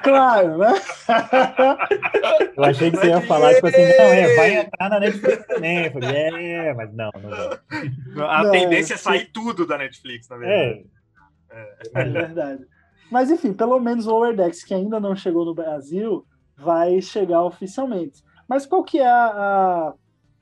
claro, 0.04 0.58
né? 0.60 0.74
Eu 2.56 2.64
achei 2.64 2.92
que 2.92 2.98
você 2.98 3.08
ia 3.08 3.22
falar, 3.22 3.56
tipo 3.56 3.66
assim, 3.66 3.82
não, 3.82 4.06
é, 4.06 4.36
vai 4.36 4.56
entrar 4.56 4.90
na 4.90 5.00
Netflix 5.00 5.48
também. 5.48 5.86
Eu 5.86 5.92
falei, 5.94 6.16
é, 6.16 6.74
mas 6.76 6.94
não, 6.94 7.12
não 7.24 7.30
vai. 7.32 8.30
A 8.30 8.44
não, 8.44 8.52
tendência 8.52 8.94
é 8.94 8.98
sair 8.98 9.26
tudo 9.34 9.66
da 9.66 9.80
Netflix, 9.80 10.30
na 10.30 10.38
verdade. 10.38 10.86
É. 11.50 12.02
é 12.02 12.04
verdade. 12.04 12.68
Mas 13.12 13.30
enfim, 13.30 13.54
pelo 13.54 13.80
menos 13.80 14.08
o 14.08 14.12
Lower 14.12 14.36
Decks, 14.36 14.63
que 14.63 14.74
ainda 14.74 15.00
não 15.00 15.15
chegou 15.15 15.46
no 15.46 15.54
Brasil, 15.54 16.26
vai 16.58 17.02
chegar 17.02 17.44
oficialmente. 17.44 18.24
Mas 18.48 18.65
qual 18.65 18.84
que 18.84 19.00
é 19.00 19.08
a, 19.08 19.94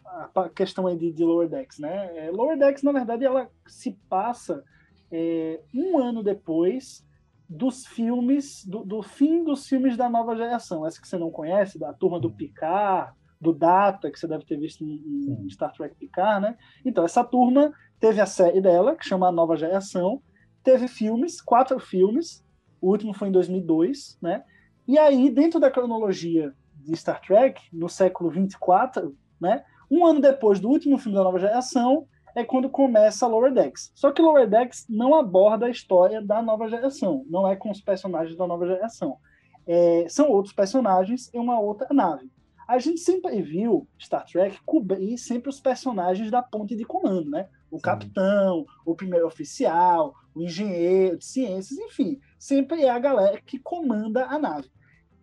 a, 0.06 0.42
a 0.42 0.50
questão 0.50 0.88
aí 0.88 0.98
de, 0.98 1.12
de, 1.12 1.24
Lower 1.24 1.50
Decks, 1.50 1.80
né? 1.80 2.18
É, 2.18 2.32
Lower 2.32 2.58
Decks, 2.58 2.84
na 2.84 2.92
verdade, 2.92 3.26
ela 3.26 3.50
se 3.68 3.98
passa 4.10 4.64
é, 5.12 5.62
um 5.74 5.98
ano 5.98 6.24
depois 6.24 7.06
dos 7.50 7.86
filmes, 7.86 8.66
do, 8.66 8.84
do, 8.84 9.04
fim 9.04 9.44
dos 9.44 9.68
filmes 9.68 9.96
da 9.96 10.10
nova 10.10 10.36
geração. 10.36 10.86
Essa 10.86 11.02
que 11.02 11.08
você 11.08 11.18
não 11.18 11.30
conhece, 11.30 11.78
da 11.78 11.94
turma 11.94 12.20
do 12.20 12.32
Picard, 12.32 13.14
do 13.40 13.54
Data, 13.54 14.10
que 14.10 14.18
você 14.18 14.28
deve 14.28 14.46
ter 14.46 14.58
visto 14.58 14.84
em, 14.84 15.46
em 15.46 15.50
Star 15.50 15.72
Trek 15.74 15.96
Picard, 15.96 16.42
né? 16.42 16.58
Então, 16.86 17.04
essa 17.04 17.24
turma 17.24 17.72
teve 18.00 18.22
a 18.22 18.26
série 18.26 18.62
dela, 18.62 18.96
que 18.96 19.06
chama 19.06 19.28
A 19.28 19.32
Nova 19.32 19.56
Geração, 19.56 20.22
teve 20.64 20.88
filmes, 20.88 21.42
quatro 21.42 21.80
filmes, 21.80 22.44
o 22.84 22.90
último 22.90 23.14
foi 23.14 23.30
em 23.30 23.32
2002, 23.32 24.18
né? 24.22 24.44
E 24.86 25.00
aí, 25.00 25.30
dentro 25.30 25.58
da 25.58 25.72
cronologia 25.72 26.54
de 26.76 26.94
Star 26.98 27.22
Trek, 27.22 27.62
no 27.72 27.88
século 27.88 28.30
24, 28.30 29.16
né? 29.40 29.64
Um 29.90 30.06
ano 30.06 30.20
depois 30.20 30.60
do 30.60 30.68
último 30.68 30.98
filme 30.98 31.18
da 31.18 31.24
nova 31.24 31.40
geração, 31.40 32.06
é 32.36 32.44
quando 32.44 32.70
começa 32.70 33.26
Lower 33.26 33.54
Decks. 33.54 33.90
Só 33.96 34.12
que 34.12 34.22
Lower 34.22 34.50
Decks 34.50 34.86
não 34.90 35.16
aborda 35.16 35.68
a 35.68 35.70
história 35.70 36.22
da 36.22 36.42
nova 36.42 36.68
geração, 36.68 37.24
não 37.30 37.48
é 37.48 37.56
com 37.56 37.72
os 37.72 37.80
personagens 37.80 38.36
da 38.36 38.46
nova 38.46 38.68
geração. 38.68 39.18
É, 39.66 40.06
são 40.10 40.30
outros 40.30 40.54
personagens 40.54 41.34
em 41.34 41.40
uma 41.40 41.62
outra 41.62 41.88
nave. 41.90 42.30
A 42.68 42.80
gente 42.80 43.00
sempre 43.00 43.42
viu 43.42 43.88
Star 43.98 44.26
Trek 44.26 44.60
cobrir 44.66 45.18
sempre 45.18 45.50
os 45.50 45.62
personagens 45.62 46.30
da 46.30 46.42
ponte 46.42 46.76
de 46.76 46.84
comando, 46.84 47.30
né? 47.30 47.48
O 47.74 47.82
capitão, 47.82 48.68
o 48.86 48.94
primeiro 48.94 49.26
oficial, 49.26 50.14
o 50.36 50.44
engenheiro 50.44 51.18
de 51.18 51.26
ciências, 51.26 51.80
enfim, 51.80 52.22
sempre 52.38 52.84
é 52.84 52.90
a 52.92 53.00
galera 53.00 53.42
que 53.42 53.58
comanda 53.58 54.28
a 54.28 54.38
nave. 54.38 54.70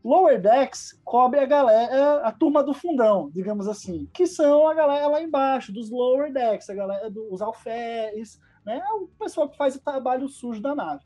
Lower 0.02 0.42
Decks 0.42 1.00
cobre 1.04 1.38
a 1.38 1.46
galera, 1.46 2.22
a 2.22 2.32
turma 2.32 2.64
do 2.64 2.74
fundão, 2.74 3.30
digamos 3.32 3.68
assim, 3.68 4.10
que 4.12 4.26
são 4.26 4.66
a 4.66 4.74
galera 4.74 5.06
lá 5.06 5.22
embaixo, 5.22 5.72
dos 5.72 5.90
Lower 5.90 6.32
Decks, 6.32 6.68
a 6.68 6.74
galera 6.74 7.08
dos 7.08 7.40
alferes, 7.40 8.40
né? 8.66 8.82
O 8.94 9.06
pessoal 9.16 9.48
que 9.48 9.56
faz 9.56 9.76
o 9.76 9.80
trabalho 9.80 10.28
sujo 10.28 10.60
da 10.60 10.74
nave. 10.74 11.04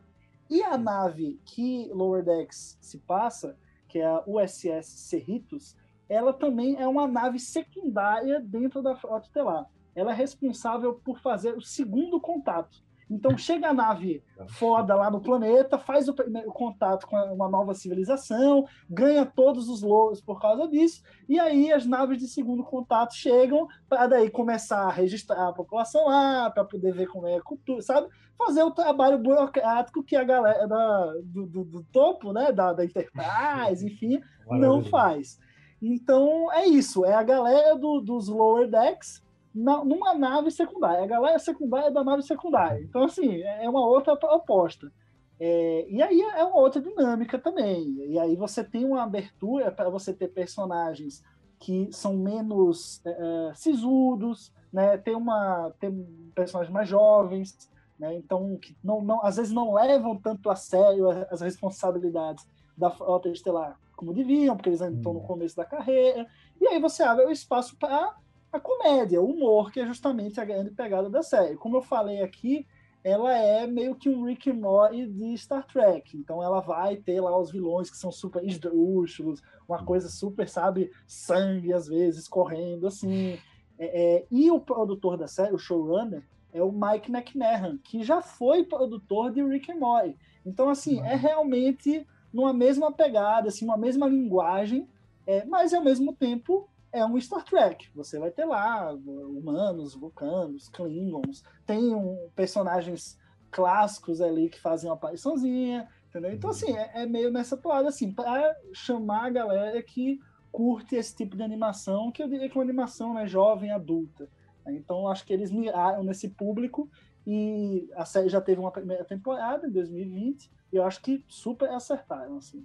E 0.49 0.63
a 0.63 0.79
nave 0.79 1.39
que 1.45 1.91
Lower 1.93 2.25
Decks 2.25 2.79
se 2.81 2.97
passa, 3.01 3.55
que 3.87 3.99
é 3.99 4.07
a 4.07 4.25
USS 4.27 4.87
Cerritos, 4.87 5.77
ela 6.09 6.33
também 6.33 6.81
é 6.81 6.89
uma 6.89 7.07
nave 7.07 7.39
secundária 7.39 8.41
dentro 8.41 8.81
da 8.81 8.97
Frota 8.97 9.27
Estelar. 9.27 9.67
Ela 9.95 10.13
é 10.13 10.15
responsável 10.15 10.95
por 10.95 11.19
fazer 11.21 11.57
o 11.57 11.61
segundo 11.61 12.21
contato 12.21 12.83
então 13.11 13.37
chega 13.37 13.69
a 13.69 13.75
nave 13.75 14.23
foda 14.49 14.95
lá 14.95 15.11
no 15.11 15.21
planeta, 15.21 15.79
faz 15.79 16.09
o 16.09 16.15
contato 16.53 17.07
com 17.07 17.17
uma 17.17 17.49
nova 17.49 17.75
civilização, 17.75 18.67
ganha 18.89 19.27
todos 19.27 19.69
os 19.69 19.83
louros 19.83 20.21
por 20.21 20.41
causa 20.41 20.67
disso, 20.69 21.03
e 21.29 21.39
aí 21.39 21.73
as 21.73 21.87
naves 21.87 22.19
de 22.19 22.27
segundo 22.27 22.65
contato 22.65 23.15
chegam 23.15 23.67
para 23.89 24.07
daí 24.07 24.31
começar 24.31 24.85
a 24.85 24.91
registrar 24.91 25.49
a 25.49 25.53
população 25.53 26.07
lá, 26.07 26.51
para 26.51 26.65
poder 26.65 26.93
ver 26.93 27.07
como 27.07 27.27
é 27.27 27.37
a 27.37 27.43
cultura, 27.43 27.83
sabe? 27.83 28.09
Fazer 28.37 28.63
o 28.63 28.71
trabalho 28.71 29.19
burocrático 29.19 30.03
que 30.03 30.17
a 30.17 30.25
galera 30.25 30.67
da, 30.67 31.13
do, 31.23 31.47
do, 31.47 31.65
do, 31.65 31.85
topo, 31.93 32.33
né, 32.33 32.51
da, 32.51 32.73
da 32.73 32.85
Enterprise, 32.85 33.87
enfim, 33.87 34.21
não 34.49 34.83
faz. 34.83 35.39
Então 35.81 36.51
é 36.53 36.67
isso, 36.67 37.05
é 37.05 37.15
a 37.15 37.23
galera 37.23 37.77
do, 37.77 38.01
dos 38.01 38.29
lower 38.29 38.69
decks 38.69 39.24
na, 39.55 39.85
numa 39.85 40.15
nave 40.15 40.51
secundária. 40.51 41.05
A 41.05 41.07
galera 41.07 41.39
secundária 41.39 41.87
é 41.89 41.93
da 41.93 42.03
nave 42.03 42.23
secundária. 42.23 42.83
Então, 42.83 43.05
assim, 43.05 43.43
é, 43.43 43.65
é 43.65 43.69
uma 43.71 43.87
outra 43.87 44.17
proposta. 44.17 44.91
É, 45.39 45.87
e 45.89 46.03
aí 46.03 46.21
é 46.21 46.45
uma 46.45 46.61
outra 46.61 46.81
dinâmica 46.81 47.39
também. 47.39 47.95
E 48.09 48.19
aí 48.19 48.37
você 48.37 48.65
tem 48.65 48.85
uma 48.85 49.03
abertura 49.03 49.71
para 49.71 49.91
você 49.91 50.13
ter 50.13 50.29
personagens 50.29 51.23
que 51.59 51.89
são 51.93 52.15
menos 52.15 53.01
é, 53.05 53.11
é, 53.11 53.55
sisudos, 53.55 54.53
né? 54.73 54.97
Tem 54.99 55.15
uma 55.15 55.73
tem 55.81 56.07
personagens 56.35 56.73
mais 56.73 56.89
jovens, 56.89 57.71
né? 57.99 58.15
Então 58.15 58.57
que 58.59 58.77
não, 58.83 59.03
não 59.03 59.25
às 59.25 59.37
vezes 59.37 59.53
não 59.53 59.75
levam 59.75 60.17
tanto 60.17 60.51
a 60.51 60.57
sério 60.57 61.09
as 61.31 61.41
responsabilidades 61.41 62.47
da 62.77 62.91
frota 62.91 63.29
estelar 63.29 63.79
como 63.97 64.13
deviam, 64.13 64.57
porque 64.57 64.69
eles 64.69 64.83
ainda 64.83 64.97
estão 64.97 65.15
no 65.15 65.21
hum. 65.21 65.27
começo 65.27 65.57
da 65.57 65.65
carreira. 65.65 66.27
E 66.61 66.67
aí 66.67 66.81
você 66.81 67.03
abre 67.03 67.25
o 67.25 67.31
espaço 67.31 67.77
para 67.77 68.15
a 68.55 68.61
comédia, 68.61 69.21
o 69.21 69.31
humor, 69.31 69.73
que 69.73 69.81
é 69.81 69.87
justamente 69.87 70.41
a 70.41 70.45
grande 70.45 70.71
pegada 70.71 71.11
da 71.11 71.23
série. 71.25 71.57
Como 71.57 71.77
eu 71.77 71.83
falei 71.83 72.23
aqui, 72.23 72.65
ela 73.03 73.37
é 73.37 73.67
meio 73.67 73.97
que 73.97 74.09
um 74.09 74.25
Rick 74.25 74.49
and 74.49 74.55
Morty 74.55 75.07
de 75.07 75.37
Star 75.37 75.67
Trek. 75.67 76.17
Então 76.17 76.41
ela 76.41 76.61
vai 76.61 76.97
ter 76.97 77.21
lá 77.21 77.37
os 77.37 77.51
vilões 77.51 77.91
que 77.91 77.97
são 77.97 78.13
super 78.13 78.45
esdrúxulos, 78.45 79.43
uma 79.69 79.85
coisa 79.85 80.09
super, 80.09 80.49
sabe, 80.49 80.93
sangue 81.05 81.73
às 81.73 81.89
vezes 81.89 82.29
correndo 82.29 82.87
assim. 82.87 83.39
É, 83.77 84.03
é, 84.03 84.27
e 84.31 84.49
o 84.53 84.61
produtor 84.61 85.17
da 85.17 85.27
série, 85.27 85.53
o 85.53 85.59
showrunner, 85.59 86.23
é 86.53 86.63
o 86.63 86.71
Mike 86.71 87.11
McNahan, 87.11 87.77
que 87.79 88.05
já 88.05 88.23
foi 88.23 88.63
produtor 88.63 89.33
de 89.33 89.43
Rick 89.43 89.73
and 89.73 89.79
Morty. 89.79 90.17
Então 90.47 90.69
assim, 90.69 91.01
é 91.01 91.17
realmente 91.17 92.07
numa 92.33 92.53
mesma 92.53 92.93
pegada, 92.93 93.49
assim, 93.49 93.65
uma 93.65 93.77
mesma 93.77 94.07
linguagem, 94.07 94.89
é, 95.27 95.45
mas 95.45 95.75
ao 95.75 95.83
mesmo 95.83 96.13
tempo 96.13 96.69
é 96.95 97.05
um 97.05 97.21
Star 97.21 97.45
Trek. 97.45 97.89
Você 97.95 98.19
vai 98.19 98.31
ter 98.31 98.45
lá 98.45 98.93
humanos, 98.93 99.95
vulcanos, 99.95 100.69
klingons, 100.69 101.43
tem 101.67 101.93
um, 101.93 102.31
personagens 102.37 103.19
clássicos 103.51 104.21
ali 104.21 104.49
que 104.49 104.61
fazem 104.61 104.89
uma 104.89 104.95
apariçãozinha, 104.95 105.89
entendeu? 106.09 106.33
Então, 106.33 106.51
assim, 106.51 106.73
é, 106.77 107.03
é 107.03 107.07
meio 107.07 107.31
nessa 107.31 107.57
toada, 107.57 107.89
assim, 107.89 108.13
para 108.13 108.57
chamar 108.73 109.27
a 109.27 109.31
galera 109.31 109.83
que 109.83 110.21
curte 110.53 110.95
esse 110.95 111.15
tipo 111.17 111.37
de 111.37 111.43
animação, 111.43 112.13
que 112.13 112.23
eu 112.23 112.29
diria 112.29 112.49
que 112.49 112.57
é 112.57 112.59
uma 112.59 112.65
animação 112.65 113.13
né, 113.13 113.27
jovem, 113.27 113.73
adulta. 113.73 114.29
Então, 114.69 115.09
acho 115.09 115.27
que 115.27 115.33
eles 115.33 115.51
miraram 115.51 116.05
nesse 116.05 116.29
público 116.29 116.89
e 117.27 117.89
a 117.97 118.05
série 118.05 118.29
já 118.29 118.41
teve 118.41 118.61
uma 118.61 118.71
primeira 118.71 119.05
temporada 119.05 119.67
em 119.67 119.71
2020 119.71 120.51
e 120.73 120.77
eu 120.77 120.85
acho 120.85 121.03
que 121.03 121.25
super 121.29 121.69
acertaram, 121.71 122.37
assim. 122.39 122.65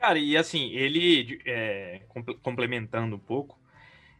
Cara, 0.00 0.18
e 0.18 0.34
assim, 0.34 0.70
ele, 0.72 1.42
é, 1.44 2.00
complementando 2.42 3.16
um 3.16 3.18
pouco, 3.18 3.60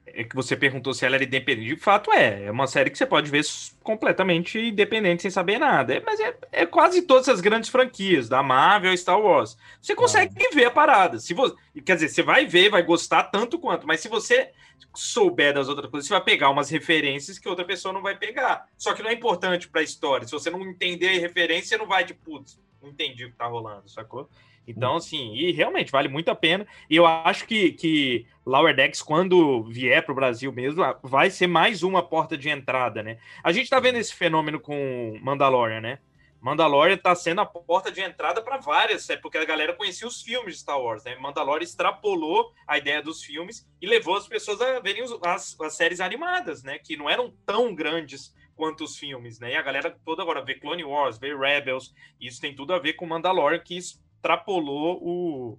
é 0.06 0.24
que 0.24 0.36
você 0.36 0.54
perguntou 0.54 0.92
se 0.92 1.06
ela 1.06 1.14
era 1.14 1.24
independente. 1.24 1.74
De 1.74 1.76
fato, 1.80 2.12
é. 2.12 2.44
É 2.44 2.50
uma 2.50 2.66
série 2.66 2.90
que 2.90 2.98
você 2.98 3.06
pode 3.06 3.30
ver 3.30 3.42
completamente 3.82 4.58
independente, 4.58 5.22
sem 5.22 5.30
saber 5.30 5.58
nada. 5.58 5.94
É, 5.94 6.02
mas 6.04 6.20
é, 6.20 6.36
é, 6.52 6.66
quase 6.66 7.02
todas 7.02 7.30
as 7.30 7.40
grandes 7.40 7.70
franquias, 7.70 8.28
da 8.28 8.42
Marvel 8.42 8.92
e 8.92 8.98
Star 8.98 9.18
Wars. 9.18 9.56
Você 9.80 9.94
consegue 9.94 10.34
é. 10.44 10.54
ver 10.54 10.66
a 10.66 10.70
parada. 10.70 11.18
Se 11.18 11.32
você, 11.32 11.54
quer 11.82 11.94
dizer, 11.94 12.10
você 12.10 12.22
vai 12.22 12.44
ver, 12.44 12.68
vai 12.68 12.82
gostar 12.82 13.24
tanto 13.24 13.58
quanto, 13.58 13.86
mas 13.86 14.00
se 14.00 14.08
você 14.08 14.50
souber 14.94 15.54
das 15.54 15.68
outras 15.68 15.90
coisas, 15.90 16.08
você 16.08 16.12
vai 16.14 16.24
pegar 16.24 16.50
umas 16.50 16.68
referências 16.68 17.38
que 17.38 17.48
outra 17.48 17.64
pessoa 17.64 17.94
não 17.94 18.02
vai 18.02 18.18
pegar. 18.18 18.66
Só 18.76 18.92
que 18.92 19.02
não 19.02 19.08
é 19.08 19.14
importante 19.14 19.66
para 19.66 19.80
a 19.80 19.84
história. 19.84 20.26
Se 20.26 20.32
você 20.32 20.50
não 20.50 20.60
entender 20.62 21.08
a 21.08 21.20
referência, 21.20 21.68
você 21.68 21.78
não 21.78 21.86
vai 21.86 22.04
de 22.04 22.12
putz, 22.12 22.60
não 22.82 22.90
entendi 22.90 23.24
o 23.24 23.30
que 23.30 23.36
tá 23.36 23.46
rolando, 23.46 23.88
sacou? 23.88 24.28
Então, 24.66 24.96
assim, 24.96 25.34
e 25.34 25.50
realmente 25.52 25.90
vale 25.90 26.08
muito 26.08 26.30
a 26.30 26.34
pena. 26.34 26.66
E 26.88 26.96
eu 26.96 27.06
acho 27.06 27.46
que, 27.46 27.72
que 27.72 28.26
Lower 28.46 28.74
Decks, 28.74 29.02
quando 29.02 29.64
vier 29.64 30.04
para 30.04 30.12
o 30.12 30.14
Brasil 30.14 30.52
mesmo, 30.52 30.82
vai 31.02 31.30
ser 31.30 31.46
mais 31.46 31.82
uma 31.82 32.02
porta 32.02 32.36
de 32.36 32.48
entrada, 32.48 33.02
né? 33.02 33.18
A 33.42 33.52
gente 33.52 33.68
tá 33.68 33.80
vendo 33.80 33.96
esse 33.96 34.14
fenômeno 34.14 34.60
com 34.60 35.18
Mandalorian, 35.22 35.80
né? 35.80 35.98
Mandalorian 36.40 36.96
tá 36.96 37.14
sendo 37.14 37.42
a 37.42 37.46
porta 37.46 37.92
de 37.92 38.00
entrada 38.00 38.40
para 38.40 38.56
várias, 38.56 39.06
porque 39.20 39.36
a 39.36 39.44
galera 39.44 39.74
conhecia 39.74 40.08
os 40.08 40.22
filmes 40.22 40.54
de 40.54 40.60
Star 40.60 40.80
Wars, 40.80 41.04
né? 41.04 41.14
Mandalorian 41.16 41.64
extrapolou 41.64 42.52
a 42.66 42.78
ideia 42.78 43.02
dos 43.02 43.22
filmes 43.22 43.68
e 43.80 43.86
levou 43.86 44.16
as 44.16 44.26
pessoas 44.26 44.60
a 44.60 44.80
verem 44.80 45.02
os, 45.02 45.18
as, 45.22 45.60
as 45.60 45.76
séries 45.76 46.00
animadas, 46.00 46.62
né? 46.62 46.78
Que 46.78 46.96
não 46.96 47.10
eram 47.10 47.34
tão 47.44 47.74
grandes 47.74 48.34
quanto 48.56 48.84
os 48.84 48.96
filmes, 48.96 49.38
né? 49.38 49.52
E 49.52 49.56
a 49.56 49.62
galera 49.62 49.94
toda 50.04 50.22
agora 50.22 50.42
vê 50.42 50.54
Clone 50.54 50.84
Wars, 50.84 51.18
vê 51.18 51.36
Rebels, 51.36 51.94
isso 52.18 52.40
tem 52.40 52.54
tudo 52.54 52.72
a 52.72 52.78
ver 52.78 52.94
com 52.94 53.06
Mandalorian, 53.06 53.58
que 53.58 53.76
extrapolou 54.20 55.02
o, 55.02 55.58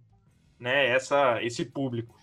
né, 0.59 0.87
essa, 0.87 1.43
esse 1.43 1.65
público. 1.65 2.15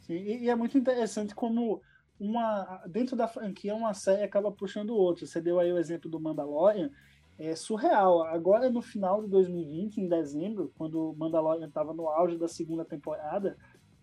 Sim, 0.00 0.14
e 0.14 0.48
é 0.48 0.54
muito 0.54 0.76
interessante 0.76 1.34
como 1.34 1.82
uma 2.18 2.82
dentro 2.86 3.14
da 3.14 3.28
franquia 3.28 3.74
uma 3.74 3.92
série 3.92 4.22
acaba 4.22 4.50
puxando 4.50 4.90
outra. 4.90 5.26
Você 5.26 5.40
deu 5.40 5.58
aí 5.60 5.70
o 5.70 5.78
exemplo 5.78 6.10
do 6.10 6.20
Mandalorian, 6.20 6.90
é 7.38 7.54
surreal. 7.54 8.22
Agora 8.22 8.70
no 8.70 8.80
final 8.80 9.22
de 9.22 9.28
2020, 9.28 9.98
em 9.98 10.08
dezembro, 10.08 10.72
quando 10.76 11.10
o 11.10 11.16
Mandalorian 11.16 11.66
estava 11.66 11.92
no 11.92 12.08
auge 12.08 12.38
da 12.38 12.48
segunda 12.48 12.84
temporada, 12.84 13.56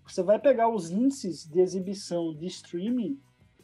você 0.05 0.21
vai 0.21 0.39
pegar 0.39 0.69
os 0.69 0.91
índices 0.91 1.47
de 1.47 1.59
exibição 1.59 2.35
de 2.35 2.45
streaming 2.47 3.19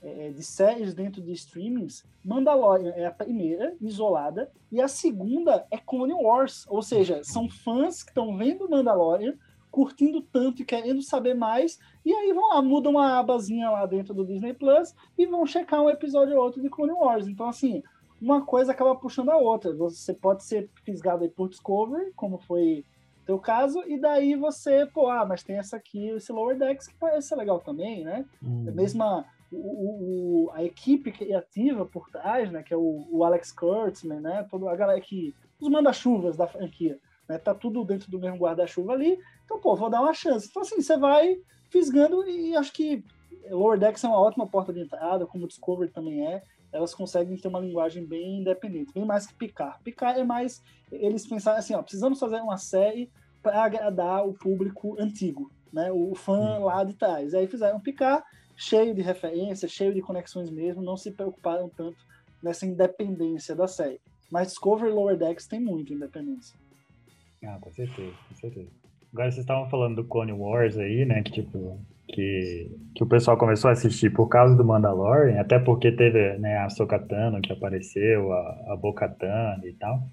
é, 0.08 0.30
de 0.32 0.43
séries 0.43 0.93
dentro 0.93 1.22
de 1.22 1.32
streamings, 1.34 2.05
Mandalorian 2.24 2.91
é 2.95 3.05
a 3.05 3.12
primeira, 3.12 3.76
isolada, 3.82 4.51
e 4.72 4.82
a 4.82 4.88
segunda 4.88 5.66
é 5.72 5.78
Clone 5.78 6.14
Wars, 6.14 6.66
ou 6.70 6.82
seja, 6.82 7.24
são 7.24 7.49
fãs 7.49 8.03
que 8.03 8.12
estão 8.12 8.38
vendo 8.38 8.70
Mandalorian, 8.70 9.34
curtindo 9.70 10.22
tanto 10.22 10.62
e 10.62 10.66
querendo 10.66 11.01
saber 11.01 11.34
mais, 11.34 11.78
e 12.03 12.14
aí 12.14 12.34
vão 12.34 12.49
lá, 12.49 12.62
mudam 12.62 12.93
uma 12.93 13.20
abazinha 13.20 13.70
lá 13.70 13.86
dentro 13.86 14.14
do 14.14 14.26
Disney 14.26 14.53
Plus 14.53 14.95
e 15.18 15.26
vão 15.26 15.45
checar 15.45 15.82
um 15.82 15.89
episódio 15.89 16.36
ou 16.36 16.43
outro 16.43 16.62
de 16.62 16.70
Clone 16.70 16.93
Wars. 16.93 17.28
Então, 17.28 17.47
assim, 17.47 17.84
uma 18.22 18.43
coisa 18.43 18.72
acaba 18.72 18.95
puxando 18.95 19.30
a 19.30 19.38
outra. 19.38 19.74
Você 19.76 20.14
pode 20.14 20.43
ser 20.43 20.70
fisgado 20.84 21.24
aí 21.24 21.30
por 21.30 21.49
Discovery, 21.49 22.12
como 22.16 22.38
foi 22.39 22.84
teu 23.26 23.38
caso, 23.38 23.84
e 23.86 23.99
daí 23.99 24.36
você, 24.36 24.86
pô, 24.86 25.10
ah, 25.10 25.26
mas 25.26 25.43
tem 25.43 25.58
essa 25.58 25.76
aqui, 25.76 26.08
esse 26.10 26.32
Lower 26.32 26.58
Decks, 26.58 26.88
que 26.88 26.95
parece 26.95 27.28
ser 27.28 27.36
legal 27.36 27.60
também, 27.60 28.05
né? 28.05 28.26
Hum. 28.41 28.66
A 28.70 28.72
mesma 28.72 29.26
o, 29.52 30.48
o, 30.48 30.52
a 30.52 30.64
equipe 30.64 31.12
criativa 31.12 31.86
por 31.86 32.10
trás, 32.10 32.52
né, 32.52 32.64
que 32.64 32.74
é 32.74 32.78
o, 32.78 33.08
o 33.10 33.24
Alex 33.24 33.52
Kurtzman, 33.52 34.20
né, 34.20 34.45
toda 34.50 34.70
a 34.70 34.76
galera 34.76 35.00
que 35.00 35.34
os 35.60 35.70
manda-chuvas 35.70 36.36
da 36.36 36.48
franquia, 36.48 37.00
né, 37.28 37.38
tá 37.38 37.54
tudo 37.54 37.84
dentro 37.84 38.10
do 38.12 38.20
mesmo 38.20 38.38
guarda-chuva 38.38 38.93
ali. 38.93 39.18
Então, 39.45 39.60
pô, 39.60 39.76
vou 39.76 39.89
dar 39.89 40.02
uma 40.02 40.14
chance. 40.14 40.48
Então, 40.50 40.62
assim, 40.62 40.82
você 40.82 40.98
vai 40.98 41.38
fisgando 41.70 42.28
e 42.28 42.56
acho 42.56 42.72
que 42.74 43.04
Lower 43.50 43.80
Decks 43.80 44.04
é 44.04 44.08
uma 44.08 44.20
ótima 44.20 44.48
porta 44.48 44.74
de 44.74 44.82
entrada, 44.82 45.26
como 45.26 45.45
o 45.45 45.48
Discovery 45.48 45.91
também 45.91 46.26
é. 46.26 46.43
Elas 46.72 46.93
conseguem 46.93 47.38
ter 47.38 47.48
uma 47.48 47.60
linguagem 47.60 48.06
bem 48.06 48.41
independente, 48.41 48.93
bem 48.93 49.06
mais 49.06 49.26
que 49.26 49.34
Picar. 49.34 49.80
Picar 49.84 50.18
é 50.18 50.24
mais 50.24 50.62
eles 50.91 51.26
pensarem 51.26 51.60
assim, 51.60 51.74
ó, 51.74 51.82
precisamos 51.82 52.20
fazer 52.20 52.38
uma 52.41 52.58
série 52.58 53.10
para 53.41 53.64
agradar 53.64 54.28
o 54.28 54.34
público 54.34 54.95
antigo, 55.00 55.52
né, 55.72 55.91
o 55.91 56.14
fã 56.16 56.60
lá 56.60 56.84
de 56.84 56.93
trás. 56.93 57.34
Aí 57.34 57.48
fizeram 57.48 57.80
Picar 57.80 58.24
cheio 58.58 58.93
de 58.93 59.01
referências, 59.01 59.72
cheio 59.72 59.93
de 59.93 60.01
conexões 60.01 60.49
mesmo, 60.49 60.82
não 60.82 60.97
se 60.97 61.12
preocuparam 61.12 61.70
tanto 61.70 61.97
nessa 62.41 62.66
independência 62.66 63.55
da 63.55 63.68
série. 63.68 64.01
Mas 64.32 64.47
Discovery 64.47 64.91
Lower 64.91 65.16
Decks 65.16 65.47
tem 65.47 65.60
muita 65.60 65.93
independência. 65.93 66.58
Ah, 67.45 67.58
com 67.62 67.72
certeza, 67.72 68.14
com 68.28 68.36
certeza. 68.36 68.68
Agora 69.14 69.32
vocês 69.32 69.43
estavam 69.43 69.70
falando 69.70 69.97
do 69.97 70.03
Clone 70.03 70.34
Wars 70.34 70.78
aí, 70.78 71.05
né? 71.05 71.22
Que 71.24 71.32
tipo, 71.32 71.80
que, 72.08 72.72
que 72.95 73.03
o 73.03 73.08
pessoal 73.08 73.38
começou 73.38 73.70
a 73.70 73.72
assistir 73.72 74.12
por 74.12 74.28
causa 74.28 74.55
do 74.55 74.66
Mandalorian, 74.66 75.39
até 75.39 75.60
porque 75.60 75.91
teve 75.91 76.38
né, 76.39 76.58
a 76.58 76.70
Sokatano 76.70 77.41
que 77.41 77.53
apareceu, 77.53 78.34
a, 78.34 78.74
a 78.74 78.76
Bo-Katan 78.76 79.62
e 79.64 79.74
tal. 79.74 80.03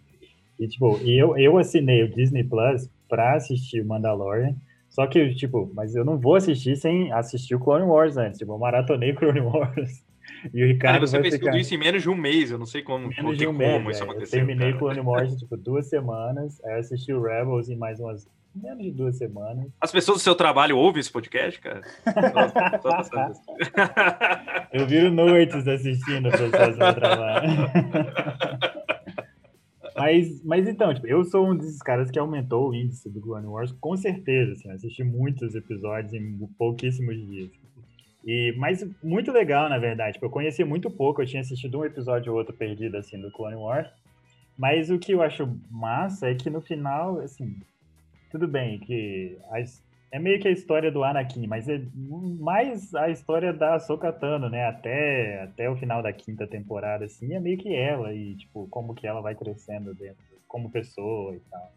E 0.59 0.69
tipo, 0.69 0.97
eu, 0.99 1.37
eu 1.37 1.59
assinei 1.59 2.05
o 2.05 2.15
Disney 2.15 2.45
Plus 2.45 2.89
pra 3.09 3.35
assistir 3.35 3.81
o 3.81 3.87
Mandalorian, 3.87 4.55
só 4.95 5.07
que, 5.09 5.35
tipo, 5.35 5.69
mas 5.75 5.97
eu 5.97 6.05
não 6.05 6.17
vou 6.17 6.37
assistir 6.37 6.77
sem 6.77 7.11
assistir 7.11 7.57
o 7.57 7.59
Clone 7.59 7.85
Wars 7.85 8.17
antes. 8.17 8.39
Tipo, 8.39 8.53
eu 8.53 8.59
maratonei 8.59 9.13
Clone 9.13 9.41
Wars. 9.43 10.05
E 10.53 10.63
o 10.63 10.67
Ricardo. 10.69 10.95
Cara, 10.95 11.07
você 11.07 11.21
fez 11.21 11.35
ficar... 11.35 11.51
tudo 11.51 11.59
isso 11.59 11.75
em 11.75 11.79
menos 11.79 12.03
de 12.03 12.09
um 12.09 12.15
mês. 12.15 12.53
Eu 12.53 12.59
não 12.59 12.67
sei 12.67 12.81
como, 12.81 13.09
menos 13.09 13.37
de 13.37 13.45
um 13.45 13.53
mês, 13.53 13.73
como 13.73 13.91
isso 13.91 14.05
aconteceu. 14.05 14.39
Eu 14.39 14.47
terminei 14.47 14.73
cara. 14.73 14.79
Clone 14.79 15.01
Wars 15.01 15.35
tipo, 15.37 15.57
duas 15.57 15.89
semanas. 15.89 16.65
Aí 16.65 16.79
assisti 16.79 17.13
o 17.13 17.21
Rebels 17.21 17.69
em 17.69 17.77
mais 17.77 17.99
umas. 17.99 18.29
Menos 18.55 18.85
de 18.85 18.93
duas 18.93 19.19
semanas. 19.19 19.67
As 19.81 19.91
pessoas 19.91 20.19
do 20.19 20.23
seu 20.23 20.37
trabalho 20.37 20.79
ouvem 20.79 21.01
esse 21.01 21.11
podcast, 21.11 21.61
cara? 21.61 21.81
eu 24.73 24.87
viro 24.87 25.11
noites 25.11 25.67
assistindo 25.67 26.31
pessoas 26.31 26.75
do 26.75 26.79
meu 26.79 26.95
trabalho. 26.95 27.51
Mas, 29.97 30.43
mas 30.43 30.67
então, 30.67 30.93
tipo, 30.93 31.07
eu 31.07 31.25
sou 31.25 31.51
um 31.51 31.57
desses 31.57 31.79
caras 31.79 32.11
que 32.11 32.19
aumentou 32.19 32.71
o 32.71 32.75
índice 32.75 33.09
do 33.09 33.21
Clone 33.21 33.47
Wars, 33.47 33.71
com 33.81 33.97
certeza, 33.97 34.53
assim, 34.53 34.71
assisti 34.71 35.05
muitos 35.05 35.55
episódios 35.55 36.13
em 36.13 36.37
pouquíssimos 36.59 37.17
dias. 37.27 37.51
E, 38.27 38.55
mas 38.57 38.85
muito 39.03 39.31
legal, 39.31 39.69
na 39.69 39.79
verdade, 39.79 40.15
tipo, 40.15 40.27
eu 40.27 40.31
conheci 40.31 40.65
muito 40.65 40.91
pouco, 40.91 41.23
eu 41.23 41.27
tinha 41.27 41.43
assistido 41.43 41.79
um 41.79 41.85
episódio 41.85 42.33
ou 42.33 42.39
outro 42.39 42.55
perdido, 42.55 42.97
assim, 42.97 43.21
do 43.21 43.31
Clone 43.31 43.57
Wars, 43.57 43.89
mas 44.59 44.91
o 44.91 44.99
que 44.99 45.13
eu 45.13 45.23
acho 45.23 45.49
massa 45.71 46.29
é 46.29 46.35
que 46.35 46.51
no 46.51 46.61
final, 46.61 47.21
assim, 47.21 47.55
tudo 48.31 48.49
bem 48.49 48.81
que 48.81 49.39
as, 49.51 49.84
é 50.15 50.19
meio 50.21 50.39
que 50.39 50.47
a 50.47 50.53
história 50.53 50.93
do 50.93 51.03
Anakin, 51.03 51.49
mas 51.49 51.69
é 51.69 51.83
mais 52.39 52.95
a 52.95 53.11
história 53.11 53.53
da 53.53 53.81
Sokatano, 53.81 54.49
né? 54.49 54.65
Até, 54.65 55.43
até 55.43 55.69
o 55.69 55.75
final 55.75 56.05
da 56.05 56.13
quinta 56.13 56.47
temporada, 56.47 57.05
assim, 57.05 57.35
é 57.35 57.41
meio 57.41 57.59
que 57.59 57.75
ela 57.75 58.15
e, 58.15 58.37
tipo, 58.37 58.69
como 58.69 58.95
que 58.95 59.09
ela 59.09 59.21
vai 59.21 59.35
crescendo 59.35 59.93
dentro, 59.93 60.23
como 60.47 60.71
pessoa 60.71 61.35
e 61.35 61.41
tal. 61.51 61.73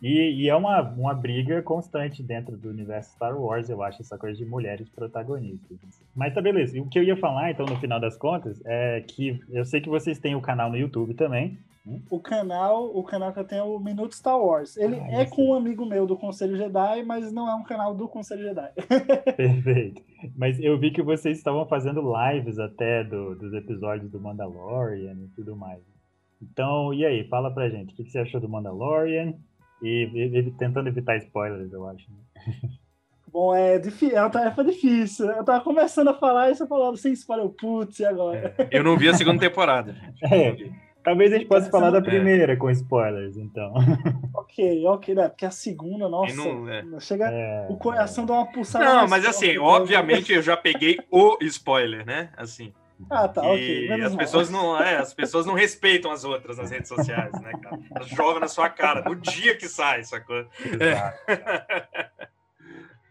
E, 0.00 0.44
e, 0.44 0.48
é 0.48 0.56
uma, 0.56 0.80
uma 0.80 1.12
briga 1.12 1.60
constante 1.60 2.22
dentro 2.22 2.56
do 2.56 2.70
universo 2.70 3.12
Star 3.12 3.38
Wars, 3.38 3.68
eu 3.68 3.82
acho, 3.82 4.00
essa 4.00 4.16
coisa 4.16 4.38
de 4.38 4.46
mulheres 4.46 4.88
protagonistas. 4.88 5.76
Mas 6.16 6.32
tá 6.32 6.40
beleza. 6.40 6.78
E 6.78 6.80
o 6.80 6.86
que 6.86 6.98
eu 6.98 7.04
ia 7.04 7.18
falar, 7.18 7.50
então, 7.50 7.66
no 7.66 7.76
final 7.76 8.00
das 8.00 8.16
contas, 8.16 8.58
é 8.64 9.04
que 9.06 9.38
eu 9.50 9.66
sei 9.66 9.82
que 9.82 9.88
vocês 9.90 10.18
têm 10.18 10.34
o 10.34 10.40
canal 10.40 10.70
no 10.70 10.78
YouTube 10.78 11.12
também, 11.12 11.58
o 12.10 12.20
canal, 12.20 12.96
o 12.96 13.02
canal 13.02 13.32
que 13.32 13.40
eu 13.40 13.44
tenho 13.44 13.60
é 13.60 13.64
o 13.64 13.78
Minuto 13.78 14.14
Star 14.14 14.38
Wars. 14.38 14.76
Ele 14.76 14.96
ah, 14.96 15.22
é 15.22 15.26
com 15.26 15.50
um 15.50 15.54
amigo 15.54 15.84
meu 15.86 16.06
do 16.06 16.16
Conselho 16.16 16.56
Jedi, 16.56 17.02
mas 17.04 17.32
não 17.32 17.48
é 17.48 17.54
um 17.54 17.62
canal 17.62 17.94
do 17.94 18.08
Conselho 18.08 18.42
Jedi. 18.42 18.72
Perfeito. 19.36 20.02
Mas 20.36 20.60
eu 20.60 20.78
vi 20.78 20.90
que 20.90 21.02
vocês 21.02 21.38
estavam 21.38 21.66
fazendo 21.66 22.02
lives 22.02 22.58
até 22.58 23.04
do, 23.04 23.34
dos 23.34 23.52
episódios 23.54 24.10
do 24.10 24.20
Mandalorian 24.20 25.16
e 25.24 25.28
tudo 25.34 25.56
mais. 25.56 25.80
Então, 26.42 26.92
e 26.94 27.04
aí, 27.04 27.28
fala 27.28 27.52
pra 27.52 27.68
gente, 27.68 27.92
o 27.92 27.96
que, 27.96 28.10
você 28.10 28.18
achou 28.18 28.40
do 28.40 28.48
Mandalorian? 28.48 29.34
E, 29.82 30.04
e 30.14 30.50
tentando 30.52 30.88
evitar 30.88 31.16
spoilers, 31.16 31.72
eu 31.72 31.86
acho. 31.86 32.06
Né? 32.10 32.70
Bom, 33.32 33.54
é, 33.54 33.78
difícil, 33.78 34.16
é 34.16 34.20
uma 34.20 34.30
tarefa 34.30 34.64
difícil. 34.64 35.30
Eu 35.30 35.44
tava 35.44 35.62
começando 35.62 36.08
a 36.08 36.14
falar 36.14 36.50
e 36.50 36.54
você 36.54 36.66
falou 36.66 36.96
sem 36.96 37.12
spoiler, 37.12 37.48
putz, 37.50 38.00
e 38.00 38.04
agora? 38.04 38.54
É, 38.58 38.78
eu 38.78 38.82
não 38.82 38.96
vi 38.96 39.08
a 39.08 39.14
segunda 39.14 39.38
temporada. 39.40 39.94
É. 40.24 40.56
Talvez 41.02 41.32
a 41.32 41.38
gente 41.38 41.48
possa 41.48 41.70
falar 41.70 41.90
da 41.90 41.98
é. 41.98 42.02
primeira 42.02 42.52
é. 42.52 42.56
com 42.56 42.70
spoilers, 42.70 43.36
então. 43.36 43.74
Ok, 44.32 44.84
ok, 44.86 45.14
né? 45.14 45.28
Porque 45.28 45.46
a 45.46 45.50
segunda, 45.50 46.08
nossa, 46.08 46.34
não, 46.34 46.68
é. 46.68 46.82
chega 46.98 47.30
é, 47.30 47.68
o 47.70 47.76
coração 47.76 48.26
dá 48.26 48.34
uma 48.34 48.50
pulsada. 48.50 48.84
Não, 48.84 49.06
mas 49.06 49.24
assim, 49.24 49.56
obviamente 49.58 50.32
eu 50.32 50.42
já 50.42 50.56
peguei 50.56 50.98
o 51.08 51.38
spoiler, 51.42 52.04
né? 52.04 52.30
Assim. 52.36 52.72
Ah, 53.08 53.28
tá, 53.28 53.42
ok. 53.42 53.86
E 53.86 54.02
as 54.02 54.16
pessoas, 54.16 54.50
não, 54.50 54.80
é, 54.80 54.96
as 54.96 55.14
pessoas 55.14 55.46
não 55.46 55.54
respeitam 55.54 56.10
as 56.10 56.24
outras 56.24 56.58
nas 56.58 56.70
redes 56.70 56.88
sociais, 56.88 57.32
né, 57.40 57.52
cara? 57.62 57.78
Elas 57.94 58.08
jogam 58.08 58.40
na 58.40 58.48
sua 58.48 58.68
cara 58.68 59.02
no 59.02 59.14
dia 59.14 59.56
que 59.56 59.68
sai, 59.68 60.02
sacou? 60.02 60.44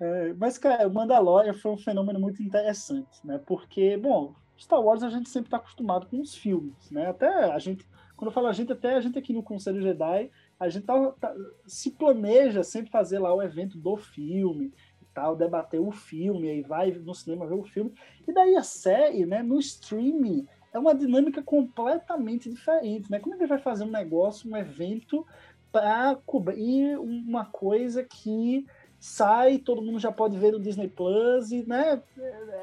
É, 0.01 0.33
mas, 0.37 0.57
cara, 0.57 0.87
o 0.87 0.93
Mandalorian 0.93 1.53
foi 1.53 1.71
um 1.71 1.77
fenômeno 1.77 2.19
muito 2.19 2.41
interessante, 2.41 3.19
né? 3.23 3.37
Porque, 3.45 3.97
bom, 3.97 4.33
Star 4.59 4.81
Wars 4.81 5.03
a 5.03 5.09
gente 5.09 5.29
sempre 5.29 5.47
está 5.47 5.57
acostumado 5.57 6.07
com 6.07 6.19
os 6.19 6.35
filmes, 6.35 6.91
né? 6.91 7.07
Até 7.07 7.27
a 7.27 7.57
gente, 7.57 7.87
quando 8.15 8.29
eu 8.29 8.33
falo 8.33 8.47
a 8.47 8.53
gente, 8.53 8.71
até 8.71 8.95
a 8.95 9.01
gente 9.01 9.17
aqui 9.17 9.33
no 9.33 9.41
Conselho 9.41 9.81
Jedi, 9.81 10.29
a 10.59 10.69
gente 10.69 10.85
tá, 10.85 11.11
tá, 11.19 11.33
se 11.65 11.91
planeja 11.91 12.61
sempre 12.63 12.91
fazer 12.91 13.19
lá 13.19 13.33
o 13.33 13.41
evento 13.41 13.77
do 13.77 13.95
filme 13.95 14.73
e 15.01 15.05
tal, 15.13 15.35
debater 15.35 15.79
o 15.79 15.91
filme, 15.91 16.49
aí 16.49 16.61
vai 16.61 16.91
no 16.91 17.15
cinema 17.15 17.47
ver 17.47 17.55
o 17.55 17.63
filme. 17.63 17.93
E 18.27 18.33
daí 18.33 18.55
a 18.55 18.63
série, 18.63 19.25
né, 19.25 19.41
no 19.41 19.57
streaming, 19.59 20.45
é 20.73 20.77
uma 20.77 20.93
dinâmica 20.93 21.41
completamente 21.41 22.49
diferente, 22.49 23.09
né? 23.09 23.19
Como 23.19 23.35
é 23.35 23.37
que 23.37 23.47
vai 23.47 23.59
fazer 23.59 23.85
um 23.85 23.91
negócio, 23.91 24.51
um 24.51 24.57
evento 24.57 25.25
para 25.71 26.15
cobrir 26.25 26.97
uma 26.99 27.45
coisa 27.45 28.03
que 28.03 28.65
sai, 28.99 29.57
todo 29.57 29.81
mundo 29.81 29.99
já 29.99 30.11
pode 30.11 30.37
ver 30.37 30.51
no 30.51 30.59
Disney 30.59 30.87
Plus, 30.87 31.51
e, 31.51 31.67
né? 31.67 32.01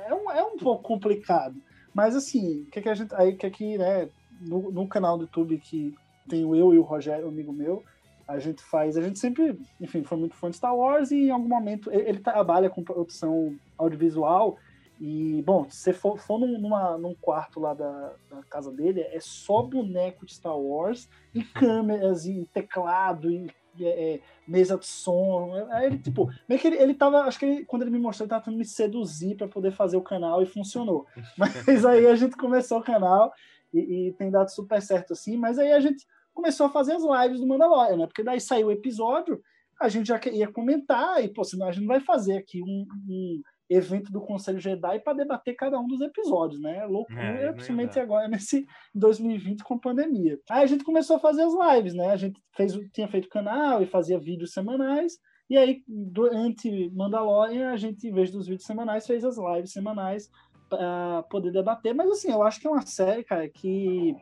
É 0.07 0.14
um, 0.14 0.30
é 0.30 0.42
um 0.42 0.57
pouco 0.57 0.82
complicado. 0.82 1.57
Mas 1.97 2.14
assim, 2.14 2.61
o 2.61 2.66
que, 2.66 2.82
que 2.82 2.90
a 2.90 2.94
gente. 2.94 3.14
Aí 3.14 3.34
que 3.34 3.47
aqui, 3.47 3.78
né, 3.78 4.11
no, 4.38 4.70
no 4.70 4.86
canal 4.86 5.16
do 5.16 5.22
YouTube 5.22 5.57
que 5.57 5.94
tenho 6.28 6.55
eu 6.55 6.74
e 6.74 6.78
o 6.78 6.82
Rogério, 6.82 7.26
amigo 7.26 7.55
meu, 7.55 7.82
a 8.28 8.38
gente 8.38 8.62
faz. 8.62 8.99
A 8.99 9.01
gente 9.01 9.18
sempre, 9.18 9.59
enfim, 9.80 10.05
foi 10.05 10.18
muito 10.18 10.36
fã 10.36 10.51
de 10.51 10.57
Star 10.57 10.76
Wars 10.76 11.11
e 11.11 11.28
em 11.28 11.30
algum 11.30 11.49
momento 11.49 11.90
ele, 11.90 12.11
ele 12.11 12.18
trabalha 12.18 12.68
com 12.68 12.84
produção 12.84 13.57
audiovisual. 13.78 14.59
E, 15.01 15.42
bom, 15.47 15.66
se 15.70 15.78
você 15.78 15.92
for, 15.94 16.18
for 16.18 16.38
num, 16.38 16.61
numa, 16.61 16.99
num 16.99 17.14
quarto 17.14 17.61
lá 17.61 17.72
da, 17.72 18.12
da, 18.30 18.42
casa 18.51 18.70
dele, 18.70 19.01
é 19.01 19.18
só 19.18 19.62
boneco 19.62 20.26
de 20.26 20.34
Star 20.34 20.59
Wars 20.59 21.09
e 21.34 21.42
câmeras 21.42 22.26
e 22.26 22.47
teclado 22.53 23.30
e 23.30 23.51
é, 23.84 24.14
é, 24.14 24.20
mesa 24.46 24.76
de 24.76 24.86
som. 24.86 25.52
Aí 25.70 25.86
ele, 25.86 25.98
tipo, 25.98 26.30
meio 26.48 26.60
que 26.60 26.66
ele, 26.66 26.76
ele 26.76 26.94
tava, 26.94 27.22
acho 27.22 27.38
que 27.38 27.46
ele, 27.46 27.64
quando 27.64 27.82
ele 27.82 27.90
me 27.90 27.98
mostrou, 27.98 28.24
ele 28.24 28.30
tava 28.30 28.42
tentando 28.42 28.58
me 28.58 28.64
seduzir 28.64 29.36
para 29.36 29.48
poder 29.48 29.72
fazer 29.72 29.96
o 29.96 30.02
canal 30.02 30.42
e 30.42 30.46
funcionou. 30.46 31.06
Mas 31.36 31.84
aí 31.84 32.06
a 32.06 32.14
gente 32.14 32.36
começou 32.36 32.78
o 32.78 32.82
canal 32.82 33.32
e, 33.72 34.08
e, 34.08 34.12
tem 34.12 34.30
dado 34.30 34.48
super 34.48 34.80
certo 34.80 35.12
assim. 35.12 35.36
Mas 35.36 35.58
aí 35.58 35.72
a 35.72 35.80
gente 35.80 36.06
começou 36.32 36.66
a 36.66 36.70
fazer 36.70 36.92
as 36.92 37.02
lives 37.02 37.40
do 37.40 37.46
Mandalorian, 37.46 37.96
né? 37.96 38.06
Porque 38.06 38.22
daí 38.22 38.40
saiu 38.40 38.68
o 38.68 38.72
episódio, 38.72 39.42
a 39.80 39.88
gente 39.88 40.06
já 40.06 40.20
ia 40.30 40.48
comentar 40.48 41.22
e, 41.22 41.28
pô, 41.28 41.44
senão 41.44 41.68
a 41.68 41.72
gente 41.72 41.82
não 41.82 41.88
vai 41.88 42.00
fazer 42.00 42.36
aqui 42.36 42.62
um, 42.62 42.86
um 43.08 43.42
evento 43.68 44.12
do 44.12 44.20
Conselho 44.20 44.60
Jedi 44.60 45.00
para 45.00 45.16
debater 45.16 45.54
cada 45.54 45.78
um 45.78 45.86
dos 45.86 46.00
episódios, 46.00 46.60
né? 46.60 46.84
Loucura, 46.86 47.20
é, 47.20 47.52
principalmente 47.52 47.98
agora 47.98 48.28
nesse 48.28 48.66
2020 48.94 49.64
com 49.64 49.78
pandemia. 49.78 50.38
Aí 50.50 50.62
a 50.62 50.66
gente 50.66 50.84
começou 50.84 51.16
a 51.16 51.20
fazer 51.20 51.42
as 51.42 51.52
lives, 51.52 51.94
né? 51.94 52.10
A 52.10 52.16
gente 52.16 52.40
fez, 52.54 52.72
tinha 52.92 53.08
feito 53.08 53.28
canal 53.28 53.82
e 53.82 53.86
fazia 53.86 54.18
vídeos 54.18 54.52
semanais. 54.52 55.18
E 55.48 55.56
aí, 55.56 55.82
durante 55.86 56.90
Mandalorian, 56.90 57.70
a 57.70 57.76
gente, 57.76 58.08
em 58.08 58.12
vez 58.12 58.30
dos 58.30 58.46
vídeos 58.46 58.66
semanais, 58.66 59.06
fez 59.06 59.24
as 59.24 59.36
lives 59.36 59.72
semanais 59.72 60.28
para 60.68 61.22
poder 61.24 61.52
debater. 61.52 61.94
Mas 61.94 62.10
assim, 62.10 62.30
eu 62.30 62.42
acho 62.42 62.60
que 62.60 62.66
é 62.66 62.70
uma 62.70 62.84
série, 62.84 63.22
cara, 63.22 63.48
que 63.48 64.16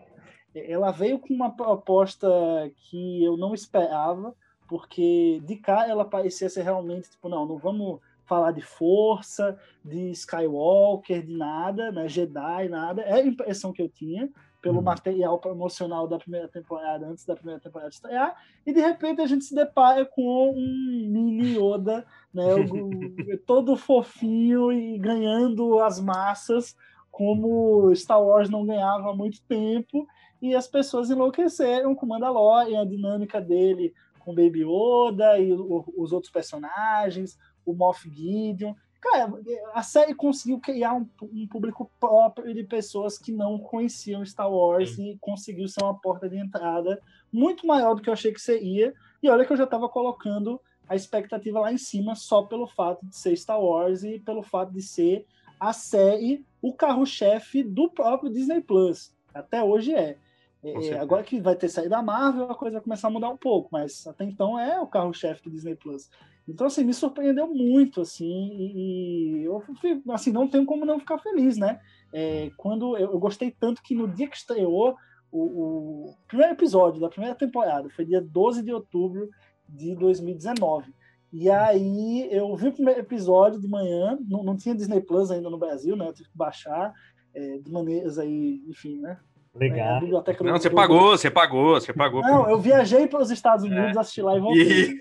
ela 0.54 0.90
veio 0.90 1.18
com 1.18 1.32
uma 1.32 1.54
proposta 1.54 2.28
que 2.76 3.24
eu 3.24 3.36
não 3.36 3.54
esperava, 3.54 4.34
porque 4.68 5.40
de 5.44 5.56
cá 5.56 5.88
ela 5.88 6.04
parecia 6.04 6.48
ser 6.48 6.62
realmente 6.62 7.10
tipo, 7.10 7.28
não, 7.28 7.46
não 7.46 7.58
vamos 7.58 8.00
falar 8.24 8.52
de 8.52 8.62
força, 8.62 9.58
de 9.84 10.10
Skywalker, 10.10 11.24
de 11.24 11.36
nada, 11.36 11.92
né, 11.92 12.08
Jedi, 12.08 12.68
nada. 12.68 13.02
É 13.02 13.14
a 13.14 13.26
impressão 13.26 13.72
que 13.72 13.82
eu 13.82 13.88
tinha 13.88 14.30
pelo 14.64 14.78
uhum. 14.78 14.82
material 14.82 15.38
promocional 15.38 16.08
da 16.08 16.18
primeira 16.18 16.48
temporada, 16.48 17.06
antes 17.06 17.26
da 17.26 17.36
primeira 17.36 17.60
temporada 17.60 17.90
estrear, 17.90 18.34
e 18.64 18.72
de 18.72 18.80
repente 18.80 19.20
a 19.20 19.26
gente 19.26 19.44
se 19.44 19.54
depara 19.54 20.06
com 20.06 20.52
um 20.52 21.10
mini 21.10 21.54
Yoda, 21.54 22.06
né, 22.32 22.44
todo 23.46 23.76
fofinho 23.76 24.72
e 24.72 24.96
ganhando 24.96 25.80
as 25.80 26.00
massas, 26.00 26.74
como 27.10 27.94
Star 27.94 28.22
Wars 28.22 28.48
não 28.48 28.64
ganhava 28.64 29.10
há 29.10 29.14
muito 29.14 29.42
tempo, 29.42 30.06
e 30.40 30.54
as 30.54 30.66
pessoas 30.66 31.10
enlouqueceram 31.10 31.94
com 31.94 32.06
Mandalorian, 32.06 32.80
a 32.80 32.86
dinâmica 32.86 33.42
dele 33.42 33.92
com 34.24 34.34
Baby 34.34 34.62
Yoda 34.62 35.38
e 35.38 35.52
os 35.52 36.10
outros 36.10 36.32
personagens, 36.32 37.38
o 37.64 37.74
Moff 37.74 38.08
Gideon. 38.10 38.74
Cara, 39.00 39.32
a 39.74 39.82
série 39.82 40.14
conseguiu 40.14 40.58
criar 40.58 40.94
um, 40.94 41.06
um 41.22 41.46
público 41.46 41.90
próprio 42.00 42.54
de 42.54 42.64
pessoas 42.64 43.18
que 43.18 43.32
não 43.32 43.58
conheciam 43.58 44.24
Star 44.24 44.50
Wars 44.50 44.94
Sim. 44.96 45.10
e 45.10 45.18
conseguiu 45.18 45.68
ser 45.68 45.84
uma 45.84 45.98
porta 45.98 46.28
de 46.28 46.38
entrada 46.38 47.00
muito 47.30 47.66
maior 47.66 47.94
do 47.94 48.00
que 48.00 48.08
eu 48.08 48.14
achei 48.14 48.32
que 48.32 48.40
seria. 48.40 48.94
E 49.22 49.28
olha 49.28 49.44
que 49.44 49.52
eu 49.52 49.56
já 49.56 49.64
estava 49.64 49.88
colocando 49.88 50.58
a 50.88 50.94
expectativa 50.94 51.60
lá 51.60 51.72
em 51.72 51.78
cima 51.78 52.14
só 52.14 52.42
pelo 52.42 52.66
fato 52.66 53.04
de 53.04 53.16
ser 53.16 53.36
Star 53.36 53.60
Wars 53.60 54.04
e 54.04 54.18
pelo 54.18 54.42
fato 54.42 54.72
de 54.72 54.82
ser 54.82 55.26
a 55.58 55.72
série, 55.72 56.44
o 56.60 56.72
carro-chefe 56.72 57.62
do 57.62 57.88
próprio 57.90 58.30
Disney 58.30 58.60
Plus. 58.60 59.14
Até 59.32 59.62
hoje 59.62 59.94
é. 59.94 60.16
é 60.62 60.98
agora 60.98 61.22
que 61.22 61.40
vai 61.40 61.56
ter 61.56 61.68
saído 61.68 61.90
da 61.90 62.02
Marvel, 62.02 62.50
a 62.50 62.54
coisa 62.54 62.74
vai 62.74 62.82
começar 62.82 63.08
a 63.08 63.10
mudar 63.10 63.30
um 63.30 63.36
pouco, 63.36 63.68
mas 63.72 64.06
até 64.06 64.24
então 64.24 64.58
é 64.58 64.80
o 64.80 64.86
carro-chefe 64.86 65.42
do 65.42 65.50
Disney 65.50 65.74
Plus. 65.74 66.10
Então, 66.46 66.66
assim, 66.66 66.84
me 66.84 66.92
surpreendeu 66.92 67.46
muito, 67.52 68.02
assim, 68.02 68.50
e, 68.54 69.44
eu, 69.44 69.62
assim, 70.10 70.30
não 70.30 70.46
tenho 70.46 70.66
como 70.66 70.84
não 70.84 70.98
ficar 70.98 71.18
feliz, 71.18 71.56
né? 71.56 71.80
É, 72.12 72.50
quando 72.56 72.96
eu, 72.96 73.12
eu, 73.12 73.18
gostei 73.18 73.50
tanto 73.50 73.82
que 73.82 73.94
no 73.94 74.06
dia 74.06 74.28
que 74.28 74.36
estreou 74.36 74.94
o, 75.32 75.40
o, 75.40 76.14
primeiro 76.28 76.52
episódio 76.52 77.00
da 77.00 77.08
primeira 77.08 77.34
temporada, 77.34 77.88
foi 77.90 78.04
dia 78.04 78.20
12 78.20 78.62
de 78.62 78.72
outubro 78.72 79.30
de 79.68 79.96
2019. 79.96 80.94
E 81.32 81.50
aí 81.50 82.28
eu 82.30 82.54
vi 82.54 82.68
o 82.68 82.72
primeiro 82.72 83.00
episódio 83.00 83.58
de 83.58 83.66
manhã, 83.66 84.18
não, 84.28 84.44
não 84.44 84.56
tinha 84.56 84.74
Disney 84.74 85.00
Plus 85.00 85.30
ainda 85.30 85.50
no 85.50 85.58
Brasil, 85.58 85.96
né? 85.96 86.06
Eu 86.06 86.12
tive 86.12 86.28
que 86.28 86.36
baixar 86.36 86.92
é, 87.34 87.58
de 87.58 87.72
maneiras 87.72 88.18
aí, 88.18 88.62
enfim, 88.68 89.00
né? 89.00 89.18
Legal. 89.54 90.02
É, 90.02 90.42
não, 90.42 90.58
você 90.58 90.68
pagou, 90.68 91.10
você 91.10 91.30
pagou, 91.30 91.74
você 91.74 91.92
pagou. 91.92 92.22
Não, 92.22 92.50
eu 92.50 92.58
viajei 92.58 93.06
para 93.06 93.20
os 93.20 93.30
Estados 93.30 93.64
Unidos, 93.64 93.96
é. 93.96 94.00
assisti 94.00 94.20
lá 94.20 94.36
e 94.36 94.40
voltei. 94.40 94.96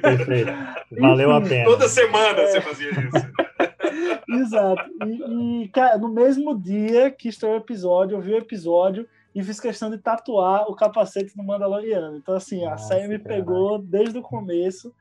Perfeito. 0.00 0.52
Valeu 0.98 1.30
a 1.30 1.40
pena. 1.40 1.64
Toda 1.64 1.88
semana 1.88 2.40
é. 2.40 2.46
você 2.46 2.60
fazia 2.60 2.90
isso. 2.90 4.24
Exato. 4.28 4.82
E, 5.06 5.62
e, 5.64 5.68
cara, 5.68 5.96
no 5.96 6.08
mesmo 6.08 6.58
dia 6.58 7.08
que 7.10 7.28
estreou 7.28 7.54
o 7.54 7.58
episódio, 7.58 8.16
eu 8.16 8.20
vi 8.20 8.32
o 8.32 8.38
episódio 8.38 9.06
e 9.32 9.44
fiz 9.44 9.60
questão 9.60 9.88
de 9.90 9.98
tatuar 9.98 10.68
o 10.68 10.74
capacete 10.74 11.36
do 11.36 11.44
Mandaloriano. 11.44 12.16
Então, 12.16 12.34
assim, 12.34 12.64
Nossa, 12.64 12.74
a 12.74 12.78
série 12.78 13.06
me 13.06 13.18
pegou 13.18 13.78
desde 13.78 14.18
o 14.18 14.22
começo. 14.22 14.92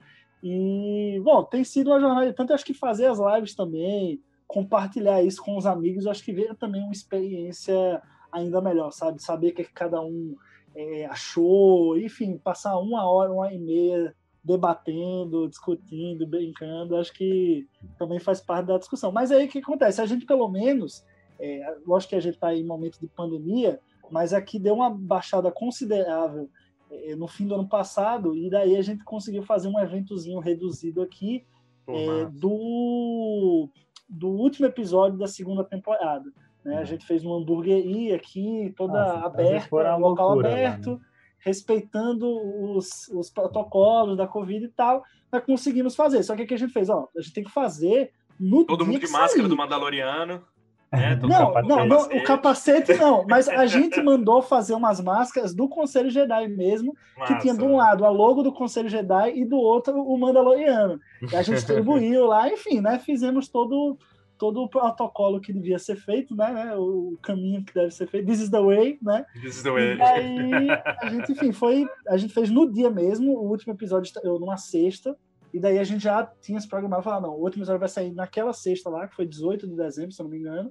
E, 0.44 1.20
bom, 1.24 1.44
tem 1.44 1.64
sido 1.64 1.90
uma 1.90 2.00
jornada. 2.00 2.32
Tanto 2.34 2.54
acho 2.54 2.66
que 2.66 2.76
fazer 2.76 3.08
as 3.08 3.18
lives 3.18 3.56
também, 3.56 4.22
compartilhar 4.46 5.24
isso 5.24 5.42
com 5.42 5.58
os 5.58 5.66
amigos, 5.66 6.06
acho 6.06 6.24
que 6.24 6.32
veio 6.32 6.54
também 6.54 6.84
uma 6.84 6.92
experiência 6.92 8.00
ainda 8.34 8.62
melhor, 8.62 8.92
sabe? 8.92 9.22
Saber 9.22 9.50
o 9.50 9.54
que 9.54 9.64
cada 9.64 10.02
um 10.02 10.36
é, 10.76 11.06
achou, 11.06 11.98
enfim, 11.98 12.38
passar 12.38 12.78
uma 12.78 13.08
hora, 13.08 13.32
uma 13.32 13.46
hora 13.46 13.54
e 13.54 13.60
meia 13.60 14.16
debatendo, 14.44 15.48
discutindo, 15.48 16.28
brincando, 16.28 16.98
acho 16.98 17.14
que 17.14 17.66
também 17.98 18.20
faz 18.20 18.42
parte 18.42 18.68
da 18.68 18.78
discussão. 18.78 19.12
Mas 19.12 19.32
aí 19.32 19.46
o 19.46 19.50
que 19.50 19.60
acontece? 19.60 20.02
A 20.02 20.06
gente, 20.06 20.26
pelo 20.26 20.50
menos, 20.50 21.06
é, 21.40 21.78
lógico 21.88 22.10
que 22.10 22.16
a 22.16 22.20
gente 22.20 22.36
está 22.36 22.54
em 22.54 22.66
momento 22.66 23.00
de 23.00 23.08
pandemia, 23.08 23.80
mas 24.12 24.34
aqui 24.34 24.60
deu 24.60 24.76
uma 24.76 24.90
baixada 24.90 25.50
considerável 25.50 26.50
é, 26.92 27.16
no 27.16 27.28
fim 27.28 27.48
do 27.48 27.56
ano 27.56 27.68
passado, 27.68 28.36
e 28.36 28.50
daí 28.50 28.76
a 28.76 28.82
gente 28.82 29.04
conseguiu 29.06 29.44
fazer 29.44 29.70
um 29.70 29.80
eventozinho 29.80 30.40
reduzido 30.40 31.02
aqui 31.02 31.46
é, 31.88 32.26
do, 32.26 33.70
do 34.10 34.28
último 34.30 34.68
episódio 34.68 35.18
da 35.18 35.28
segunda 35.28 35.64
temporada. 35.64 36.32
Né? 36.64 36.76
A 36.76 36.80
uhum. 36.80 36.86
gente 36.86 37.06
fez 37.06 37.24
uma 37.24 37.38
hamburgueria 37.38 38.16
aqui, 38.16 38.74
toda 38.78 38.94
Nossa, 38.94 39.26
aberta, 39.26 39.96
local 39.98 40.30
loucura, 40.30 40.52
aberto, 40.52 40.90
mano. 40.92 41.02
respeitando 41.40 42.28
os, 42.76 43.08
os 43.10 43.30
protocolos 43.30 44.18
da 44.18 44.28
Covid 44.28 44.66
e 44.66 44.70
tal, 44.70 45.04
mas 45.32 45.44
conseguimos 45.44 45.96
fazer. 45.96 46.24
Só 46.24 46.36
que 46.36 46.44
o 46.44 46.48
que 46.48 46.54
a 46.54 46.58
gente 46.58 46.74
fez? 46.74 46.90
Ó, 46.90 47.08
a 47.16 47.22
gente 47.22 47.34
tem 47.34 47.44
que 47.44 47.52
fazer 47.52 48.12
no 48.40 48.66
Todo 48.66 48.86
mundo 48.86 49.00
de 49.00 49.08
máscara 49.12 49.42
sair. 49.42 49.48
do 49.48 49.58
Mandaloriano. 49.58 50.44
Né? 50.92 51.16
Não, 51.24 51.52
não, 51.64 51.88
não, 51.88 52.02
o 52.04 52.24
capacete 52.24 52.94
não, 52.94 53.26
mas 53.28 53.50
a 53.50 53.66
gente 53.66 54.00
mandou 54.04 54.44
fazer 54.44 54.76
umas 54.76 55.02
máscaras 55.02 55.52
do 55.52 55.68
Conselho 55.68 56.12
Jedi 56.12 56.48
mesmo, 56.48 56.96
Massa. 57.18 57.34
que 57.34 57.42
tinha 57.42 57.56
de 57.56 57.64
um 57.64 57.78
lado 57.78 58.06
a 58.06 58.12
logo 58.12 58.44
do 58.44 58.54
Conselho 58.54 58.88
Jedi 58.88 59.40
e 59.40 59.44
do 59.44 59.58
outro 59.58 60.00
o 60.00 60.16
Mandaloriano. 60.20 61.00
E 61.20 61.36
a 61.36 61.42
gente 61.42 61.56
distribuiu 61.66 62.28
lá, 62.28 62.48
enfim, 62.48 62.80
né? 62.80 63.00
Fizemos 63.00 63.48
todo 63.48 63.98
todo 64.44 64.62
o 64.62 64.68
protocolo 64.68 65.40
que 65.40 65.54
devia 65.54 65.80
ser 65.80 65.96
feito, 65.96 66.36
né, 66.36 66.52
né, 66.52 66.76
o 66.76 67.18
caminho 67.22 67.64
que 67.64 67.74
deve 67.74 67.92
ser 67.92 68.08
feito, 68.08 68.28
this 68.28 68.42
is 68.42 68.50
the 68.50 68.60
way, 68.60 69.00
né? 69.02 69.26
This 69.42 69.56
is 69.56 69.64
the 69.64 69.72
way. 69.72 69.96
E 69.96 70.02
aí, 70.02 70.70
a 71.02 71.10
gente, 71.10 71.32
enfim, 71.32 71.54
foi, 71.54 71.88
a 72.10 72.18
gente 72.18 72.34
fez 72.34 72.50
no 72.50 72.70
dia 72.70 72.90
mesmo, 72.90 73.32
o 73.38 73.50
último 73.50 73.72
episódio 73.72 74.12
eu 74.22 74.38
numa 74.38 74.58
sexta, 74.58 75.18
e 75.54 75.62
daí 75.62 75.80
a 75.80 75.84
gente 75.86 76.04
já 76.04 76.26
tinha 76.42 76.60
se 76.60 76.68
programado, 76.68 77.04
falar, 77.04 77.22
não, 77.22 77.30
o 77.30 77.42
último 77.42 77.62
episódio 77.62 77.80
vai 77.80 77.88
sair 77.88 78.12
naquela 78.12 78.52
sexta 78.52 78.90
lá, 78.90 79.08
que 79.08 79.16
foi 79.16 79.26
18 79.26 79.66
de 79.66 79.78
dezembro, 79.78 80.12
se 80.12 80.22
eu 80.22 80.26
não 80.26 80.32
me 80.32 80.40
engano, 80.40 80.70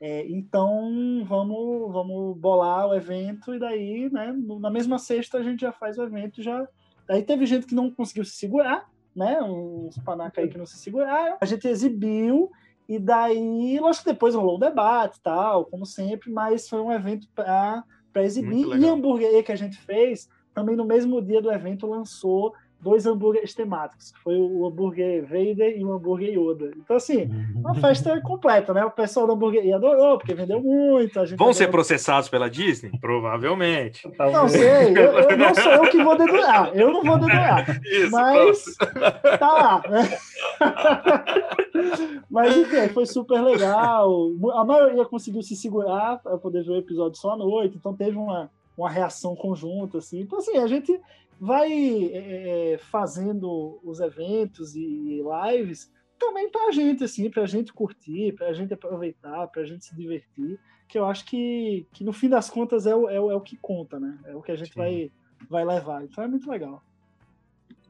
é, 0.00 0.24
então 0.28 1.24
vamos, 1.26 1.92
vamos 1.92 2.38
bolar 2.38 2.86
o 2.86 2.94
evento, 2.94 3.52
e 3.52 3.58
daí, 3.58 4.08
né, 4.12 4.32
na 4.60 4.70
mesma 4.70 4.96
sexta 4.96 5.38
a 5.38 5.42
gente 5.42 5.62
já 5.62 5.72
faz 5.72 5.98
o 5.98 6.04
evento, 6.04 6.40
já... 6.40 6.68
Daí 7.08 7.24
teve 7.24 7.46
gente 7.46 7.66
que 7.66 7.74
não 7.74 7.90
conseguiu 7.90 8.24
se 8.24 8.36
segurar, 8.36 8.88
né, 9.16 9.42
uns 9.42 9.98
panacas 10.04 10.44
aí 10.44 10.48
que 10.48 10.56
não 10.56 10.66
se 10.66 10.76
seguraram, 10.76 11.36
a 11.40 11.44
gente 11.44 11.66
exibiu, 11.66 12.52
e 12.88 12.98
daí, 12.98 13.78
lógico 13.78 14.04
que 14.04 14.12
depois 14.12 14.34
rolou 14.34 14.56
o 14.56 14.60
debate 14.60 15.20
tal, 15.22 15.66
como 15.66 15.84
sempre, 15.84 16.30
mas 16.30 16.68
foi 16.68 16.80
um 16.80 16.90
evento 16.90 17.28
para 17.34 17.84
exibir. 18.16 18.66
E 18.66 18.88
a 18.88 18.92
hambúrguer 18.92 19.44
que 19.44 19.52
a 19.52 19.56
gente 19.56 19.76
fez, 19.76 20.26
também 20.54 20.74
no 20.74 20.86
mesmo 20.86 21.20
dia 21.20 21.42
do 21.42 21.52
evento, 21.52 21.86
lançou 21.86 22.54
dois 22.80 23.06
hambúrgueres 23.06 23.54
temáticos, 23.54 24.12
que 24.12 24.20
foi 24.20 24.36
o 24.36 24.66
hambúrguer 24.66 25.22
Vader 25.22 25.76
e 25.76 25.84
o 25.84 25.92
hambúrguer 25.92 26.38
Yoda. 26.38 26.70
Então, 26.76 26.96
assim, 26.96 27.28
uma 27.54 27.74
festa 27.74 28.20
completa, 28.20 28.72
né? 28.72 28.84
O 28.84 28.90
pessoal 28.90 29.26
da 29.26 29.32
hamburgueria 29.32 29.76
adorou, 29.76 30.18
porque 30.18 30.34
vendeu 30.34 30.60
muito. 30.60 31.14
Vão 31.14 31.22
adorou. 31.22 31.54
ser 31.54 31.68
processados 31.68 32.28
pela 32.28 32.48
Disney? 32.48 32.92
Provavelmente. 33.00 34.08
Não 34.18 34.48
sei, 34.48 34.96
eu, 34.96 35.18
eu, 35.18 35.36
não 35.36 35.54
sou 35.54 35.72
eu 35.72 35.90
que 35.90 36.02
vou 36.02 36.16
dedurar, 36.16 36.70
eu 36.74 36.92
não 36.92 37.02
vou 37.02 37.18
dedurar. 37.18 37.80
Isso, 37.84 38.10
mas 38.10 38.76
pronto. 38.76 39.38
tá 39.38 39.52
lá, 39.52 39.82
né? 39.88 40.18
mas, 42.30 42.56
enfim, 42.56 42.88
foi 42.88 43.06
super 43.06 43.40
legal. 43.42 44.10
A 44.54 44.64
maioria 44.64 45.04
conseguiu 45.04 45.42
se 45.42 45.56
segurar 45.56 46.18
para 46.18 46.38
poder 46.38 46.62
ver 46.64 46.72
o 46.72 46.78
episódio 46.78 47.18
só 47.18 47.32
à 47.32 47.36
noite, 47.36 47.76
então 47.76 47.94
teve 47.94 48.16
uma, 48.16 48.50
uma 48.76 48.88
reação 48.88 49.34
conjunta, 49.34 49.98
assim. 49.98 50.20
Então, 50.20 50.38
assim, 50.38 50.56
a 50.58 50.66
gente 50.68 50.98
vai 51.40 52.10
é, 52.12 52.78
fazendo 52.90 53.80
os 53.82 54.00
eventos 54.00 54.74
e 54.74 55.22
lives 55.22 55.92
também 56.18 56.50
para 56.50 56.68
a 56.68 56.72
gente, 56.72 57.04
assim, 57.04 57.30
para 57.30 57.44
a 57.44 57.46
gente 57.46 57.72
curtir, 57.72 58.32
para 58.32 58.48
a 58.48 58.52
gente 58.52 58.74
aproveitar, 58.74 59.46
para 59.46 59.62
a 59.62 59.64
gente 59.64 59.84
se 59.84 59.94
divertir, 59.94 60.58
que 60.88 60.98
eu 60.98 61.06
acho 61.06 61.24
que, 61.26 61.86
que 61.92 62.02
no 62.02 62.12
fim 62.12 62.28
das 62.28 62.50
contas 62.50 62.86
é 62.86 62.94
o, 62.94 63.08
é 63.08 63.20
o, 63.20 63.30
é 63.30 63.34
o 63.34 63.40
que 63.40 63.56
conta, 63.56 64.00
né? 64.00 64.18
É 64.24 64.34
o 64.34 64.42
que 64.42 64.50
a 64.50 64.56
gente 64.56 64.74
vai, 64.74 65.12
vai 65.48 65.64
levar. 65.64 66.02
Então 66.02 66.24
é 66.24 66.28
muito 66.28 66.50
legal. 66.50 66.82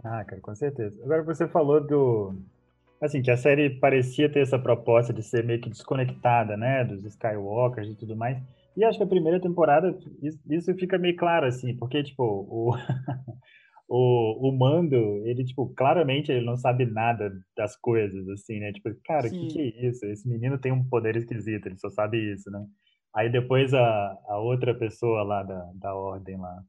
Ah, 0.05 0.25
cara, 0.25 0.41
com 0.41 0.55
certeza. 0.55 1.03
Agora 1.03 1.23
você 1.23 1.49
falou 1.49 1.81
do. 1.81 2.35
Assim, 3.01 3.23
que 3.23 3.31
a 3.31 3.37
série 3.37 3.71
parecia 3.71 4.31
ter 4.31 4.41
essa 4.41 4.59
proposta 4.59 5.13
de 5.13 5.23
ser 5.23 5.45
meio 5.45 5.61
que 5.61 5.71
desconectada, 5.71 6.57
né? 6.57 6.85
Dos 6.85 7.05
Skywalkers 7.05 7.89
e 7.89 7.95
tudo 7.95 8.17
mais. 8.17 8.39
E 8.79 8.85
acho 8.85 8.97
que 8.97 9.03
a 9.03 9.09
primeira 9.09 9.41
temporada, 9.41 9.93
isso 10.49 10.73
fica 10.77 10.97
meio 10.97 11.17
claro, 11.17 11.47
assim, 11.47 11.77
porque, 11.77 12.01
tipo, 12.05 12.23
o, 12.23 12.71
o, 13.89 14.49
o 14.49 14.57
Mando, 14.57 14.97
ele, 15.27 15.45
tipo, 15.45 15.69
claramente 15.75 16.31
ele 16.31 16.47
não 16.47 16.57
sabe 16.57 16.87
nada 16.87 17.29
das 17.57 17.75
coisas, 17.75 18.29
assim, 18.29 18.61
né? 18.61 18.73
Tipo, 18.73 18.91
cara, 19.05 19.27
o 19.27 19.31
que, 19.31 19.49
que 19.49 19.61
é 19.61 19.89
isso? 19.89 20.07
Esse 20.07 20.29
menino 20.29 20.57
tem 20.61 20.71
um 20.71 20.89
poder 20.89 21.17
esquisito, 21.17 21.67
ele 21.67 21.77
só 21.77 21.91
sabe 21.91 22.33
isso, 22.33 22.49
né? 22.53 22.65
Aí 23.13 23.29
depois 23.29 23.75
a, 23.75 24.17
a 24.29 24.39
outra 24.39 24.73
pessoa 24.73 25.25
lá 25.25 25.43
da, 25.43 25.73
da 25.75 25.93
ordem 25.97 26.37
lá, 26.37 26.63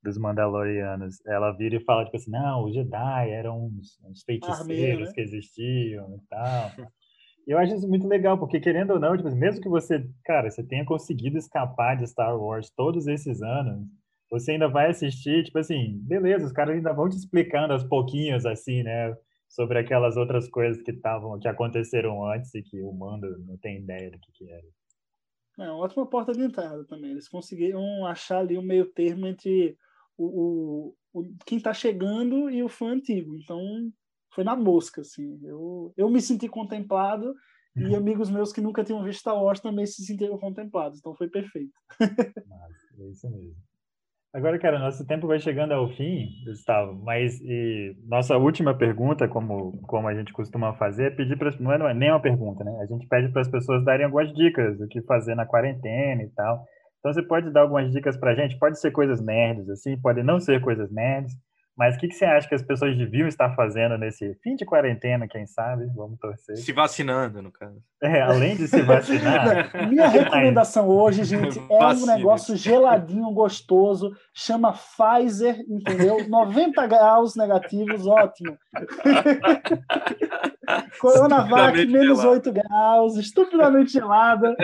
dos 0.00 0.16
Mandalorianos, 0.16 1.16
ela 1.26 1.50
vira 1.50 1.74
e 1.74 1.84
fala, 1.84 2.04
tipo 2.04 2.16
assim, 2.16 2.30
não, 2.30 2.64
os 2.64 2.74
Jedi 2.74 3.30
eram 3.30 3.66
uns, 3.66 3.98
uns 4.04 4.22
feiticeiros 4.22 4.60
Armeiro, 4.60 5.00
né? 5.00 5.12
que 5.12 5.20
existiam 5.20 6.14
e 6.14 6.28
tal. 6.28 6.70
Eu 7.46 7.58
acho 7.58 7.74
isso 7.74 7.88
muito 7.88 8.06
legal, 8.06 8.38
porque 8.38 8.60
querendo 8.60 8.92
ou 8.92 9.00
não, 9.00 9.16
tipo, 9.16 9.30
mesmo 9.34 9.60
que 9.60 9.68
você, 9.68 10.06
cara, 10.24 10.50
você 10.50 10.62
tenha 10.62 10.84
conseguido 10.84 11.38
escapar 11.38 11.96
de 11.96 12.06
Star 12.06 12.38
Wars 12.38 12.70
todos 12.70 13.06
esses 13.06 13.42
anos, 13.42 13.86
você 14.30 14.52
ainda 14.52 14.68
vai 14.68 14.90
assistir, 14.90 15.44
tipo 15.44 15.58
assim, 15.58 15.98
beleza, 16.02 16.46
os 16.46 16.52
caras 16.52 16.76
ainda 16.76 16.92
vão 16.92 17.08
te 17.08 17.16
explicando 17.16 17.72
aos 17.72 17.82
pouquinhos, 17.82 18.46
assim, 18.46 18.82
né, 18.82 19.14
sobre 19.48 19.78
aquelas 19.78 20.16
outras 20.16 20.48
coisas 20.48 20.80
que 20.82 20.92
estavam, 20.92 21.38
que 21.40 21.48
aconteceram 21.48 22.24
antes 22.24 22.54
e 22.54 22.62
que 22.62 22.80
o 22.80 22.92
Mando 22.92 23.26
não 23.44 23.56
tem 23.58 23.78
ideia 23.78 24.10
do 24.10 24.18
que, 24.20 24.30
que 24.32 24.50
era. 24.50 24.66
É 25.58 25.70
ótima 25.72 26.06
porta 26.06 26.32
de 26.32 26.42
entrada 26.42 26.84
também. 26.84 27.10
Eles 27.10 27.28
conseguiram 27.28 28.06
achar 28.06 28.38
ali 28.38 28.56
um 28.56 28.62
meio 28.62 28.86
termo 28.86 29.26
entre 29.26 29.76
o, 30.16 30.94
o, 31.12 31.20
o 31.20 31.34
quem 31.44 31.58
está 31.58 31.74
chegando 31.74 32.48
e 32.48 32.62
o 32.62 32.68
fã 32.68 32.92
antigo. 32.92 33.34
Então, 33.36 33.60
foi 34.34 34.44
na 34.44 34.56
mosca, 34.56 35.00
assim. 35.00 35.38
Eu, 35.42 35.92
eu 35.96 36.08
me 36.10 36.20
senti 36.20 36.48
contemplado 36.48 37.34
e 37.76 37.84
uhum. 37.84 37.96
amigos 37.96 38.30
meus 38.30 38.52
que 38.52 38.60
nunca 38.60 38.82
tinham 38.82 39.02
visto 39.02 39.20
Star 39.20 39.40
Wars 39.40 39.60
também 39.60 39.86
se 39.86 40.04
sentiram 40.04 40.38
contemplados. 40.38 40.98
Então, 40.98 41.14
foi 41.14 41.28
perfeito. 41.28 41.72
Mas, 42.00 43.00
é 43.00 43.10
isso 43.10 43.30
mesmo. 43.30 43.54
Agora, 44.32 44.60
cara, 44.60 44.78
nosso 44.78 45.04
tempo 45.04 45.26
vai 45.26 45.40
chegando 45.40 45.72
ao 45.72 45.88
fim, 45.88 46.28
Gustavo, 46.46 46.94
mas 47.02 47.40
nossa 48.06 48.36
última 48.36 48.72
pergunta, 48.72 49.26
como, 49.26 49.72
como 49.88 50.06
a 50.06 50.14
gente 50.14 50.32
costuma 50.32 50.72
fazer, 50.74 51.06
é 51.06 51.10
pedir 51.10 51.36
para 51.36 51.50
não, 51.58 51.72
é, 51.72 51.78
não 51.78 51.88
é 51.88 51.94
nem 51.94 52.12
uma 52.12 52.22
pergunta, 52.22 52.62
né? 52.62 52.70
A 52.80 52.86
gente 52.86 53.08
pede 53.08 53.32
para 53.32 53.42
as 53.42 53.48
pessoas 53.48 53.84
darem 53.84 54.04
algumas 54.04 54.32
dicas 54.32 54.78
do 54.78 54.86
que 54.86 55.02
fazer 55.02 55.34
na 55.34 55.44
quarentena 55.44 56.22
e 56.22 56.30
tal. 56.30 56.64
Então, 57.00 57.12
você 57.12 57.22
pode 57.22 57.50
dar 57.50 57.62
algumas 57.62 57.90
dicas 57.90 58.16
para 58.16 58.30
a 58.30 58.34
gente? 58.36 58.56
Pode 58.56 58.78
ser 58.78 58.92
coisas 58.92 59.20
nerds, 59.20 59.68
assim, 59.68 60.00
pode 60.00 60.22
não 60.22 60.38
ser 60.38 60.60
coisas 60.60 60.92
nerds, 60.92 61.34
mas 61.76 61.96
o 61.96 61.98
que, 61.98 62.08
que, 62.08 62.14
você 62.14 62.24
acha 62.24 62.48
que 62.48 62.54
as 62.54 62.62
pessoas 62.62 62.96
deviam 62.96 63.26
estar 63.26 63.54
fazendo 63.54 63.96
nesse 63.96 64.34
fim 64.42 64.54
de 64.54 64.66
quarentena, 64.66 65.26
quem 65.26 65.46
sabe? 65.46 65.86
Vamos 65.94 66.18
torcer. 66.18 66.56
Se 66.56 66.72
vacinando, 66.72 67.40
no 67.40 67.50
caso. 67.50 67.80
É, 68.02 68.20
além 68.20 68.56
de 68.56 68.68
se 68.68 68.82
vacinar. 68.82 69.88
Minha 69.88 70.08
recomendação 70.08 70.88
hoje, 70.88 71.24
gente, 71.24 71.58
é 71.58 71.86
um 71.86 72.06
negócio 72.06 72.56
geladinho, 72.56 73.30
gostoso, 73.32 74.10
chama 74.34 74.74
Pfizer, 74.74 75.58
entendeu? 75.68 76.28
90 76.28 76.86
graus 76.86 77.34
negativos, 77.34 78.06
ótimo. 78.06 78.58
Coronavac, 81.00 81.84
menos 81.86 82.24
8 82.24 82.52
graus, 82.52 83.16
estupidamente 83.16 83.92
gelada, 83.92 84.54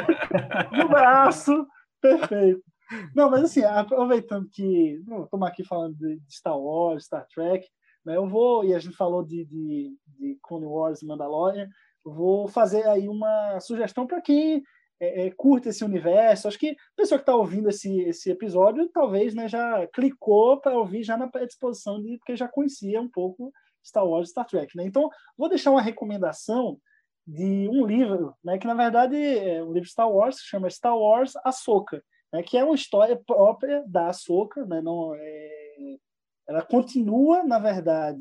no 0.73 0.89
braço, 0.89 1.67
perfeito. 2.01 2.63
Não, 3.15 3.31
mas 3.31 3.45
assim, 3.45 3.63
aproveitando 3.63 4.49
que 4.49 5.01
estamos 5.25 5.49
aqui 5.49 5.65
falando 5.65 5.97
de 5.97 6.21
Star 6.31 6.59
Wars, 6.59 7.05
Star 7.05 7.27
Trek, 7.27 7.67
né, 8.05 8.17
eu 8.17 8.27
vou, 8.27 8.65
e 8.65 8.75
a 8.75 8.79
gente 8.79 8.97
falou 8.97 9.25
de, 9.25 9.45
de, 9.45 9.97
de 10.07 10.39
Clone 10.43 10.67
Wars 10.67 11.03
e 11.03 11.07
Mandalorian, 11.07 11.69
vou 12.05 12.47
fazer 12.47 12.87
aí 12.87 13.09
uma 13.09 13.59
sugestão 13.61 14.07
para 14.07 14.23
quem 14.23 14.63
é, 15.01 15.27
é, 15.27 15.31
curte 15.31 15.69
esse 15.69 15.85
universo. 15.85 16.47
Acho 16.47 16.59
que 16.59 16.71
a 16.71 16.97
pessoa 16.97 17.19
que 17.19 17.23
está 17.23 17.35
ouvindo 17.35 17.69
esse, 17.69 18.01
esse 18.03 18.31
episódio 18.31 18.89
talvez 18.91 19.35
né, 19.35 19.49
já 19.49 19.87
clicou 19.89 20.61
para 20.61 20.79
ouvir 20.79 21.03
já 21.03 21.17
na 21.17 21.29
predisposição 21.29 22.01
de 22.01 22.17
porque 22.19 22.37
já 22.37 22.47
conhecia 22.47 23.01
um 23.01 23.11
pouco 23.11 23.53
Star 23.85 24.07
Wars 24.07 24.29
e 24.29 24.31
Star 24.31 24.47
Trek. 24.47 24.77
Né? 24.77 24.85
Então, 24.85 25.11
vou 25.37 25.49
deixar 25.49 25.73
uma 25.73 25.83
recomendação 25.83 26.79
de 27.27 27.69
um 27.69 27.85
livro, 27.85 28.37
né, 28.45 28.57
que 28.57 28.69
na 28.69 28.75
verdade 28.75 29.17
é 29.17 29.61
um 29.61 29.73
livro 29.73 29.89
Star 29.89 30.09
Wars, 30.09 30.41
que 30.41 30.47
chama 30.47 30.71
Star 30.71 30.97
Wars 30.97 31.33
Ahsoka 31.45 32.01
né, 32.37 32.43
que 32.43 32.59
é 32.59 32.63
uma 32.65 32.75
história 32.75 33.17
própria 33.17 33.83
da 33.87 34.09
Ahsoka, 34.09 34.67
né, 34.67 34.83
não, 34.83 35.15
é, 35.15 35.97
ela 36.47 36.63
continua, 36.63 37.43
na 37.43 37.59
verdade, 37.59 38.21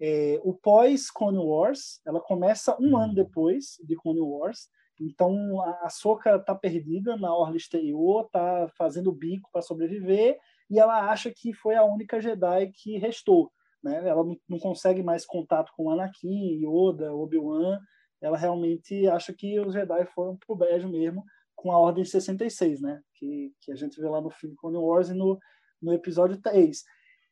é, 0.00 0.38
o 0.44 0.52
pós-Clone 0.52 1.38
Wars, 1.38 2.00
ela 2.06 2.20
começa 2.20 2.76
um 2.78 2.96
ano 2.96 3.14
depois 3.14 3.78
de 3.82 3.96
Clone 3.96 4.20
Wars, 4.20 4.68
então 5.00 5.62
a 5.62 5.86
Ahsoka 5.86 6.36
está 6.36 6.54
perdida 6.54 7.16
na 7.16 7.34
orla 7.34 7.56
exterior, 7.56 8.26
está 8.26 8.68
fazendo 8.76 9.12
bico 9.12 9.48
para 9.50 9.62
sobreviver, 9.62 10.38
e 10.68 10.78
ela 10.78 11.10
acha 11.10 11.32
que 11.34 11.54
foi 11.54 11.74
a 11.74 11.84
única 11.84 12.20
Jedi 12.20 12.70
que 12.72 12.98
restou. 12.98 13.50
Né? 13.82 14.06
Ela 14.06 14.24
não 14.48 14.58
consegue 14.58 15.02
mais 15.02 15.24
contato 15.24 15.72
com 15.74 15.90
Anakin, 15.90 16.60
Yoda, 16.62 17.14
Obi-Wan, 17.14 17.78
ela 18.20 18.36
realmente 18.36 19.08
acha 19.08 19.32
que 19.32 19.58
os 19.58 19.72
Jedi 19.72 20.04
foram 20.06 20.36
pro 20.36 20.56
brejo 20.56 20.88
mesmo, 20.88 21.24
com 21.58 21.72
a 21.72 21.78
Ordem 21.78 22.04
66, 22.04 22.80
né? 22.80 23.00
Que, 23.14 23.52
que 23.60 23.72
a 23.72 23.74
gente 23.74 24.00
vê 24.00 24.08
lá 24.08 24.20
no 24.20 24.30
filme 24.30 24.54
Clone 24.56 24.76
Wars 24.76 25.08
e 25.08 25.14
no, 25.14 25.36
no 25.82 25.92
episódio 25.92 26.40
3. 26.40 26.82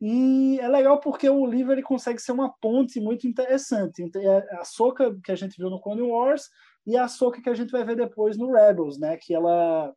E 0.01 0.59
é 0.61 0.68
legal 0.68 1.01
porque 1.01 1.29
o 1.29 1.47
livro 1.47 1.72
ele 1.72 1.83
consegue 1.83 2.20
ser 2.20 2.33
uma 2.33 2.53
ponte 2.61 3.01
muito 3.01 3.27
interessante 3.27 4.03
entre 4.03 4.29
a 4.29 4.64
Soca 4.64 5.16
que 5.24 5.31
a 5.31 5.37
gente 5.37 5.57
viu 5.57 5.70
no 5.70 5.81
Clone 5.81 6.03
Wars 6.03 6.49
e 6.85 6.97
a 6.97 7.07
Soca 7.07 7.41
que 7.41 7.49
a 7.49 7.55
gente 7.55 7.70
vai 7.70 7.85
ver 7.85 7.97
depois 7.97 8.37
no 8.37 8.53
Rebels, 8.53 8.99
né? 8.99 9.16
Que 9.16 9.33
ela 9.33 9.95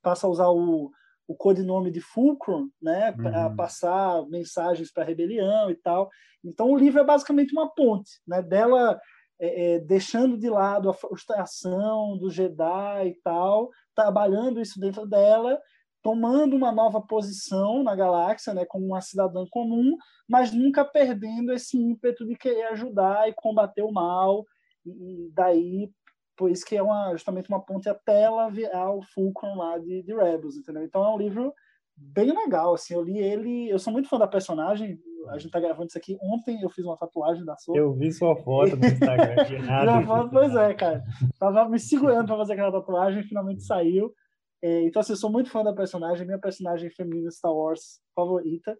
passa 0.00 0.28
a 0.28 0.30
usar 0.30 0.48
o, 0.48 0.90
o 1.26 1.34
codinome 1.34 1.90
de 1.90 2.00
Fulcrum, 2.00 2.70
né? 2.80 3.10
Para 3.12 3.48
uhum. 3.48 3.56
passar 3.56 4.24
mensagens 4.28 4.92
para 4.92 5.02
a 5.02 5.06
rebelião 5.06 5.70
e 5.70 5.74
tal. 5.74 6.08
Então 6.44 6.70
o 6.70 6.78
livro 6.78 7.00
é 7.00 7.04
basicamente 7.04 7.52
uma 7.52 7.68
ponte, 7.68 8.20
né? 8.26 8.40
Dela 8.42 8.98
é, 9.38 9.74
é, 9.74 9.78
deixando 9.80 10.38
de 10.38 10.48
lado 10.48 10.88
a 10.88 10.94
frustração 10.94 12.16
do 12.16 12.30
Jedi 12.30 13.08
e 13.08 13.14
tal, 13.22 13.70
trabalhando 13.94 14.60
isso 14.60 14.78
dentro 14.78 15.06
dela, 15.06 15.60
tomando 16.02 16.56
uma 16.56 16.72
nova 16.72 17.00
posição 17.00 17.82
na 17.82 17.94
galáxia, 17.94 18.52
né, 18.52 18.64
como 18.64 18.86
uma 18.86 19.00
cidadã 19.00 19.44
comum, 19.48 19.96
mas 20.28 20.52
nunca 20.52 20.84
perdendo 20.84 21.52
esse 21.52 21.76
ímpeto 21.76 22.26
de 22.26 22.36
querer 22.36 22.64
ajudar 22.68 23.28
e 23.28 23.34
combater 23.34 23.82
o 23.82 23.92
mal. 23.92 24.44
E, 24.84 25.30
daí, 25.32 25.90
por 26.36 26.50
isso 26.50 26.64
que 26.64 26.76
é 26.76 26.82
uma, 26.82 27.12
justamente 27.12 27.48
uma 27.48 27.64
ponte 27.64 27.88
até 27.88 28.22
ela 28.22 28.50
virar 28.50 28.92
o 28.92 29.02
Fulcrum 29.02 29.56
lá 29.56 29.78
de, 29.78 30.02
de 30.02 30.14
Rebels, 30.14 30.56
entendeu? 30.56 30.82
Então 30.82 31.04
é 31.04 31.08
um 31.08 31.18
livro 31.18 31.54
bem 31.96 32.32
legal, 32.32 32.74
assim, 32.74 32.94
eu 32.94 33.02
li 33.02 33.18
ele, 33.18 33.68
eu 33.68 33.78
sou 33.78 33.92
muito 33.92 34.08
fã 34.08 34.18
da 34.18 34.26
personagem, 34.26 34.98
a 35.28 35.38
gente 35.38 35.50
tá 35.50 35.60
gravando 35.60 35.86
isso 35.86 35.98
aqui, 35.98 36.18
ontem 36.22 36.60
eu 36.62 36.70
fiz 36.70 36.84
uma 36.84 36.96
tatuagem 36.96 37.44
da 37.44 37.56
Soca. 37.56 37.78
Eu 37.78 37.92
vi 37.92 38.12
sua 38.12 38.36
foto 38.36 38.76
no 38.76 38.84
Instagram. 38.84 39.34
nada 39.66 40.02
foto, 40.06 40.30
pois 40.30 40.54
é, 40.54 40.74
cara, 40.74 41.02
tava 41.38 41.68
me 41.68 41.78
segurando 41.78 42.26
para 42.26 42.36
fazer 42.36 42.52
aquela 42.54 42.72
tatuagem, 42.72 43.22
finalmente 43.22 43.62
saiu, 43.62 44.12
é, 44.62 44.82
então 44.82 45.00
assim, 45.00 45.12
eu 45.12 45.16
sou 45.16 45.30
muito 45.30 45.50
fã 45.50 45.62
da 45.64 45.72
personagem, 45.72 46.26
minha 46.26 46.38
personagem 46.38 46.90
feminina 46.90 47.30
Star 47.30 47.52
Wars 47.52 48.00
favorita, 48.14 48.76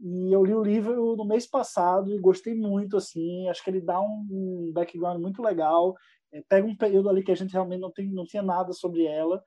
e 0.00 0.34
eu 0.34 0.44
li 0.44 0.54
o 0.54 0.62
livro 0.62 1.14
no 1.14 1.24
mês 1.24 1.46
passado 1.46 2.10
e 2.14 2.18
gostei 2.18 2.54
muito, 2.54 2.96
assim, 2.96 3.48
acho 3.48 3.62
que 3.62 3.70
ele 3.70 3.80
dá 3.80 4.00
um 4.00 4.70
background 4.72 5.20
muito 5.20 5.42
legal, 5.42 5.94
é, 6.32 6.42
pega 6.48 6.66
um 6.66 6.76
período 6.76 7.08
ali 7.08 7.22
que 7.22 7.32
a 7.32 7.36
gente 7.36 7.52
realmente 7.52 7.80
não, 7.80 7.90
tem, 7.90 8.10
não 8.10 8.24
tinha 8.24 8.42
nada 8.42 8.72
sobre 8.72 9.04
ela, 9.04 9.42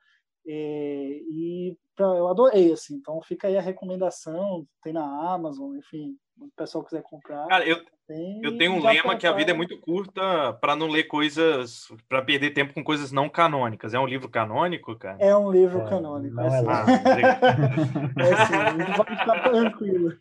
é, 0.46 1.20
e 1.30 1.76
pra, 1.96 2.06
eu 2.06 2.28
adorei, 2.28 2.72
assim. 2.72 2.96
Então 2.96 3.20
fica 3.22 3.48
aí 3.48 3.56
a 3.56 3.62
recomendação, 3.62 4.66
tem 4.82 4.92
na 4.92 5.32
Amazon, 5.32 5.76
enfim, 5.76 6.16
o 6.38 6.48
pessoal 6.56 6.84
quiser 6.84 7.02
comprar. 7.02 7.46
Cara, 7.46 7.66
eu, 7.66 7.80
tem, 8.06 8.40
eu 8.42 8.58
tenho 8.58 8.72
um 8.72 8.82
lema 8.82 9.16
que 9.16 9.26
a 9.26 9.32
vida 9.32 9.52
é 9.52 9.54
muito 9.54 9.78
curta 9.78 10.52
para 10.60 10.76
não 10.76 10.88
ler 10.88 11.04
coisas, 11.04 11.88
para 12.08 12.22
perder 12.22 12.50
tempo 12.50 12.74
com 12.74 12.82
coisas 12.82 13.12
não 13.12 13.28
canônicas. 13.28 13.94
É 13.94 13.98
um 13.98 14.06
livro 14.06 14.28
canônico, 14.28 14.96
cara? 14.96 15.16
É 15.20 15.34
um 15.34 15.50
livro 15.50 15.80
é, 15.80 15.88
canônico. 15.88 16.40
É, 16.40 16.46
é 16.46 16.64
ah, 16.68 16.84
é 18.18 18.46
sim, 18.46 18.92
pode 18.96 19.16
ficar 19.16 19.42
tranquilo. 19.42 20.12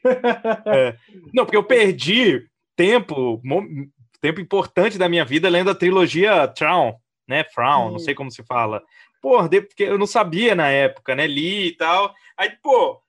É. 0.66 0.96
Não, 1.34 1.46
porque 1.46 1.58
eu 1.58 1.64
perdi 1.64 2.48
tempo, 2.76 3.42
tempo 4.22 4.40
importante 4.40 4.98
da 4.98 5.10
minha 5.10 5.26
vida 5.26 5.50
lendo 5.50 5.70
a 5.70 5.76
trilogia 5.76 6.48
Traum, 6.48 6.96
né? 7.28 7.44
Frown, 7.44 7.92
não 7.92 8.00
sei 8.00 8.14
como 8.14 8.32
se 8.32 8.44
fala 8.44 8.82
porra, 9.24 9.48
porque 9.48 9.84
eu 9.84 9.98
não 9.98 10.06
sabia 10.06 10.54
na 10.54 10.68
época, 10.68 11.16
né? 11.16 11.26
Li 11.26 11.68
e 11.68 11.72
tal. 11.78 12.14
Aí, 12.38 12.52
pô, 12.62 13.02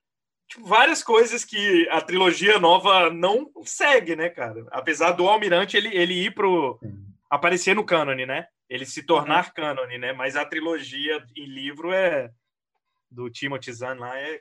tipo, 0.48 0.66
várias 0.66 1.02
coisas 1.02 1.44
que 1.44 1.88
a 1.90 2.00
trilogia 2.00 2.58
nova 2.58 3.10
não 3.10 3.50
segue, 3.64 4.16
né, 4.16 4.28
cara? 4.28 4.66
Apesar 4.70 5.12
do 5.12 5.28
Almirante 5.28 5.76
ele, 5.76 5.94
ele 5.96 6.14
ir 6.14 6.34
pro. 6.34 6.78
aparecer 7.28 7.74
no 7.74 7.84
cânone, 7.84 8.26
né? 8.26 8.46
Ele 8.68 8.86
se 8.86 9.04
tornar 9.04 9.46
uhum. 9.46 9.52
cânone, 9.54 9.98
né? 9.98 10.12
Mas 10.12 10.36
a 10.36 10.44
trilogia 10.44 11.22
em 11.36 11.46
livro 11.46 11.92
é. 11.92 12.30
do 13.10 13.30
Timothy 13.30 13.72
Zahn 13.72 13.98
lá 13.98 14.18
é 14.18 14.40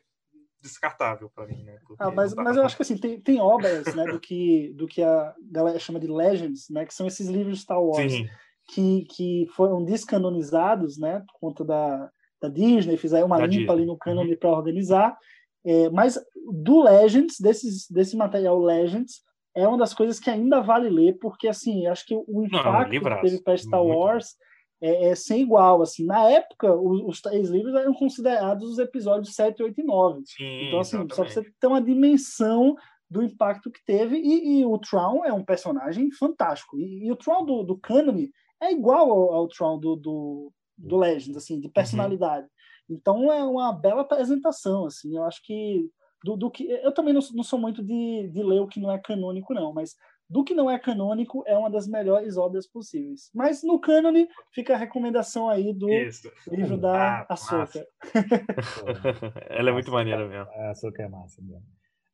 descartável 0.62 1.30
para 1.36 1.45
mim, 1.45 1.64
né? 1.64 1.78
Ah, 1.99 2.10
mas, 2.10 2.34
mas 2.34 2.56
eu 2.56 2.64
acho 2.64 2.76
que 2.78 2.84
assim, 2.84 2.97
tem, 2.97 3.20
tem 3.20 3.41
obras, 3.41 3.93
né, 3.93 4.06
do 4.06 4.18
que, 4.18 4.72
do 4.76 4.88
que 4.88 5.04
a 5.04 5.36
galera 5.51 5.78
chama 5.78 5.99
de 5.99 6.08
Legends, 6.08 6.70
né, 6.70 6.86
que 6.86 6.93
são 6.93 7.06
esses 7.06 7.28
livros 7.28 7.58
de 7.58 7.64
Star 7.64 7.84
Wars. 7.84 8.14
Sim 8.14 8.30
que, 8.68 9.06
que 9.06 9.47
foram 9.56 9.84
descanonizados, 9.84 10.97
né, 10.97 11.24
por 11.28 11.39
conta 11.39 11.66
da, 11.66 12.10
da 12.41 12.49
Disney, 12.49 12.97
fizeram 12.97 13.28
uma 13.28 13.38
da 13.38 13.45
limpa 13.45 13.58
Disney. 13.58 13.72
ali 13.74 13.86
no 13.86 13.97
cânone 13.97 14.32
uhum. 14.32 14.39
para 14.39 14.49
organizar. 14.49 15.18
É, 15.66 15.89
mas 15.89 16.20
do 16.51 16.82
Legends, 16.84 17.39
desses, 17.39 17.89
desse 17.89 18.16
material 18.16 18.59
Legends, 18.59 19.22
é 19.55 19.68
uma 19.68 19.78
das 19.78 19.93
coisas 19.93 20.20
que 20.20 20.30
ainda 20.30 20.61
vale 20.61 20.89
ler, 20.89 21.18
porque 21.20 21.47
assim, 21.47 21.86
acho 21.88 22.05
que 22.05 22.16
o 22.16 22.43
impacto 22.43 22.72
Não, 22.72 22.84
que 22.84 23.22
teve 23.22 23.41
para 23.41 23.57
Star 23.57 23.84
Wars 23.84 24.36
é, 24.82 25.09
é, 25.09 25.16
sem 25.16 25.41
igual. 25.41 25.82
Assim, 25.82 26.05
na 26.05 26.30
época, 26.30 26.76
os, 26.76 27.01
os, 27.05 27.22
três 27.22 27.49
livros 27.49 27.74
eram 27.74 27.93
considerados 27.93 28.70
os 28.70 28.80
episódios 28.80 29.34
7, 29.34 29.64
8 29.64 29.80
e 29.80 29.84
9. 29.84 30.22
Sim, 30.26 30.68
então, 30.68 30.80
assim, 30.80 30.97
exatamente. 30.97 31.16
só 31.16 31.24
para 31.24 31.32
você 31.32 31.53
ter 31.59 31.68
uma 31.68 31.82
dimensão 31.82 32.76
do 33.09 33.24
impacto 33.24 33.72
que 33.72 33.80
teve. 33.86 34.18
E, 34.18 34.59
e 34.59 34.66
o 34.66 34.78
Tron 34.78 35.24
é 35.24 35.32
um 35.32 35.43
personagem 35.43 36.11
fantástico. 36.11 36.78
E, 36.78 37.05
e 37.05 37.11
o 37.11 37.16
Tron 37.16 37.45
do, 37.45 37.64
do 37.64 37.78
Canon 37.78 38.26
é 38.61 38.74
igual 38.74 39.09
ao, 39.09 39.34
ao 39.34 39.47
Tron 39.47 39.80
do, 39.80 39.95
do, 39.95 40.51
do 40.78 40.97
Legends, 40.97 41.38
assim, 41.38 41.59
de 41.61 41.70
personalidade. 41.70 42.43
Uhum. 42.43 42.51
Então 42.90 43.32
é 43.32 43.44
uma 43.44 43.72
bela 43.74 44.02
apresentação, 44.02 44.86
assim. 44.86 45.16
Eu 45.16 45.24
acho 45.24 45.42
que 45.44 45.90
do, 46.24 46.38
do 46.38 46.50
que 46.50 46.70
eu 46.70 46.94
também 46.94 47.14
não, 47.14 47.22
não 47.34 47.44
sou 47.44 47.60
muito 47.60 47.84
de, 47.84 48.30
de 48.32 48.44
ler 48.44 48.62
o 48.62 48.68
que 48.68 48.80
não 48.80 48.92
é 48.92 48.98
canônico, 48.98 49.54
não, 49.54 49.74
mas 49.74 49.96
do 50.30 50.44
que 50.44 50.54
não 50.54 50.70
é 50.70 50.80
canônico 50.80 51.44
é 51.46 51.58
uma 51.58 51.70
das 51.70 51.88
melhores 51.88 52.38
obras 52.38 52.68
possíveis. 52.68 53.30
Mas 53.34 53.62
no 53.62 53.80
cânone 53.80 54.28
fica 54.52 54.74
a 54.74 54.78
recomendação 54.78 55.50
aí 55.50 55.74
do 55.74 55.90
Isso. 55.90 56.32
livro 56.48 56.78
da 56.78 57.20
ah, 57.22 57.26
Açúcar. 57.30 57.86
Ela 59.50 59.70
é 59.70 59.74
muito 59.74 59.92
maneira 59.92 60.28
mesmo. 60.28 60.50
A 60.54 60.72
Açúcar 60.72 61.04
é 61.04 61.10
massa 61.10 61.42
mesmo. 61.42 61.66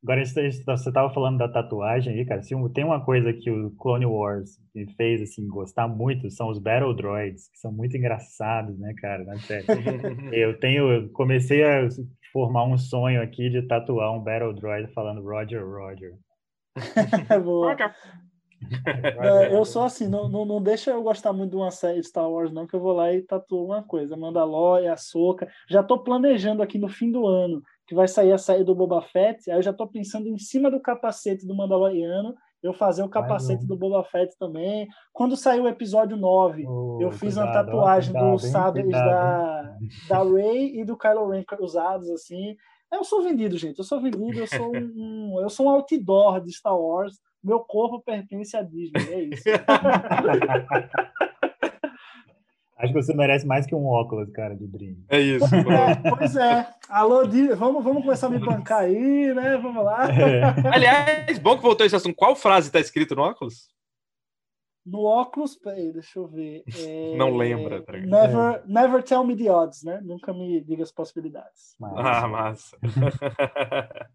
Agora, 0.02 0.24
você 0.24 0.48
estava 0.48 1.12
falando 1.12 1.36
da 1.38 1.48
tatuagem 1.48 2.14
aí, 2.14 2.24
cara. 2.24 2.42
Se 2.42 2.54
tem 2.72 2.84
uma 2.84 3.04
coisa 3.04 3.34
que 3.34 3.50
o 3.50 3.70
Clone 3.72 4.06
Wars 4.06 4.58
me 4.74 4.90
fez 4.94 5.20
assim, 5.20 5.46
gostar 5.46 5.86
muito, 5.86 6.30
são 6.30 6.48
os 6.48 6.58
Battle 6.58 6.94
Droids, 6.94 7.50
que 7.50 7.58
são 7.58 7.70
muito 7.70 7.96
engraçados, 7.98 8.78
né, 8.78 8.94
cara? 8.96 9.24
Na 9.24 9.38
série. 9.40 9.66
eu 10.32 10.58
tenho. 10.58 10.90
Eu 10.90 11.10
comecei 11.10 11.62
a 11.62 11.86
formar 12.32 12.64
um 12.64 12.78
sonho 12.78 13.20
aqui 13.20 13.50
de 13.50 13.60
tatuar 13.62 14.14
um 14.14 14.22
Battle 14.22 14.54
Droid 14.54 14.90
falando 14.94 15.22
Roger, 15.22 15.62
Roger. 15.62 16.14
Boa. 17.44 17.76
É, 19.20 19.54
eu 19.54 19.64
sou 19.64 19.84
assim, 19.84 20.06
não, 20.06 20.28
não, 20.28 20.44
não, 20.44 20.62
deixa 20.62 20.90
eu 20.90 21.02
gostar 21.02 21.32
muito 21.32 21.50
de 21.50 21.56
uma 21.56 21.70
série 21.70 22.00
de 22.00 22.06
Star 22.06 22.30
Wars, 22.30 22.52
não, 22.52 22.66
que 22.66 22.74
eu 22.74 22.80
vou 22.80 22.92
lá 22.92 23.12
e 23.12 23.22
tatuo 23.22 23.66
uma 23.66 23.82
coisa. 23.82 24.16
Mandalorian, 24.16 24.92
Ahsoka. 24.92 25.46
Já 25.68 25.82
tô 25.82 25.98
planejando 25.98 26.62
aqui 26.62 26.78
no 26.78 26.88
fim 26.88 27.10
do 27.10 27.26
ano 27.26 27.62
que 27.90 27.94
vai 27.96 28.06
sair 28.06 28.30
a 28.30 28.38
série 28.38 28.62
do 28.62 28.72
Boba 28.72 29.02
Fett. 29.02 29.50
Aí 29.50 29.58
eu 29.58 29.62
já 29.62 29.72
tô 29.72 29.84
pensando 29.84 30.28
em 30.28 30.38
cima 30.38 30.70
do 30.70 30.78
capacete 30.78 31.44
do 31.44 31.56
Mandaloriano 31.56 32.36
eu 32.62 32.72
fazer 32.72 33.02
o 33.02 33.08
capacete 33.08 33.66
do 33.66 33.76
Boba 33.76 34.04
Fett 34.04 34.38
também. 34.38 34.86
Quando 35.12 35.36
saiu 35.36 35.64
o 35.64 35.68
episódio 35.68 36.16
9, 36.16 36.66
oh, 36.68 36.98
eu 37.00 37.10
fiz 37.10 37.34
cuidado, 37.34 37.46
uma 37.46 37.52
tatuagem 37.52 38.12
cuidado, 38.12 38.30
dos 38.30 38.44
sabres 38.44 38.88
da, 38.90 39.76
da 40.08 40.22
Rey 40.22 40.78
e 40.78 40.84
do 40.84 40.96
Kylo 40.96 41.30
Ren 41.30 41.42
cruzados, 41.42 42.08
assim. 42.10 42.54
Eu 42.92 43.02
sou 43.02 43.24
vendido, 43.24 43.58
gente. 43.58 43.78
Eu 43.78 43.84
sou 43.84 44.00
vendido, 44.00 44.38
eu 44.38 44.46
sou 44.46 44.70
um, 44.76 45.40
eu 45.42 45.48
sou 45.48 45.66
um 45.66 45.70
outdoor 45.70 46.40
de 46.40 46.52
Star 46.52 46.78
Wars. 46.78 47.18
Meu 47.42 47.58
corpo 47.58 48.00
pertence 48.02 48.56
à 48.56 48.62
Disney, 48.62 49.12
é 49.12 49.22
isso. 49.24 49.42
Acho 52.80 52.94
que 52.94 53.02
você 53.02 53.14
merece 53.14 53.46
mais 53.46 53.66
que 53.66 53.74
um 53.74 53.86
óculos, 53.86 54.30
cara, 54.30 54.56
de 54.56 54.66
brinde. 54.66 55.04
É 55.10 55.20
isso. 55.20 55.54
É, 55.54 56.10
pois 56.16 56.34
é. 56.34 56.66
Alô, 56.88 57.22
vamos, 57.54 57.84
vamos 57.84 58.02
começar 58.02 58.28
a 58.28 58.30
me 58.30 58.38
bancar 58.38 58.80
aí, 58.80 59.34
né? 59.34 59.58
Vamos 59.58 59.84
lá. 59.84 60.08
É. 60.10 60.42
Aliás, 60.74 61.38
bom 61.38 61.56
que 61.56 61.62
voltou 61.62 61.84
esse 61.84 61.94
assunto. 61.94 62.16
Qual 62.16 62.34
frase 62.34 62.68
está 62.68 62.80
escrito 62.80 63.14
no 63.14 63.22
óculos? 63.22 63.68
No 64.84 65.04
óculos, 65.04 65.56
peraí, 65.56 65.92
deixa 65.92 66.18
eu 66.18 66.26
ver. 66.26 66.64
É... 66.74 67.14
Não 67.16 67.36
lembra, 67.36 67.82
tá 67.82 67.92
never, 67.92 68.62
never 68.66 69.02
tell 69.02 69.24
me 69.24 69.36
the 69.36 69.50
odds, 69.52 69.84
né? 69.84 70.00
Nunca 70.02 70.32
me 70.32 70.58
diga 70.62 70.82
as 70.82 70.90
possibilidades. 70.90 71.76
Ah, 71.82 72.26
massa. 72.26 72.78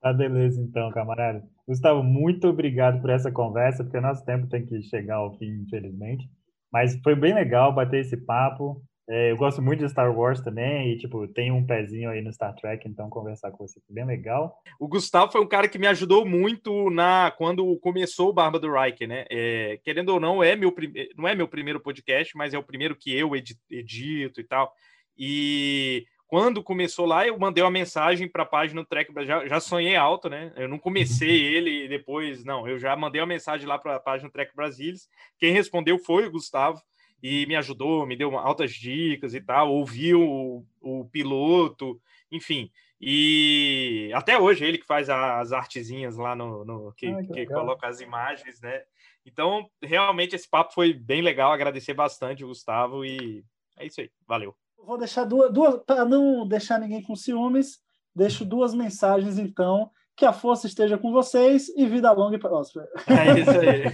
tá 0.00 0.12
beleza, 0.14 0.62
então, 0.62 0.90
camarada. 0.92 1.46
Gustavo, 1.68 2.02
muito 2.02 2.48
obrigado 2.48 3.02
por 3.02 3.10
essa 3.10 3.30
conversa, 3.30 3.84
porque 3.84 4.00
nosso 4.00 4.24
tempo 4.24 4.48
tem 4.48 4.64
que 4.64 4.82
chegar 4.82 5.16
ao 5.16 5.36
fim, 5.36 5.62
infelizmente. 5.62 6.26
Mas 6.72 6.98
foi 7.02 7.14
bem 7.14 7.34
legal 7.34 7.74
bater 7.74 8.00
esse 8.00 8.16
papo. 8.16 8.82
É, 9.08 9.32
eu 9.32 9.36
gosto 9.36 9.60
muito 9.60 9.80
de 9.80 9.90
Star 9.90 10.16
Wars 10.16 10.40
também 10.40 10.92
e, 10.92 10.98
tipo, 10.98 11.26
tenho 11.28 11.54
um 11.56 11.66
pezinho 11.66 12.08
aí 12.08 12.22
no 12.22 12.32
Star 12.32 12.54
Trek, 12.54 12.88
então 12.88 13.10
conversar 13.10 13.50
com 13.50 13.66
você 13.66 13.80
foi 13.86 13.94
bem 13.94 14.06
legal. 14.06 14.56
O 14.78 14.86
Gustavo 14.86 15.30
foi 15.30 15.40
um 15.40 15.48
cara 15.48 15.68
que 15.68 15.78
me 15.78 15.88
ajudou 15.88 16.24
muito 16.24 16.88
na 16.88 17.32
quando 17.36 17.76
começou 17.80 18.30
o 18.30 18.32
Barba 18.32 18.60
do 18.60 18.72
Reich, 18.72 19.06
né? 19.06 19.24
É, 19.28 19.78
querendo 19.82 20.10
ou 20.10 20.20
não, 20.20 20.42
é 20.42 20.54
meu, 20.54 20.72
não 21.18 21.28
é 21.28 21.34
meu 21.34 21.48
primeiro 21.48 21.80
podcast, 21.80 22.36
mas 22.36 22.54
é 22.54 22.58
o 22.58 22.62
primeiro 22.62 22.96
que 22.96 23.12
eu 23.14 23.32
edito 23.34 24.40
e 24.40 24.44
tal. 24.44 24.72
E 25.18 26.06
quando 26.32 26.62
começou 26.62 27.04
lá, 27.04 27.26
eu 27.26 27.38
mandei 27.38 27.62
uma 27.62 27.70
mensagem 27.70 28.26
para 28.26 28.44
a 28.44 28.46
página 28.46 28.80
do 28.80 28.88
Trek, 28.88 29.12
já, 29.26 29.46
já 29.46 29.60
sonhei 29.60 29.96
alto, 29.96 30.30
né? 30.30 30.50
Eu 30.56 30.66
não 30.66 30.78
comecei 30.78 31.28
ele 31.28 31.84
e 31.84 31.88
depois, 31.88 32.42
não, 32.42 32.66
eu 32.66 32.78
já 32.78 32.96
mandei 32.96 33.20
uma 33.20 33.26
mensagem 33.26 33.66
lá 33.66 33.78
para 33.78 33.96
a 33.96 34.00
página 34.00 34.30
do 34.30 34.32
Trek 34.32 34.56
Brasilis. 34.56 35.10
Quem 35.38 35.52
respondeu 35.52 35.98
foi 35.98 36.26
o 36.26 36.30
Gustavo 36.30 36.80
e 37.22 37.44
me 37.44 37.54
ajudou, 37.56 38.06
me 38.06 38.16
deu 38.16 38.34
altas 38.38 38.72
dicas 38.72 39.34
e 39.34 39.42
tal, 39.42 39.74
ouviu 39.74 40.22
o, 40.22 40.66
o 40.80 41.04
piloto, 41.04 42.00
enfim. 42.30 42.70
E 42.98 44.10
até 44.14 44.38
hoje 44.38 44.64
ele 44.64 44.78
que 44.78 44.86
faz 44.86 45.10
as 45.10 45.52
artezinhas 45.52 46.16
lá 46.16 46.34
no, 46.34 46.64
no 46.64 46.94
que, 46.94 47.08
ah, 47.08 47.22
que, 47.24 47.32
que 47.34 47.46
coloca 47.46 47.86
as 47.86 48.00
imagens, 48.00 48.58
né? 48.62 48.80
Então, 49.26 49.68
realmente 49.82 50.34
esse 50.34 50.48
papo 50.48 50.72
foi 50.72 50.94
bem 50.94 51.20
legal, 51.20 51.52
agradecer 51.52 51.92
bastante 51.92 52.42
o 52.42 52.48
Gustavo 52.48 53.04
e 53.04 53.44
é 53.76 53.84
isso 53.84 54.00
aí. 54.00 54.10
Valeu. 54.26 54.56
Vou 54.84 54.98
deixar 54.98 55.24
duas, 55.24 55.52
duas 55.52 55.76
para 55.84 56.04
não 56.04 56.46
deixar 56.46 56.78
ninguém 56.78 57.02
com 57.02 57.14
ciúmes, 57.14 57.78
deixo 58.14 58.44
duas 58.44 58.74
mensagens 58.74 59.38
então. 59.38 59.90
Que 60.14 60.26
a 60.26 60.32
força 60.32 60.66
esteja 60.66 60.98
com 60.98 61.10
vocês 61.10 61.70
e 61.74 61.86
vida 61.86 62.12
longa 62.12 62.36
e 62.36 62.38
próspera. 62.38 62.86
É 63.08 63.40
isso 63.40 63.50
aí. 63.50 63.84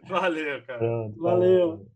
Valeu, 0.08 0.62
cara. 0.64 0.80
Valeu. 1.16 1.86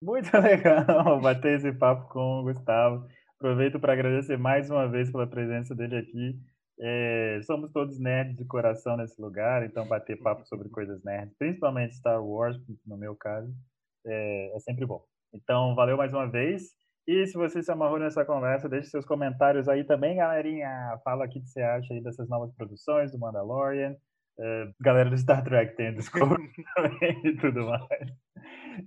Muito 0.00 0.38
legal 0.38 1.20
bater 1.20 1.56
esse 1.56 1.72
papo 1.72 2.08
com 2.08 2.40
o 2.40 2.44
Gustavo. 2.44 3.06
Aproveito 3.38 3.78
para 3.78 3.92
agradecer 3.92 4.38
mais 4.38 4.70
uma 4.70 4.88
vez 4.88 5.10
pela 5.10 5.26
presença 5.26 5.74
dele 5.74 5.96
aqui. 5.96 6.40
É, 6.78 7.40
somos 7.44 7.72
todos 7.72 7.98
nerds 7.98 8.36
de 8.36 8.44
coração 8.44 8.96
nesse 8.96 9.20
lugar, 9.20 9.64
então 9.64 9.88
bater 9.88 10.20
papo 10.20 10.44
sobre 10.46 10.68
coisas 10.68 11.02
nerds, 11.02 11.34
principalmente 11.38 11.96
Star 11.96 12.22
Wars, 12.22 12.58
no 12.86 12.98
meu 12.98 13.16
caso, 13.16 13.50
é, 14.06 14.54
é, 14.54 14.60
sempre 14.60 14.84
bom. 14.84 15.02
Então, 15.32 15.74
valeu 15.74 15.96
mais 15.96 16.12
uma 16.12 16.30
vez. 16.30 16.74
E 17.06 17.26
se 17.26 17.34
você 17.34 17.62
se 17.62 17.70
amarrou 17.70 17.98
nessa 17.98 18.24
conversa, 18.24 18.68
deixe 18.68 18.90
seus 18.90 19.04
comentários 19.04 19.68
aí 19.68 19.84
também, 19.84 20.16
galerinha. 20.16 20.98
Fala 21.04 21.24
o 21.24 21.28
que 21.28 21.40
você 21.40 21.62
acha 21.62 21.94
aí 21.94 22.02
dessas 22.02 22.28
novas 22.28 22.52
produções 22.54 23.12
do 23.12 23.18
Mandalorian. 23.18 23.94
É, 24.38 24.68
galera 24.80 25.08
do 25.08 25.16
Star 25.16 25.42
Trek 25.42 25.76
tem 25.76 25.94
Discovery 25.94 26.50
também 26.76 27.20
e 27.24 27.36
tudo 27.36 27.66
mais. 27.68 28.10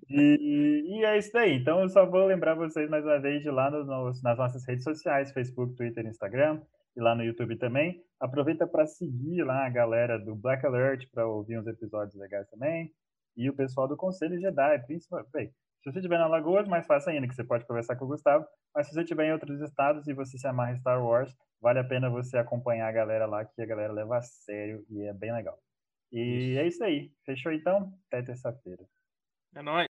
E, 0.09 0.83
e, 0.85 1.05
é 1.05 1.17
isso 1.17 1.35
aí. 1.37 1.55
Então, 1.55 1.81
eu 1.81 1.89
só 1.89 2.05
vou 2.05 2.25
lembrar 2.25 2.55
vocês 2.55 2.89
mais 2.89 3.03
uma 3.03 3.19
vez 3.19 3.41
de 3.41 3.49
lá 3.49 3.71
nos, 3.71 4.21
nas 4.21 4.37
nossas 4.37 4.67
redes 4.67 4.83
sociais, 4.83 5.31
Facebook, 5.31 5.75
Twitter, 5.75 6.05
Instagram 6.05 6.61
e 6.95 7.01
lá 7.01 7.15
no 7.15 7.23
YouTube 7.23 7.57
também. 7.57 8.03
Aproveita 8.19 8.67
para 8.67 8.85
seguir 8.85 9.43
lá 9.43 9.65
a 9.65 9.69
galera 9.69 10.19
do 10.19 10.35
Black 10.35 10.65
Alert 10.65 11.09
para 11.11 11.27
ouvir 11.27 11.59
uns 11.59 11.67
episódios 11.67 12.15
legais 12.15 12.49
também. 12.49 12.91
E 13.37 13.49
o 13.49 13.55
pessoal 13.55 13.87
do 13.87 13.95
Conselho 13.95 14.39
Jedi, 14.39 14.79
principalmente. 14.85 15.53
Se 15.81 15.91
você 15.91 15.99
estiver 15.99 16.17
na 16.17 16.27
Lagoa, 16.27 16.65
mais 16.65 16.85
fácil 16.85 17.11
ainda, 17.11 17.27
que 17.27 17.33
você 17.33 17.43
pode 17.43 17.65
conversar 17.65 17.95
com 17.95 18.05
o 18.05 18.09
Gustavo. 18.09 18.45
Mas 18.75 18.87
se 18.87 18.93
você 18.93 19.01
estiver 19.01 19.27
em 19.27 19.31
outros 19.31 19.61
estados 19.61 20.07
e 20.07 20.13
você 20.13 20.37
se 20.37 20.47
amarra 20.47 20.73
em 20.73 20.77
Star 20.77 21.03
Wars, 21.03 21.33
vale 21.61 21.79
a 21.79 21.83
pena 21.83 22.09
você 22.09 22.37
acompanhar 22.37 22.87
a 22.87 22.91
galera 22.91 23.25
lá, 23.25 23.45
que 23.45 23.61
a 23.61 23.65
galera 23.65 23.93
leva 23.93 24.17
a 24.17 24.21
sério 24.21 24.85
e 24.89 25.03
é 25.03 25.13
bem 25.13 25.33
legal. 25.33 25.57
E 26.11 26.57
é 26.57 26.67
isso 26.67 26.83
aí. 26.83 27.11
Fechou 27.25 27.51
então? 27.51 27.93
Até 28.07 28.23
terça-feira. 28.23 28.83
É 29.55 29.61
nóis. 29.61 29.88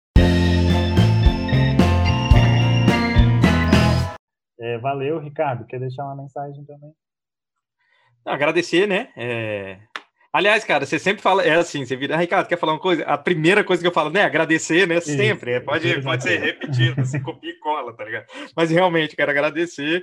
É, 4.64 4.78
valeu, 4.78 5.18
Ricardo. 5.18 5.66
Quer 5.66 5.78
deixar 5.78 6.04
uma 6.04 6.16
mensagem 6.16 6.64
também? 6.64 6.90
Agradecer, 8.24 8.88
né? 8.88 9.08
É... 9.14 9.76
Aliás, 10.32 10.64
cara, 10.64 10.86
você 10.86 10.98
sempre 10.98 11.22
fala, 11.22 11.44
é 11.44 11.54
assim, 11.54 11.84
você 11.84 11.94
vira, 11.94 12.16
ah, 12.16 12.18
Ricardo, 12.18 12.48
quer 12.48 12.58
falar 12.58 12.72
uma 12.72 12.80
coisa? 12.80 13.04
A 13.04 13.18
primeira 13.18 13.62
coisa 13.62 13.82
que 13.82 13.86
eu 13.86 13.92
falo, 13.92 14.08
né? 14.08 14.22
Agradecer, 14.22 14.88
né? 14.88 15.00
Sempre. 15.00 15.52
É, 15.52 15.60
pode, 15.60 16.02
pode 16.02 16.22
ser 16.22 16.40
repetido, 16.40 17.04
você 17.04 17.20
copia 17.20 17.50
e 17.50 17.58
cola, 17.58 17.94
tá 17.94 18.04
ligado? 18.04 18.24
Mas 18.56 18.70
realmente, 18.70 19.14
quero 19.14 19.30
agradecer. 19.30 20.02